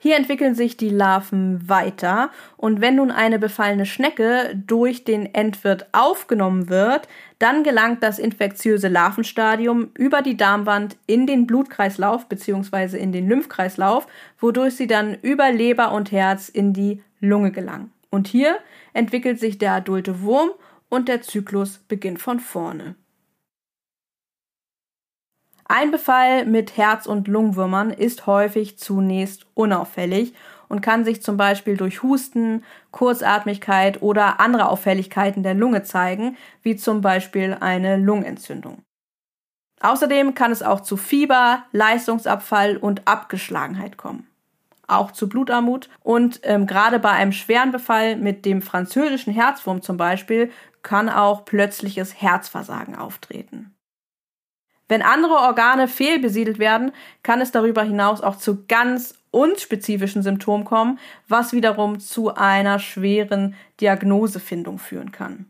Hier 0.00 0.16
entwickeln 0.16 0.54
sich 0.54 0.76
die 0.76 0.90
Larven 0.90 1.68
weiter 1.68 2.30
und 2.56 2.80
wenn 2.80 2.94
nun 2.94 3.10
eine 3.10 3.40
befallene 3.40 3.84
Schnecke 3.84 4.54
durch 4.54 5.02
den 5.02 5.34
Endwirt 5.34 5.86
aufgenommen 5.90 6.68
wird, 6.68 7.08
dann 7.40 7.64
gelangt 7.64 8.04
das 8.04 8.20
infektiöse 8.20 8.86
Larvenstadium 8.86 9.90
über 9.94 10.22
die 10.22 10.36
Darmwand 10.36 10.96
in 11.06 11.26
den 11.26 11.48
Blutkreislauf 11.48 12.28
bzw. 12.28 12.96
in 12.96 13.10
den 13.10 13.28
Lymphkreislauf, 13.28 14.06
wodurch 14.38 14.76
sie 14.76 14.86
dann 14.86 15.16
über 15.20 15.50
Leber 15.50 15.90
und 15.90 16.12
Herz 16.12 16.48
in 16.48 16.72
die 16.72 17.02
Lunge 17.18 17.50
gelangen. 17.50 17.90
Und 18.08 18.28
hier 18.28 18.58
entwickelt 18.92 19.40
sich 19.40 19.58
der 19.58 19.72
adulte 19.72 20.22
Wurm 20.22 20.50
und 20.88 21.08
der 21.08 21.22
Zyklus 21.22 21.78
beginnt 21.88 22.20
von 22.20 22.38
vorne. 22.38 22.94
Ein 25.70 25.90
Befall 25.90 26.46
mit 26.46 26.78
Herz- 26.78 27.06
und 27.06 27.28
Lungenwürmern 27.28 27.90
ist 27.90 28.26
häufig 28.26 28.78
zunächst 28.78 29.46
unauffällig 29.52 30.32
und 30.68 30.80
kann 30.80 31.04
sich 31.04 31.22
zum 31.22 31.36
Beispiel 31.36 31.76
durch 31.76 32.02
Husten, 32.02 32.64
Kurzatmigkeit 32.90 34.00
oder 34.00 34.40
andere 34.40 34.70
Auffälligkeiten 34.70 35.42
der 35.42 35.52
Lunge 35.52 35.82
zeigen, 35.82 36.38
wie 36.62 36.76
zum 36.76 37.02
Beispiel 37.02 37.54
eine 37.60 37.98
Lungenentzündung. 37.98 38.82
Außerdem 39.82 40.34
kann 40.34 40.52
es 40.52 40.62
auch 40.62 40.80
zu 40.80 40.96
Fieber, 40.96 41.64
Leistungsabfall 41.72 42.78
und 42.78 43.06
Abgeschlagenheit 43.06 43.98
kommen. 43.98 44.26
Auch 44.86 45.12
zu 45.12 45.28
Blutarmut 45.28 45.90
und 46.02 46.40
ähm, 46.44 46.66
gerade 46.66 46.98
bei 46.98 47.10
einem 47.10 47.32
schweren 47.32 47.72
Befall 47.72 48.16
mit 48.16 48.46
dem 48.46 48.62
französischen 48.62 49.34
Herzwurm 49.34 49.82
zum 49.82 49.98
Beispiel 49.98 50.50
kann 50.82 51.10
auch 51.10 51.44
plötzliches 51.44 52.20
Herzversagen 52.22 52.96
auftreten. 52.96 53.74
Wenn 54.88 55.02
andere 55.02 55.34
Organe 55.34 55.86
fehlbesiedelt 55.86 56.58
werden, 56.58 56.92
kann 57.22 57.40
es 57.40 57.52
darüber 57.52 57.82
hinaus 57.82 58.22
auch 58.22 58.36
zu 58.36 58.64
ganz 58.66 59.14
unspezifischen 59.30 60.22
Symptomen 60.22 60.64
kommen, 60.64 60.98
was 61.28 61.52
wiederum 61.52 62.00
zu 62.00 62.34
einer 62.34 62.78
schweren 62.78 63.54
Diagnosefindung 63.80 64.78
führen 64.78 65.12
kann. 65.12 65.46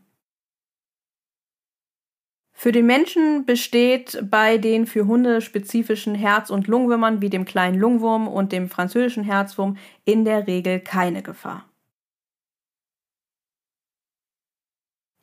Für 2.51 2.73
den 2.73 2.87
Menschen 2.87 3.45
besteht 3.45 4.21
bei 4.29 4.57
den 4.57 4.85
für 4.85 5.07
Hunde 5.07 5.39
spezifischen 5.39 6.13
Herz- 6.13 6.49
und 6.49 6.67
Lungenwürmern 6.67 7.21
wie 7.21 7.29
dem 7.29 7.45
kleinen 7.45 7.79
Lungenwurm 7.79 8.27
und 8.27 8.51
dem 8.51 8.67
französischen 8.67 9.23
Herzwurm 9.23 9.77
in 10.03 10.25
der 10.25 10.45
Regel 10.45 10.81
keine 10.81 11.23
Gefahr. 11.23 11.68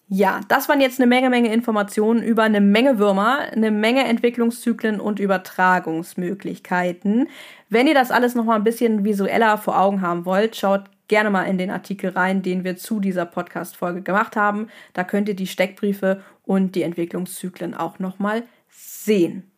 Ja, 0.09 0.41
das 0.47 0.69
waren 0.69 0.81
jetzt 0.81 1.01
eine 1.01 1.09
Menge, 1.09 1.31
Menge 1.31 1.53
Informationen 1.53 2.23
über 2.23 2.45
eine 2.45 2.61
Menge 2.61 3.01
Würmer, 3.01 3.41
eine 3.53 3.73
Menge 3.73 4.05
Entwicklungszyklen 4.05 5.01
und 5.01 5.19
Übertragungsmöglichkeiten. 5.19 7.29
Wenn 7.71 7.89
ihr 7.89 7.95
das 7.95 8.13
alles 8.13 8.37
nochmal 8.37 8.57
ein 8.57 8.65
bisschen 8.65 9.05
visueller 9.05 9.59
vor 9.59 9.81
Augen 9.81 10.03
haben 10.03 10.25
wollt, 10.25 10.55
schaut 10.55 10.85
gerne 11.09 11.31
mal 11.31 11.43
in 11.45 11.59
den 11.59 11.71
Artikel 11.71 12.11
rein, 12.11 12.43
den 12.43 12.63
wir 12.63 12.77
zu 12.77 13.01
dieser 13.01 13.27
Podcast-Folge 13.27 14.03
gemacht 14.03 14.37
haben. 14.37 14.69
Da 14.93 15.03
könnt 15.03 15.29
ihr 15.29 15.35
die 15.35 15.49
Steckbriefe 15.49 16.23
und 16.45 16.77
die 16.77 16.83
Entwicklungszyklen 16.83 17.75
auch 17.75 17.99
nochmal 17.99 18.45
sehen. 18.71 19.51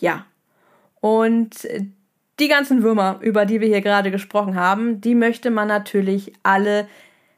Ja. 0.00 0.26
Und 1.00 1.68
die 2.40 2.48
ganzen 2.48 2.82
Würmer, 2.82 3.20
über 3.20 3.46
die 3.46 3.60
wir 3.60 3.68
hier 3.68 3.82
gerade 3.82 4.10
gesprochen 4.10 4.56
haben, 4.56 5.00
die 5.00 5.14
möchte 5.14 5.50
man 5.50 5.68
natürlich 5.68 6.32
alle 6.42 6.88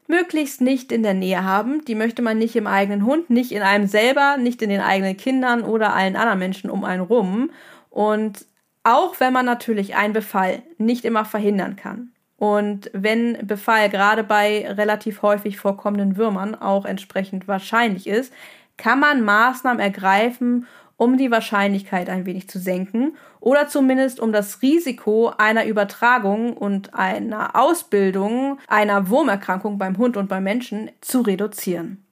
möglichst 0.07 0.61
nicht 0.61 0.91
in 0.91 1.03
der 1.03 1.13
Nähe 1.13 1.43
haben. 1.43 1.83
Die 1.85 1.95
möchte 1.95 2.21
man 2.21 2.37
nicht 2.37 2.55
im 2.55 2.67
eigenen 2.67 3.05
Hund, 3.05 3.29
nicht 3.29 3.51
in 3.51 3.61
einem 3.61 3.87
selber, 3.87 4.37
nicht 4.37 4.61
in 4.61 4.69
den 4.69 4.81
eigenen 4.81 5.17
Kindern 5.17 5.63
oder 5.63 5.93
allen 5.93 6.15
anderen 6.15 6.39
Menschen 6.39 6.69
um 6.69 6.83
einen 6.83 7.01
rum. 7.01 7.51
Und 7.89 8.45
auch 8.83 9.19
wenn 9.19 9.33
man 9.33 9.45
natürlich 9.45 9.95
einen 9.95 10.13
Befall 10.13 10.61
nicht 10.77 11.05
immer 11.05 11.25
verhindern 11.25 11.75
kann. 11.75 12.11
Und 12.37 12.89
wenn 12.93 13.47
Befall 13.47 13.89
gerade 13.89 14.23
bei 14.23 14.69
relativ 14.69 15.21
häufig 15.21 15.57
vorkommenden 15.57 16.17
Würmern 16.17 16.55
auch 16.55 16.83
entsprechend 16.83 17.47
wahrscheinlich 17.47 18.05
ist, 18.07 18.33
kann 18.75 18.99
man 18.99 19.21
Maßnahmen 19.21 19.79
ergreifen, 19.79 20.67
um 20.97 21.17
die 21.17 21.31
Wahrscheinlichkeit 21.31 22.09
ein 22.09 22.25
wenig 22.25 22.47
zu 22.47 22.59
senken 22.59 23.17
oder 23.39 23.67
zumindest 23.67 24.19
um 24.19 24.31
das 24.31 24.61
Risiko 24.61 25.33
einer 25.37 25.65
Übertragung 25.65 26.55
und 26.55 26.93
einer 26.93 27.55
Ausbildung 27.55 28.59
einer 28.67 29.09
Wurmerkrankung 29.09 29.77
beim 29.77 29.97
Hund 29.97 30.17
und 30.17 30.29
beim 30.29 30.43
Menschen 30.43 30.91
zu 31.01 31.21
reduzieren. 31.21 32.05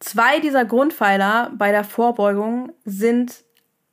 Zwei 0.00 0.38
dieser 0.38 0.64
Grundpfeiler 0.64 1.52
bei 1.56 1.72
der 1.72 1.84
Vorbeugung 1.84 2.72
sind 2.84 3.44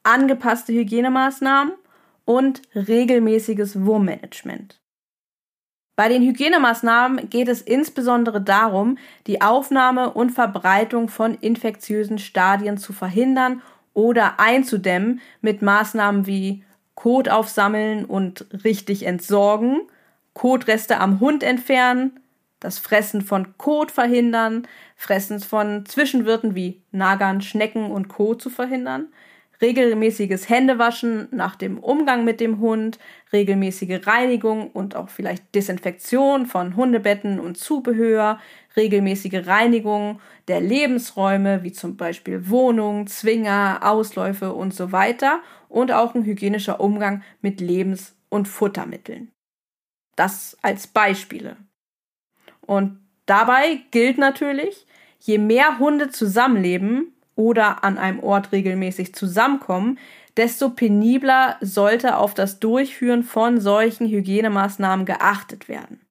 angepasste 0.03 0.71
Hygienemaßnahmen 0.73 1.73
und 2.25 2.61
regelmäßiges 2.75 3.85
Wurmmanagement. 3.85 4.79
Bei 5.95 6.09
den 6.09 6.23
Hygienemaßnahmen 6.23 7.29
geht 7.29 7.47
es 7.47 7.61
insbesondere 7.61 8.41
darum, 8.41 8.97
die 9.27 9.41
Aufnahme 9.41 10.11
und 10.11 10.31
Verbreitung 10.31 11.07
von 11.07 11.35
infektiösen 11.35 12.19
Stadien 12.19 12.77
zu 12.77 12.91
verhindern 12.91 13.61
oder 13.93 14.39
einzudämmen 14.39 15.21
mit 15.41 15.61
Maßnahmen 15.61 16.27
wie 16.27 16.63
Kot 16.95 17.29
aufsammeln 17.29 18.03
und 18.05 18.45
richtig 18.63 19.05
entsorgen, 19.05 19.81
Kotreste 20.33 20.99
am 20.99 21.21
Hund 21.21 21.43
entfernen, 21.43 22.19
das 22.59 22.79
Fressen 22.79 23.21
von 23.21 23.57
Kot 23.57 23.91
verhindern, 23.91 24.67
Fressen 24.97 25.39
von 25.39 25.85
Zwischenwirten 25.85 26.55
wie 26.55 26.81
Nagern, 26.91 27.41
Schnecken 27.41 27.91
und 27.91 28.09
Co. 28.09 28.35
zu 28.35 28.49
verhindern, 28.49 29.07
regelmäßiges 29.61 30.49
Händewaschen 30.49 31.27
nach 31.31 31.55
dem 31.55 31.77
Umgang 31.79 32.23
mit 32.23 32.39
dem 32.39 32.59
Hund, 32.59 32.99
regelmäßige 33.31 34.05
Reinigung 34.05 34.71
und 34.71 34.95
auch 34.95 35.09
vielleicht 35.09 35.55
Desinfektion 35.55 36.45
von 36.45 36.75
Hundebetten 36.75 37.39
und 37.39 37.57
Zubehör, 37.57 38.39
regelmäßige 38.75 39.47
Reinigung 39.47 40.19
der 40.47 40.61
Lebensräume, 40.61 41.63
wie 41.63 41.71
zum 41.71 41.97
Beispiel 41.97 42.49
Wohnungen, 42.49 43.07
Zwinger, 43.07 43.79
Ausläufe 43.81 44.53
und 44.53 44.73
so 44.73 44.91
weiter 44.91 45.41
und 45.69 45.91
auch 45.91 46.15
ein 46.15 46.25
hygienischer 46.25 46.79
Umgang 46.79 47.23
mit 47.41 47.61
Lebens- 47.61 48.15
und 48.29 48.47
Futtermitteln. 48.47 49.31
Das 50.15 50.57
als 50.61 50.87
Beispiele. 50.87 51.57
Und 52.61 52.99
dabei 53.25 53.81
gilt 53.91 54.17
natürlich, 54.17 54.87
je 55.19 55.37
mehr 55.37 55.79
Hunde 55.79 56.09
zusammenleben, 56.09 57.14
oder 57.35 57.83
an 57.83 57.97
einem 57.97 58.19
Ort 58.21 58.51
regelmäßig 58.51 59.13
zusammenkommen, 59.13 59.99
desto 60.37 60.69
penibler 60.69 61.57
sollte 61.61 62.17
auf 62.17 62.33
das 62.33 62.59
Durchführen 62.59 63.23
von 63.23 63.59
solchen 63.59 64.07
Hygienemaßnahmen 64.07 65.05
geachtet 65.05 65.69
werden. 65.69 66.01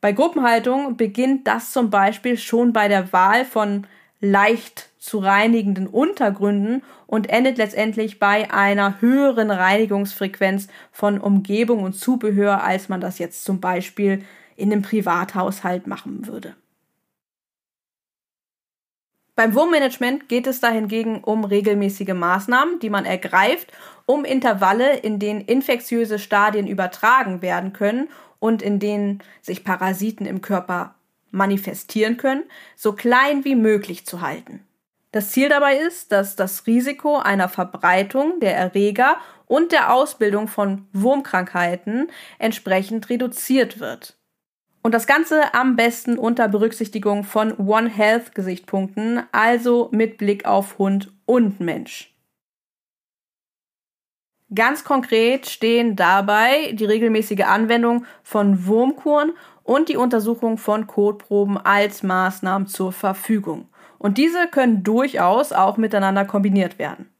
Bei 0.00 0.12
Gruppenhaltung 0.12 0.96
beginnt 0.96 1.46
das 1.46 1.72
zum 1.72 1.90
Beispiel 1.90 2.36
schon 2.36 2.72
bei 2.72 2.88
der 2.88 3.12
Wahl 3.12 3.44
von 3.44 3.86
leicht 4.20 4.90
zu 4.98 5.18
reinigenden 5.18 5.86
Untergründen 5.86 6.82
und 7.06 7.28
endet 7.28 7.58
letztendlich 7.58 8.18
bei 8.18 8.50
einer 8.50 9.00
höheren 9.00 9.50
Reinigungsfrequenz 9.50 10.68
von 10.90 11.20
Umgebung 11.20 11.82
und 11.82 11.94
Zubehör, 11.94 12.62
als 12.62 12.88
man 12.88 13.00
das 13.00 13.18
jetzt 13.18 13.44
zum 13.44 13.60
Beispiel 13.60 14.24
in 14.56 14.72
einem 14.72 14.82
Privathaushalt 14.82 15.86
machen 15.86 16.26
würde. 16.26 16.54
Beim 19.36 19.54
Wurmmanagement 19.54 20.30
geht 20.30 20.46
es 20.46 20.60
dahingegen 20.60 21.22
um 21.22 21.44
regelmäßige 21.44 22.14
Maßnahmen, 22.14 22.78
die 22.78 22.88
man 22.88 23.04
ergreift, 23.04 23.70
um 24.06 24.24
Intervalle, 24.24 24.96
in 24.96 25.18
denen 25.18 25.42
infektiöse 25.42 26.18
Stadien 26.18 26.66
übertragen 26.66 27.42
werden 27.42 27.74
können 27.74 28.08
und 28.38 28.62
in 28.62 28.78
denen 28.78 29.22
sich 29.42 29.62
Parasiten 29.62 30.24
im 30.24 30.40
Körper 30.40 30.94
manifestieren 31.30 32.16
können, 32.16 32.44
so 32.76 32.94
klein 32.94 33.44
wie 33.44 33.56
möglich 33.56 34.06
zu 34.06 34.22
halten. 34.22 34.64
Das 35.12 35.32
Ziel 35.32 35.50
dabei 35.50 35.76
ist, 35.76 36.12
dass 36.12 36.34
das 36.34 36.66
Risiko 36.66 37.18
einer 37.18 37.50
Verbreitung 37.50 38.40
der 38.40 38.56
Erreger 38.56 39.18
und 39.46 39.70
der 39.70 39.92
Ausbildung 39.92 40.48
von 40.48 40.86
Wurmkrankheiten 40.94 42.08
entsprechend 42.38 43.10
reduziert 43.10 43.80
wird. 43.80 44.15
Und 44.86 44.92
das 44.92 45.08
Ganze 45.08 45.52
am 45.52 45.74
besten 45.74 46.16
unter 46.16 46.46
Berücksichtigung 46.46 47.24
von 47.24 47.58
One 47.58 47.88
Health 47.88 48.36
Gesichtspunkten, 48.36 49.20
also 49.32 49.88
mit 49.90 50.16
Blick 50.16 50.44
auf 50.46 50.78
Hund 50.78 51.12
und 51.24 51.58
Mensch. 51.58 52.14
Ganz 54.54 54.84
konkret 54.84 55.48
stehen 55.48 55.96
dabei 55.96 56.70
die 56.70 56.84
regelmäßige 56.84 57.46
Anwendung 57.46 58.04
von 58.22 58.64
Wurmkuren 58.64 59.32
und 59.64 59.88
die 59.88 59.96
Untersuchung 59.96 60.56
von 60.56 60.86
Kotproben 60.86 61.58
als 61.58 62.04
Maßnahmen 62.04 62.68
zur 62.68 62.92
Verfügung. 62.92 63.68
Und 63.98 64.18
diese 64.18 64.46
können 64.46 64.84
durchaus 64.84 65.50
auch 65.52 65.78
miteinander 65.78 66.24
kombiniert 66.24 66.78
werden. 66.78 67.10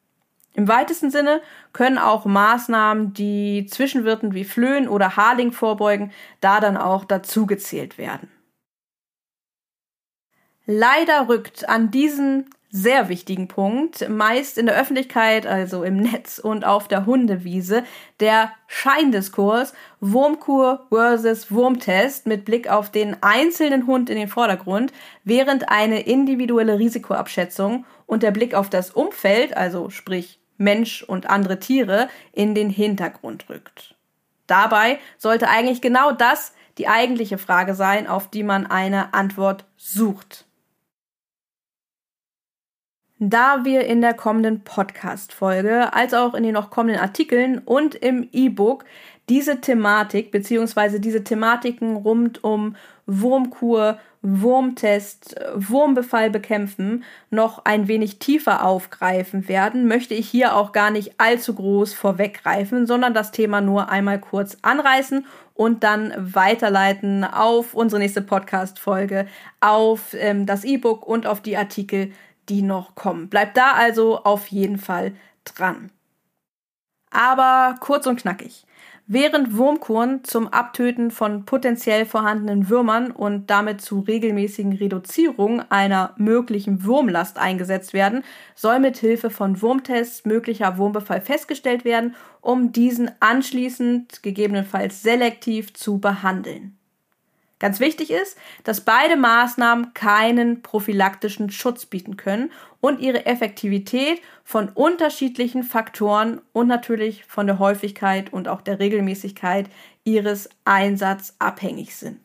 Im 0.56 0.68
weitesten 0.68 1.10
Sinne 1.10 1.42
können 1.74 1.98
auch 1.98 2.24
Maßnahmen, 2.24 3.12
die 3.12 3.66
Zwischenwirten 3.66 4.32
wie 4.32 4.44
Flöhen 4.44 4.88
oder 4.88 5.14
Harling 5.14 5.52
vorbeugen, 5.52 6.12
da 6.40 6.60
dann 6.60 6.78
auch 6.78 7.04
dazugezählt 7.04 7.98
werden. 7.98 8.30
Leider 10.64 11.28
rückt 11.28 11.68
an 11.68 11.90
diesen 11.90 12.48
sehr 12.70 13.10
wichtigen 13.10 13.48
Punkt, 13.48 14.08
meist 14.08 14.56
in 14.56 14.64
der 14.64 14.80
Öffentlichkeit, 14.80 15.46
also 15.46 15.84
im 15.84 15.98
Netz 15.98 16.38
und 16.38 16.64
auf 16.64 16.88
der 16.88 17.04
Hundewiese, 17.04 17.84
der 18.20 18.50
Scheindiskurs 18.66 19.74
Wurmkur 20.00 20.86
versus 20.88 21.52
Wurmtest 21.52 22.26
mit 22.26 22.46
Blick 22.46 22.70
auf 22.70 22.90
den 22.90 23.22
einzelnen 23.22 23.86
Hund 23.86 24.08
in 24.08 24.16
den 24.16 24.28
Vordergrund, 24.28 24.94
während 25.22 25.68
eine 25.68 26.00
individuelle 26.00 26.78
Risikoabschätzung 26.78 27.84
und 28.06 28.22
der 28.22 28.30
Blick 28.30 28.54
auf 28.54 28.70
das 28.70 28.90
Umfeld, 28.90 29.54
also 29.54 29.90
sprich 29.90 30.40
Mensch 30.58 31.02
und 31.02 31.28
andere 31.28 31.58
Tiere, 31.58 32.08
in 32.32 32.54
den 32.54 32.70
Hintergrund 32.70 33.48
rückt. 33.48 33.94
Dabei 34.46 34.98
sollte 35.18 35.48
eigentlich 35.48 35.80
genau 35.80 36.12
das 36.12 36.52
die 36.78 36.88
eigentliche 36.88 37.38
Frage 37.38 37.74
sein, 37.74 38.06
auf 38.06 38.28
die 38.30 38.42
man 38.42 38.66
eine 38.66 39.14
Antwort 39.14 39.64
sucht. 39.76 40.44
Da 43.18 43.64
wir 43.64 43.86
in 43.86 44.02
der 44.02 44.12
kommenden 44.12 44.60
Podcast-Folge, 44.62 45.94
als 45.94 46.12
auch 46.12 46.34
in 46.34 46.42
den 46.42 46.52
noch 46.52 46.70
kommenden 46.70 47.00
Artikeln 47.00 47.58
und 47.58 47.94
im 47.94 48.28
E-Book 48.30 48.84
diese 49.30 49.62
Thematik 49.62 50.30
beziehungsweise 50.30 51.00
diese 51.00 51.24
Thematiken 51.24 51.96
rund 51.96 52.44
um 52.44 52.76
Wurmkur, 53.06 53.98
Wurmtest, 54.28 55.36
Wurmbefall 55.54 56.30
bekämpfen 56.30 57.04
noch 57.30 57.64
ein 57.64 57.86
wenig 57.86 58.18
tiefer 58.18 58.64
aufgreifen 58.64 59.46
werden, 59.46 59.86
möchte 59.86 60.14
ich 60.14 60.28
hier 60.28 60.56
auch 60.56 60.72
gar 60.72 60.90
nicht 60.90 61.20
allzu 61.20 61.54
groß 61.54 61.94
vorweggreifen, 61.94 62.88
sondern 62.88 63.14
das 63.14 63.30
Thema 63.30 63.60
nur 63.60 63.88
einmal 63.88 64.18
kurz 64.18 64.56
anreißen 64.62 65.26
und 65.54 65.84
dann 65.84 66.12
weiterleiten 66.16 67.22
auf 67.22 67.74
unsere 67.74 68.00
nächste 68.00 68.20
Podcast-Folge, 68.20 69.28
auf 69.60 70.12
ähm, 70.14 70.44
das 70.44 70.64
E-Book 70.64 71.06
und 71.06 71.28
auf 71.28 71.40
die 71.40 71.56
Artikel, 71.56 72.10
die 72.48 72.62
noch 72.62 72.96
kommen. 72.96 73.28
Bleibt 73.28 73.56
da 73.56 73.74
also 73.74 74.24
auf 74.24 74.48
jeden 74.48 74.78
Fall 74.78 75.12
dran. 75.44 75.92
Aber 77.12 77.76
kurz 77.78 78.08
und 78.08 78.20
knackig. 78.20 78.65
Während 79.08 79.56
Wurmkuren 79.56 80.24
zum 80.24 80.48
Abtöten 80.48 81.12
von 81.12 81.44
potenziell 81.44 82.06
vorhandenen 82.06 82.68
Würmern 82.68 83.12
und 83.12 83.48
damit 83.50 83.80
zu 83.80 84.00
regelmäßigen 84.00 84.72
Reduzierung 84.72 85.62
einer 85.70 86.12
möglichen 86.16 86.84
Wurmlast 86.84 87.38
eingesetzt 87.38 87.92
werden, 87.92 88.24
soll 88.56 88.80
mit 88.80 88.96
Hilfe 88.96 89.30
von 89.30 89.62
Wurmtests 89.62 90.24
möglicher 90.24 90.76
Wurmbefall 90.76 91.20
festgestellt 91.20 91.84
werden, 91.84 92.16
um 92.40 92.72
diesen 92.72 93.12
anschließend 93.20 94.24
gegebenenfalls 94.24 95.04
selektiv 95.04 95.72
zu 95.72 95.98
behandeln. 95.98 96.76
Ganz 97.60 97.78
wichtig 97.78 98.10
ist, 98.10 98.36
dass 98.64 98.82
beide 98.82 99.16
Maßnahmen 99.16 99.94
keinen 99.94 100.62
prophylaktischen 100.62 101.50
Schutz 101.50 101.86
bieten 101.86 102.16
können 102.16 102.50
und 102.80 103.00
ihre 103.00 103.24
Effektivität 103.24 104.20
von 104.46 104.68
unterschiedlichen 104.68 105.64
Faktoren 105.64 106.40
und 106.52 106.68
natürlich 106.68 107.24
von 107.24 107.48
der 107.48 107.58
Häufigkeit 107.58 108.32
und 108.32 108.46
auch 108.46 108.60
der 108.60 108.78
Regelmäßigkeit 108.78 109.68
ihres 110.04 110.48
Einsatzes 110.64 111.34
abhängig 111.40 111.96
sind. 111.96 112.20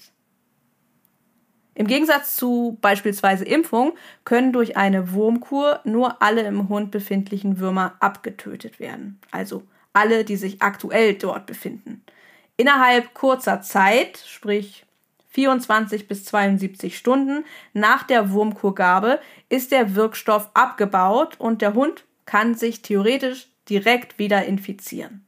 Im 1.73 1.87
Gegensatz 1.87 2.35
zu 2.35 2.77
beispielsweise 2.79 3.43
Impfung 3.43 3.93
können 4.23 4.53
durch 4.53 4.77
eine 4.77 5.13
Wurmkur 5.13 5.79
nur 5.83 6.21
alle 6.21 6.43
im 6.43 6.69
Hund 6.69 6.91
befindlichen 6.91 7.57
Würmer 7.57 7.95
abgetötet 7.99 8.79
werden, 8.79 9.19
also 9.31 9.63
alle, 9.91 10.23
die 10.23 10.35
sich 10.35 10.61
aktuell 10.61 11.15
dort 11.15 11.47
befinden. 11.47 12.03
Innerhalb 12.55 13.15
kurzer 13.15 13.63
Zeit, 13.63 14.23
sprich 14.27 14.85
24 15.29 16.07
bis 16.07 16.25
72 16.25 16.95
Stunden 16.95 17.45
nach 17.73 18.03
der 18.03 18.29
Wurmkurgabe 18.29 19.19
ist 19.49 19.71
der 19.71 19.95
Wirkstoff 19.95 20.51
abgebaut 20.53 21.39
und 21.39 21.63
der 21.63 21.73
Hund 21.73 22.05
kann 22.31 22.55
sich 22.55 22.81
theoretisch 22.81 23.49
direkt 23.67 24.17
wieder 24.17 24.45
infizieren. 24.45 25.25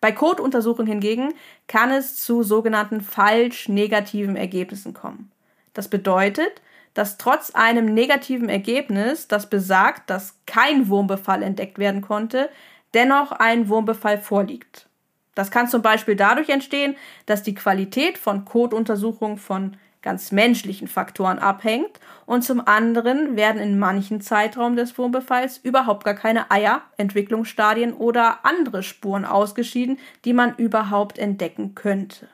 Bei 0.00 0.10
Kotuntersuchungen 0.10 0.90
hingegen 0.90 1.34
kann 1.66 1.90
es 1.90 2.16
zu 2.16 2.42
sogenannten 2.42 3.02
falsch 3.02 3.68
negativen 3.68 4.36
Ergebnissen 4.36 4.94
kommen. 4.94 5.30
Das 5.74 5.88
bedeutet, 5.88 6.62
dass 6.94 7.18
trotz 7.18 7.50
einem 7.50 7.92
negativen 7.92 8.48
Ergebnis, 8.48 9.28
das 9.28 9.50
besagt, 9.50 10.08
dass 10.08 10.34
kein 10.46 10.88
Wurmbefall 10.88 11.42
entdeckt 11.42 11.78
werden 11.78 12.00
konnte, 12.00 12.48
dennoch 12.94 13.30
ein 13.30 13.68
Wurmbefall 13.68 14.16
vorliegt. 14.16 14.88
Das 15.34 15.50
kann 15.50 15.68
zum 15.68 15.82
Beispiel 15.82 16.16
dadurch 16.16 16.48
entstehen, 16.48 16.96
dass 17.26 17.42
die 17.42 17.54
Qualität 17.54 18.16
von 18.16 18.46
Kotuntersuchungen 18.46 19.36
von 19.36 19.76
ganz 20.08 20.32
menschlichen 20.32 20.88
Faktoren 20.88 21.38
abhängt 21.38 22.00
und 22.24 22.42
zum 22.42 22.66
anderen 22.66 23.36
werden 23.36 23.60
in 23.60 23.78
manchen 23.78 24.22
Zeitraum 24.22 24.74
des 24.74 24.96
Wurmbefalls 24.96 25.58
überhaupt 25.58 26.02
gar 26.04 26.14
keine 26.14 26.50
Eier, 26.50 26.80
Entwicklungsstadien 26.96 27.92
oder 27.92 28.46
andere 28.46 28.82
Spuren 28.82 29.26
ausgeschieden, 29.26 29.98
die 30.24 30.32
man 30.32 30.54
überhaupt 30.56 31.18
entdecken 31.18 31.74
könnte. 31.74 32.26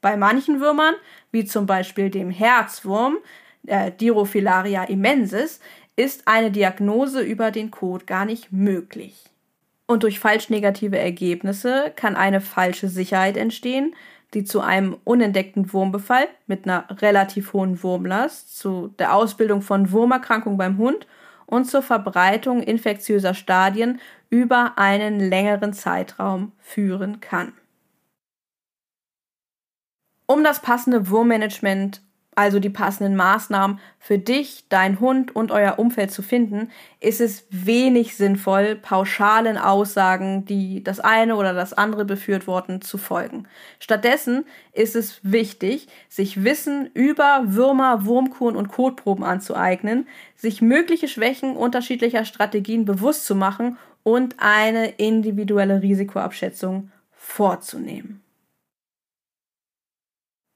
Bei 0.00 0.16
manchen 0.16 0.58
Würmern, 0.58 0.94
wie 1.30 1.44
zum 1.44 1.66
Beispiel 1.66 2.08
dem 2.08 2.30
Herzwurm, 2.30 3.18
äh, 3.66 3.92
Dirophilaria 3.92 4.84
immensis, 4.84 5.60
ist 5.96 6.26
eine 6.26 6.50
Diagnose 6.50 7.20
über 7.20 7.50
den 7.50 7.70
Kot 7.70 8.06
gar 8.06 8.24
nicht 8.24 8.52
möglich. 8.52 9.26
Und 9.86 10.02
durch 10.02 10.18
falsch 10.18 10.48
negative 10.48 10.98
Ergebnisse 10.98 11.92
kann 11.94 12.16
eine 12.16 12.40
falsche 12.40 12.88
Sicherheit 12.88 13.36
entstehen, 13.36 13.94
die 14.34 14.44
zu 14.44 14.60
einem 14.60 14.96
unentdeckten 15.04 15.72
Wurmbefall 15.72 16.28
mit 16.46 16.64
einer 16.64 16.86
relativ 17.00 17.52
hohen 17.52 17.82
Wurmlast, 17.82 18.56
zu 18.56 18.88
der 18.98 19.14
Ausbildung 19.14 19.62
von 19.62 19.90
Wurmerkrankungen 19.90 20.58
beim 20.58 20.78
Hund 20.78 21.06
und 21.46 21.64
zur 21.64 21.82
Verbreitung 21.82 22.62
infektiöser 22.62 23.34
Stadien 23.34 24.00
über 24.28 24.78
einen 24.78 25.18
längeren 25.18 25.72
Zeitraum 25.72 26.52
führen 26.58 27.20
kann. 27.20 27.52
Um 30.26 30.44
das 30.44 30.62
passende 30.62 31.10
Wurmmanagement 31.10 32.02
also 32.40 32.58
die 32.58 32.70
passenden 32.70 33.16
Maßnahmen 33.16 33.80
für 33.98 34.16
dich, 34.16 34.64
dein 34.70 34.98
Hund 34.98 35.36
und 35.36 35.52
euer 35.52 35.78
Umfeld 35.78 36.10
zu 36.10 36.22
finden, 36.22 36.70
ist 36.98 37.20
es 37.20 37.44
wenig 37.50 38.16
sinnvoll, 38.16 38.76
pauschalen 38.76 39.58
Aussagen, 39.58 40.46
die 40.46 40.82
das 40.82 41.00
eine 41.00 41.36
oder 41.36 41.52
das 41.52 41.74
andere 41.74 42.06
befürworten, 42.06 42.80
zu 42.80 42.96
folgen. 42.96 43.46
Stattdessen 43.78 44.46
ist 44.72 44.96
es 44.96 45.20
wichtig, 45.22 45.88
sich 46.08 46.42
Wissen 46.42 46.88
über 46.94 47.42
Würmer, 47.44 48.06
Wurmkuren 48.06 48.56
und 48.56 48.68
Kotproben 48.68 49.22
anzueignen, 49.22 50.08
sich 50.34 50.62
mögliche 50.62 51.08
Schwächen 51.08 51.56
unterschiedlicher 51.56 52.24
Strategien 52.24 52.86
bewusst 52.86 53.26
zu 53.26 53.34
machen 53.34 53.76
und 54.02 54.36
eine 54.38 54.88
individuelle 54.88 55.82
Risikoabschätzung 55.82 56.90
vorzunehmen. 57.12 58.22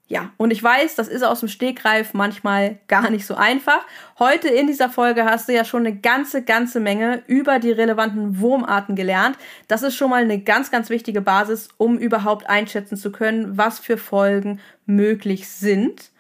Ja, 0.07 0.33
und 0.37 0.51
ich 0.51 0.63
weiß, 0.63 0.97
das 0.97 1.09
ist 1.09 1.23
aus 1.23 1.41
dem 1.41 1.49
Stegreif 1.49 2.13
manchmal 2.13 2.79
gar 2.89 3.09
nicht 3.09 3.25
so 3.25 3.37
einfach. 3.37 3.87
Heute 4.19 4.49
in 4.49 4.67
dieser 4.67 4.91
Folge 4.91 5.25
hast 5.25 5.49
du 5.49 5.55
ja 5.55 5.65
schon 5.65 5.87
eine 5.87 5.97
ganze, 5.97 6.43
ganze 6.43 6.79
Menge 6.79 7.23
über 7.27 7.59
die 7.59 7.73
relevanten 7.73 8.39
Wurmarten 8.39 8.97
gelernt. 8.97 9.39
Das 9.67 9.83
ist 9.83 9.97
schon 9.97 10.11
mal 10.11 10.23
eine 10.23 10.41
ganz, 10.41 10.71
ganz 10.71 10.91
wichtige 10.91 11.23
Basis, 11.23 11.69
um 11.79 11.97
überhaupt 11.97 12.51
einschätzen 12.51 12.99
zu 12.99 13.13
können, 13.13 13.57
was 13.57 13.79
für 13.79 13.97
Folgen 13.97 14.61
möglich 14.85 15.49
sind. 15.49 16.11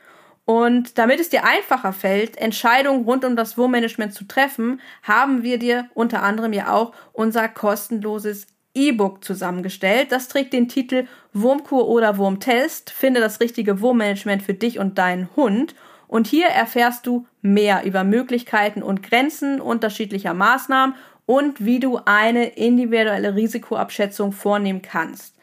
Und 0.47 0.97
damit 0.97 1.21
es 1.21 1.29
dir 1.29 1.45
einfacher 1.45 1.93
fällt, 1.93 2.39
Entscheidungen 2.39 3.05
rund 3.05 3.25
um 3.25 3.37
das 3.37 3.59
Wurmmanagement 3.59 4.15
zu 4.15 4.25
treffen, 4.25 4.81
haben 5.03 5.43
wir 5.43 5.59
dir 5.59 5.89
unter 5.93 6.23
anderem 6.23 6.55
ja 6.55 6.73
auch 6.73 6.95
unser 7.13 7.49
kostenloses 7.49 8.47
E-Book 8.75 9.25
zusammengestellt. 9.25 10.13
Das 10.13 10.29
trägt 10.29 10.53
den 10.53 10.69
Titel 10.69 11.07
Wurmkur 11.33 11.89
oder 11.89 12.19
Wurmtest. 12.19 12.91
Finde 12.91 13.21
das 13.21 13.41
richtige 13.41 13.81
Wurmmanagement 13.81 14.43
für 14.43 14.55
dich 14.55 14.79
und 14.79 14.99
deinen 14.99 15.35
Hund. 15.37 15.75
Und 16.09 16.27
hier 16.27 16.49
erfährst 16.49 17.07
du 17.07 17.27
mehr 17.41 17.85
über 17.85 18.05
Möglichkeiten 18.05 18.83
und 18.83 19.03
Grenzen 19.03 19.61
unterschiedlicher 19.61 20.35
Maßnahmen 20.35 20.95
und 21.27 21.65
wie 21.65 21.81
du 21.81 22.01
eine 22.05 22.49
individuelle 22.49 23.35
Risikoabschätzung 23.35 24.33
vornehmen 24.33 24.83
kannst. 24.83 25.35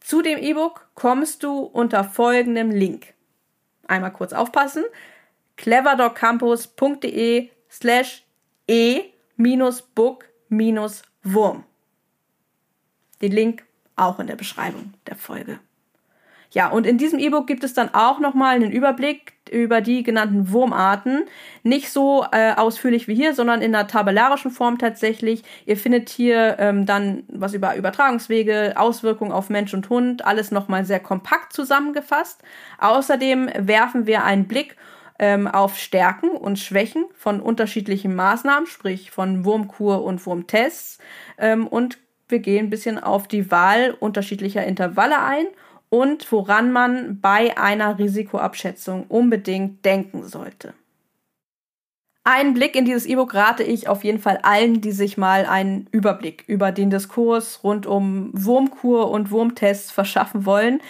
Zu 0.00 0.22
dem 0.22 0.38
E-Book 0.38 0.88
kommst 0.94 1.42
du 1.42 1.58
unter 1.60 2.04
folgendem 2.04 2.70
Link. 2.70 3.14
Einmal 3.88 4.12
kurz 4.12 4.32
aufpassen. 4.32 4.84
cleverdogcampus.de 5.56 7.48
slash 7.70 8.22
e-book-wurm. 8.68 11.64
Den 13.20 13.32
Link 13.32 13.64
auch 13.96 14.18
in 14.18 14.26
der 14.26 14.36
Beschreibung 14.36 14.94
der 15.06 15.16
Folge. 15.16 15.58
Ja, 16.54 16.68
und 16.68 16.86
in 16.86 16.98
diesem 16.98 17.18
E-Book 17.18 17.48
gibt 17.48 17.64
es 17.64 17.74
dann 17.74 17.92
auch 17.94 18.20
nochmal 18.20 18.54
einen 18.54 18.70
Überblick 18.70 19.32
über 19.50 19.80
die 19.80 20.04
genannten 20.04 20.52
Wurmarten. 20.52 21.24
Nicht 21.64 21.90
so 21.90 22.24
äh, 22.30 22.54
ausführlich 22.54 23.08
wie 23.08 23.14
hier, 23.16 23.34
sondern 23.34 23.60
in 23.60 23.74
einer 23.74 23.88
tabellarischen 23.88 24.52
Form 24.52 24.78
tatsächlich. 24.78 25.42
Ihr 25.66 25.76
findet 25.76 26.08
hier 26.10 26.56
ähm, 26.60 26.86
dann 26.86 27.24
was 27.26 27.54
über 27.54 27.74
Übertragungswege, 27.74 28.74
Auswirkungen 28.76 29.32
auf 29.32 29.50
Mensch 29.50 29.74
und 29.74 29.90
Hund, 29.90 30.24
alles 30.24 30.52
nochmal 30.52 30.84
sehr 30.84 31.00
kompakt 31.00 31.52
zusammengefasst. 31.52 32.40
Außerdem 32.78 33.50
werfen 33.58 34.06
wir 34.06 34.22
einen 34.22 34.46
Blick 34.46 34.76
ähm, 35.18 35.48
auf 35.48 35.76
Stärken 35.76 36.30
und 36.30 36.60
Schwächen 36.60 37.04
von 37.14 37.40
unterschiedlichen 37.40 38.14
Maßnahmen, 38.14 38.66
sprich 38.66 39.10
von 39.10 39.44
Wurmkur 39.44 40.04
und 40.04 40.24
Wurmtests. 40.24 40.98
Ähm, 41.38 41.66
und 41.66 41.98
wir 42.28 42.38
gehen 42.38 42.66
ein 42.66 42.70
bisschen 42.70 42.98
auf 42.98 43.28
die 43.28 43.50
Wahl 43.50 43.96
unterschiedlicher 43.98 44.64
Intervalle 44.64 45.22
ein 45.22 45.46
und 45.88 46.30
woran 46.32 46.72
man 46.72 47.20
bei 47.20 47.56
einer 47.56 47.98
Risikoabschätzung 47.98 49.04
unbedingt 49.08 49.84
denken 49.84 50.24
sollte. 50.24 50.74
Einen 52.26 52.54
Blick 52.54 52.74
in 52.74 52.86
dieses 52.86 53.04
E-Book 53.04 53.34
rate 53.34 53.62
ich 53.62 53.86
auf 53.86 54.02
jeden 54.02 54.18
Fall 54.18 54.38
allen, 54.42 54.80
die 54.80 54.92
sich 54.92 55.18
mal 55.18 55.44
einen 55.44 55.88
Überblick 55.92 56.42
über 56.46 56.72
den 56.72 56.88
Diskurs 56.88 57.62
rund 57.62 57.84
um 57.86 58.30
Wurmkur 58.32 59.10
und 59.10 59.30
Wurmtests 59.30 59.90
verschaffen 59.90 60.46
wollen, 60.46 60.80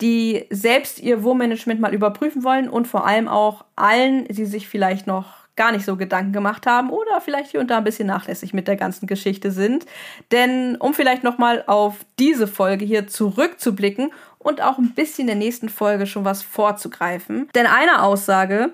die 0.00 0.46
selbst 0.50 1.00
ihr 1.00 1.24
Wurmmanagement 1.24 1.80
mal 1.80 1.92
überprüfen 1.92 2.44
wollen 2.44 2.68
und 2.68 2.86
vor 2.86 3.08
allem 3.08 3.26
auch 3.26 3.64
allen, 3.74 4.26
die 4.28 4.44
sich 4.44 4.68
vielleicht 4.68 5.08
noch 5.08 5.43
gar 5.56 5.72
nicht 5.72 5.84
so 5.84 5.96
Gedanken 5.96 6.32
gemacht 6.32 6.66
haben 6.66 6.90
oder 6.90 7.20
vielleicht 7.20 7.50
hier 7.50 7.60
und 7.60 7.70
da 7.70 7.78
ein 7.78 7.84
bisschen 7.84 8.08
nachlässig 8.08 8.52
mit 8.52 8.68
der 8.68 8.76
ganzen 8.76 9.06
Geschichte 9.06 9.50
sind. 9.50 9.86
Denn 10.32 10.76
um 10.76 10.94
vielleicht 10.94 11.24
nochmal 11.24 11.64
auf 11.66 12.04
diese 12.18 12.46
Folge 12.46 12.84
hier 12.84 13.06
zurückzublicken 13.06 14.12
und 14.38 14.62
auch 14.62 14.78
ein 14.78 14.94
bisschen 14.94 15.26
der 15.26 15.36
nächsten 15.36 15.68
Folge 15.68 16.06
schon 16.06 16.24
was 16.24 16.42
vorzugreifen. 16.42 17.48
Denn 17.54 17.66
eine 17.66 18.02
Aussage, 18.02 18.72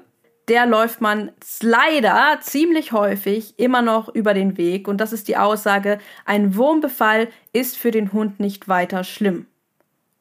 der 0.48 0.66
läuft 0.66 1.00
man 1.00 1.30
leider 1.62 2.38
ziemlich 2.40 2.92
häufig 2.92 3.54
immer 3.58 3.82
noch 3.82 4.08
über 4.08 4.34
den 4.34 4.56
Weg 4.56 4.88
und 4.88 5.00
das 5.00 5.12
ist 5.12 5.28
die 5.28 5.36
Aussage, 5.36 5.98
ein 6.24 6.56
Wurmbefall 6.56 7.28
ist 7.52 7.76
für 7.76 7.92
den 7.92 8.12
Hund 8.12 8.40
nicht 8.40 8.66
weiter 8.68 9.04
schlimm. 9.04 9.46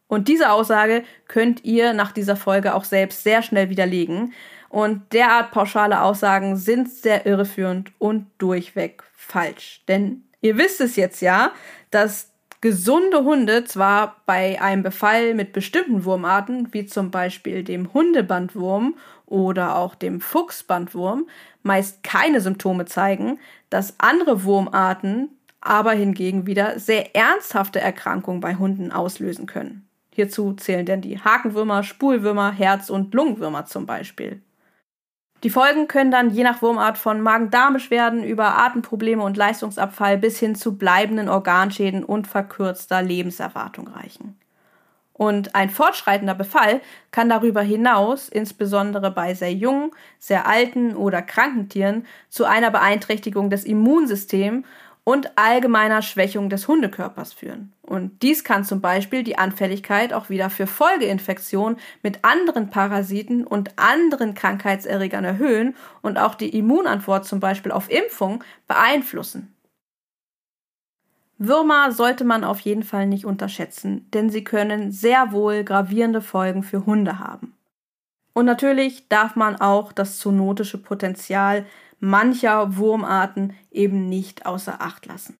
Und 0.07 0.28
diese 0.28 0.51
Aussage 0.51 1.03
könnt 1.28 1.64
ihr 1.64 1.93
nach 1.93 2.12
dieser 2.12 2.36
Folge 2.36 2.74
auch 2.74 2.84
selbst 2.84 3.24
sehr 3.24 3.43
schnell 3.43 3.70
widerlegen. 3.70 4.34
Und 4.70 5.13
derart 5.13 5.51
pauschale 5.51 6.01
Aussagen 6.01 6.55
sind 6.55 6.89
sehr 6.89 7.26
irreführend 7.26 7.91
und 7.97 8.28
durchweg 8.38 9.03
falsch. 9.15 9.84
Denn 9.88 10.24
ihr 10.41 10.57
wisst 10.57 10.80
es 10.80 10.95
jetzt 10.95 11.22
ja, 11.22 11.51
dass 11.91 12.32
gesunde 12.61 13.24
Hunde 13.24 13.63
zwar 13.63 14.17
bei 14.26 14.61
einem 14.61 14.84
Befall 14.84 15.34
mit 15.34 15.53
bestimmten 15.53 16.05
Wurmarten, 16.05 16.74
wie 16.74 16.86
zum 16.86 17.09
Beispiel 17.09 17.63
dem 17.63 17.93
Hundebandwurm 17.93 18.95
oder 19.26 19.76
auch 19.76 19.95
dem 19.95 20.22
Fuchsbandwurm, 20.22 21.28
meist 21.63 22.03
keine 22.03 22.41
Symptome 22.41 22.86
zeigen, 22.86 23.39
dass 23.70 23.99
andere 23.99 24.43
Wurmarten 24.43 25.30
aber 25.61 25.91
hingegen 25.91 26.45
wieder 26.45 26.80
sehr 26.80 27.15
ernsthafte 27.15 27.80
Erkrankungen 27.80 28.39
bei 28.39 28.55
Hunden 28.55 28.91
auslösen 28.91 29.45
können. 29.45 29.88
Hierzu 30.13 30.53
zählen 30.53 30.86
denn 30.86 31.01
die 31.01 31.20
Hakenwürmer, 31.20 31.84
Spulwürmer, 31.84 32.51
Herz- 32.51 32.89
und 32.89 33.13
Lungenwürmer 33.13 33.65
zum 33.65 33.86
Beispiel. 33.86 34.41
Die 35.44 35.50
Folgen 35.50 35.88
können 35.88 36.12
dann 36.12 36.32
je 36.32 36.44
nach 36.44 36.62
Wurmart 36.62 36.98
von 36.98 37.22
Magen-Darm-Beschwerden 37.22 38.24
über 38.24 38.58
Atemprobleme 38.58 39.24
und 39.24 39.38
Leistungsabfall 39.38 40.18
bis 40.18 40.38
hin 40.38 40.56
zu 40.56 40.76
bleibenden 40.76 41.30
Organschäden 41.30 42.04
und 42.04 42.28
verkürzter 42.28 43.02
Lebenserwartung 43.02 43.88
reichen. 43.88 44.38
Und 45.14 45.56
ein 45.56 45.70
fortschreitender 45.70 46.34
Befall 46.34 46.80
kann 47.12 47.28
darüber 47.28 47.62
hinaus, 47.62 48.30
insbesondere 48.30 49.12
bei 49.12 49.34
sehr 49.34 49.54
jungen, 49.54 49.92
sehr 50.18 50.48
alten 50.48 50.96
oder 50.96 51.22
kranken 51.22 51.68
Tieren, 51.68 52.06
zu 52.30 52.46
einer 52.46 52.72
Beeinträchtigung 52.72 53.50
des 53.50 53.66
Immunsystems 53.66 54.66
und 55.10 55.39
allgemeiner 55.39 56.03
Schwächung 56.03 56.51
des 56.51 56.68
Hundekörpers 56.68 57.34
führen. 57.34 57.74
Und 57.82 58.22
dies 58.22 58.43
kann 58.43 58.64
zum 58.64 58.80
Beispiel 58.80 59.24
die 59.24 59.39
Anfälligkeit 59.39 60.14
auch 60.14 60.30
wieder 60.30 60.51
für 60.51 60.68
Folgeinfektionen 60.68 61.80
mit 62.03 62.24
anderen 62.24 62.70
Parasiten 62.70 63.43
und 63.43 63.72
anderen 63.80 64.36
Krankheitserregern 64.36 65.26
erhöhen 65.26 65.76
und 66.03 66.20
auch 66.20 66.36
die 66.36 66.55
Immunantwort 66.55 67.26
zum 67.26 67.39
Beispiel 67.39 67.72
auf 67.72 67.89
Impfung 67.89 68.43
beeinflussen. 68.68 69.55
Würmer 71.39 71.91
sollte 71.91 72.24
man 72.24 72.43
auf 72.43 72.60
jeden 72.60 72.84
Fall 72.84 73.07
nicht 73.07 73.26
unterschätzen, 73.26 74.07
denn 74.14 74.30
sie 74.30 74.43
können 74.43 74.91
sehr 74.91 75.32
wohl 75.32 75.64
gravierende 75.64 76.22
Folgen 76.22 76.62
für 76.62 76.86
Hunde 76.86 77.18
haben. 77.18 77.55
Und 78.34 78.45
natürlich 78.45 79.10
darf 79.10 79.36
man 79.36 79.55
auch 79.55 79.91
das 79.91 80.20
zoonotische 80.20 80.78
Potenzial 80.78 81.66
mancher 82.00 82.78
Wurmarten 82.78 83.54
eben 83.72 84.08
nicht 84.08 84.45
außer 84.45 84.82
Acht 84.82 85.06
lassen. 85.06 85.38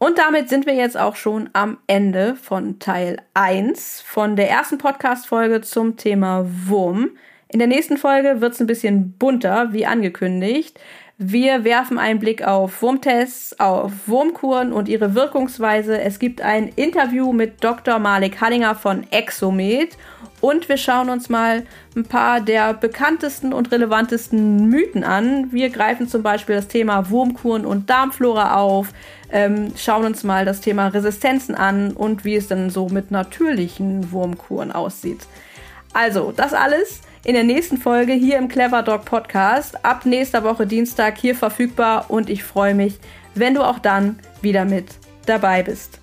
Und 0.00 0.16
damit 0.16 0.48
sind 0.48 0.66
wir 0.66 0.74
jetzt 0.74 0.96
auch 0.96 1.16
schon 1.16 1.50
am 1.54 1.78
Ende 1.88 2.36
von 2.36 2.78
Teil 2.78 3.20
1 3.34 4.00
von 4.00 4.36
der 4.36 4.48
ersten 4.48 4.78
Podcast-Folge 4.78 5.60
zum 5.60 5.96
Thema 5.96 6.46
Wurm. 6.66 7.10
In 7.48 7.58
der 7.58 7.66
nächsten 7.66 7.96
Folge 7.96 8.40
wird 8.40 8.52
es 8.52 8.60
ein 8.60 8.68
bisschen 8.68 9.12
bunter, 9.18 9.72
wie 9.72 9.86
angekündigt. 9.86 10.78
Wir 11.20 11.64
werfen 11.64 11.98
einen 11.98 12.20
Blick 12.20 12.46
auf 12.46 12.80
Wurmtests, 12.80 13.58
auf 13.58 13.90
Wurmkuren 14.06 14.72
und 14.72 14.88
ihre 14.88 15.16
Wirkungsweise. 15.16 16.00
Es 16.00 16.20
gibt 16.20 16.40
ein 16.40 16.68
Interview 16.68 17.32
mit 17.32 17.64
Dr. 17.64 17.98
Malik 17.98 18.40
Hallinger 18.40 18.76
von 18.76 19.04
Exomed 19.10 19.98
und 20.40 20.68
wir 20.68 20.76
schauen 20.76 21.10
uns 21.10 21.28
mal 21.28 21.66
ein 21.96 22.04
paar 22.04 22.40
der 22.40 22.72
bekanntesten 22.72 23.52
und 23.52 23.72
relevantesten 23.72 24.68
Mythen 24.68 25.02
an. 25.02 25.50
Wir 25.50 25.70
greifen 25.70 26.06
zum 26.06 26.22
Beispiel 26.22 26.54
das 26.54 26.68
Thema 26.68 27.10
Wurmkuren 27.10 27.66
und 27.66 27.90
Darmflora 27.90 28.54
auf, 28.54 28.90
ähm, 29.32 29.72
schauen 29.76 30.04
uns 30.04 30.22
mal 30.22 30.44
das 30.44 30.60
Thema 30.60 30.86
Resistenzen 30.86 31.56
an 31.56 31.94
und 31.94 32.24
wie 32.24 32.36
es 32.36 32.46
denn 32.46 32.70
so 32.70 32.88
mit 32.90 33.10
natürlichen 33.10 34.12
Wurmkuren 34.12 34.70
aussieht. 34.70 35.26
Also, 35.92 36.30
das 36.30 36.54
alles 36.54 37.00
in 37.24 37.34
der 37.34 37.44
nächsten 37.44 37.78
Folge 37.78 38.12
hier 38.12 38.38
im 38.38 38.48
Clever 38.48 38.82
Dog 38.82 39.04
Podcast. 39.04 39.84
Ab 39.84 40.06
nächster 40.06 40.44
Woche 40.44 40.66
Dienstag 40.66 41.18
hier 41.18 41.34
verfügbar 41.34 42.06
und 42.08 42.30
ich 42.30 42.44
freue 42.44 42.74
mich, 42.74 42.98
wenn 43.34 43.54
du 43.54 43.62
auch 43.62 43.78
dann 43.78 44.18
wieder 44.42 44.64
mit 44.64 44.86
dabei 45.26 45.62
bist. 45.62 46.00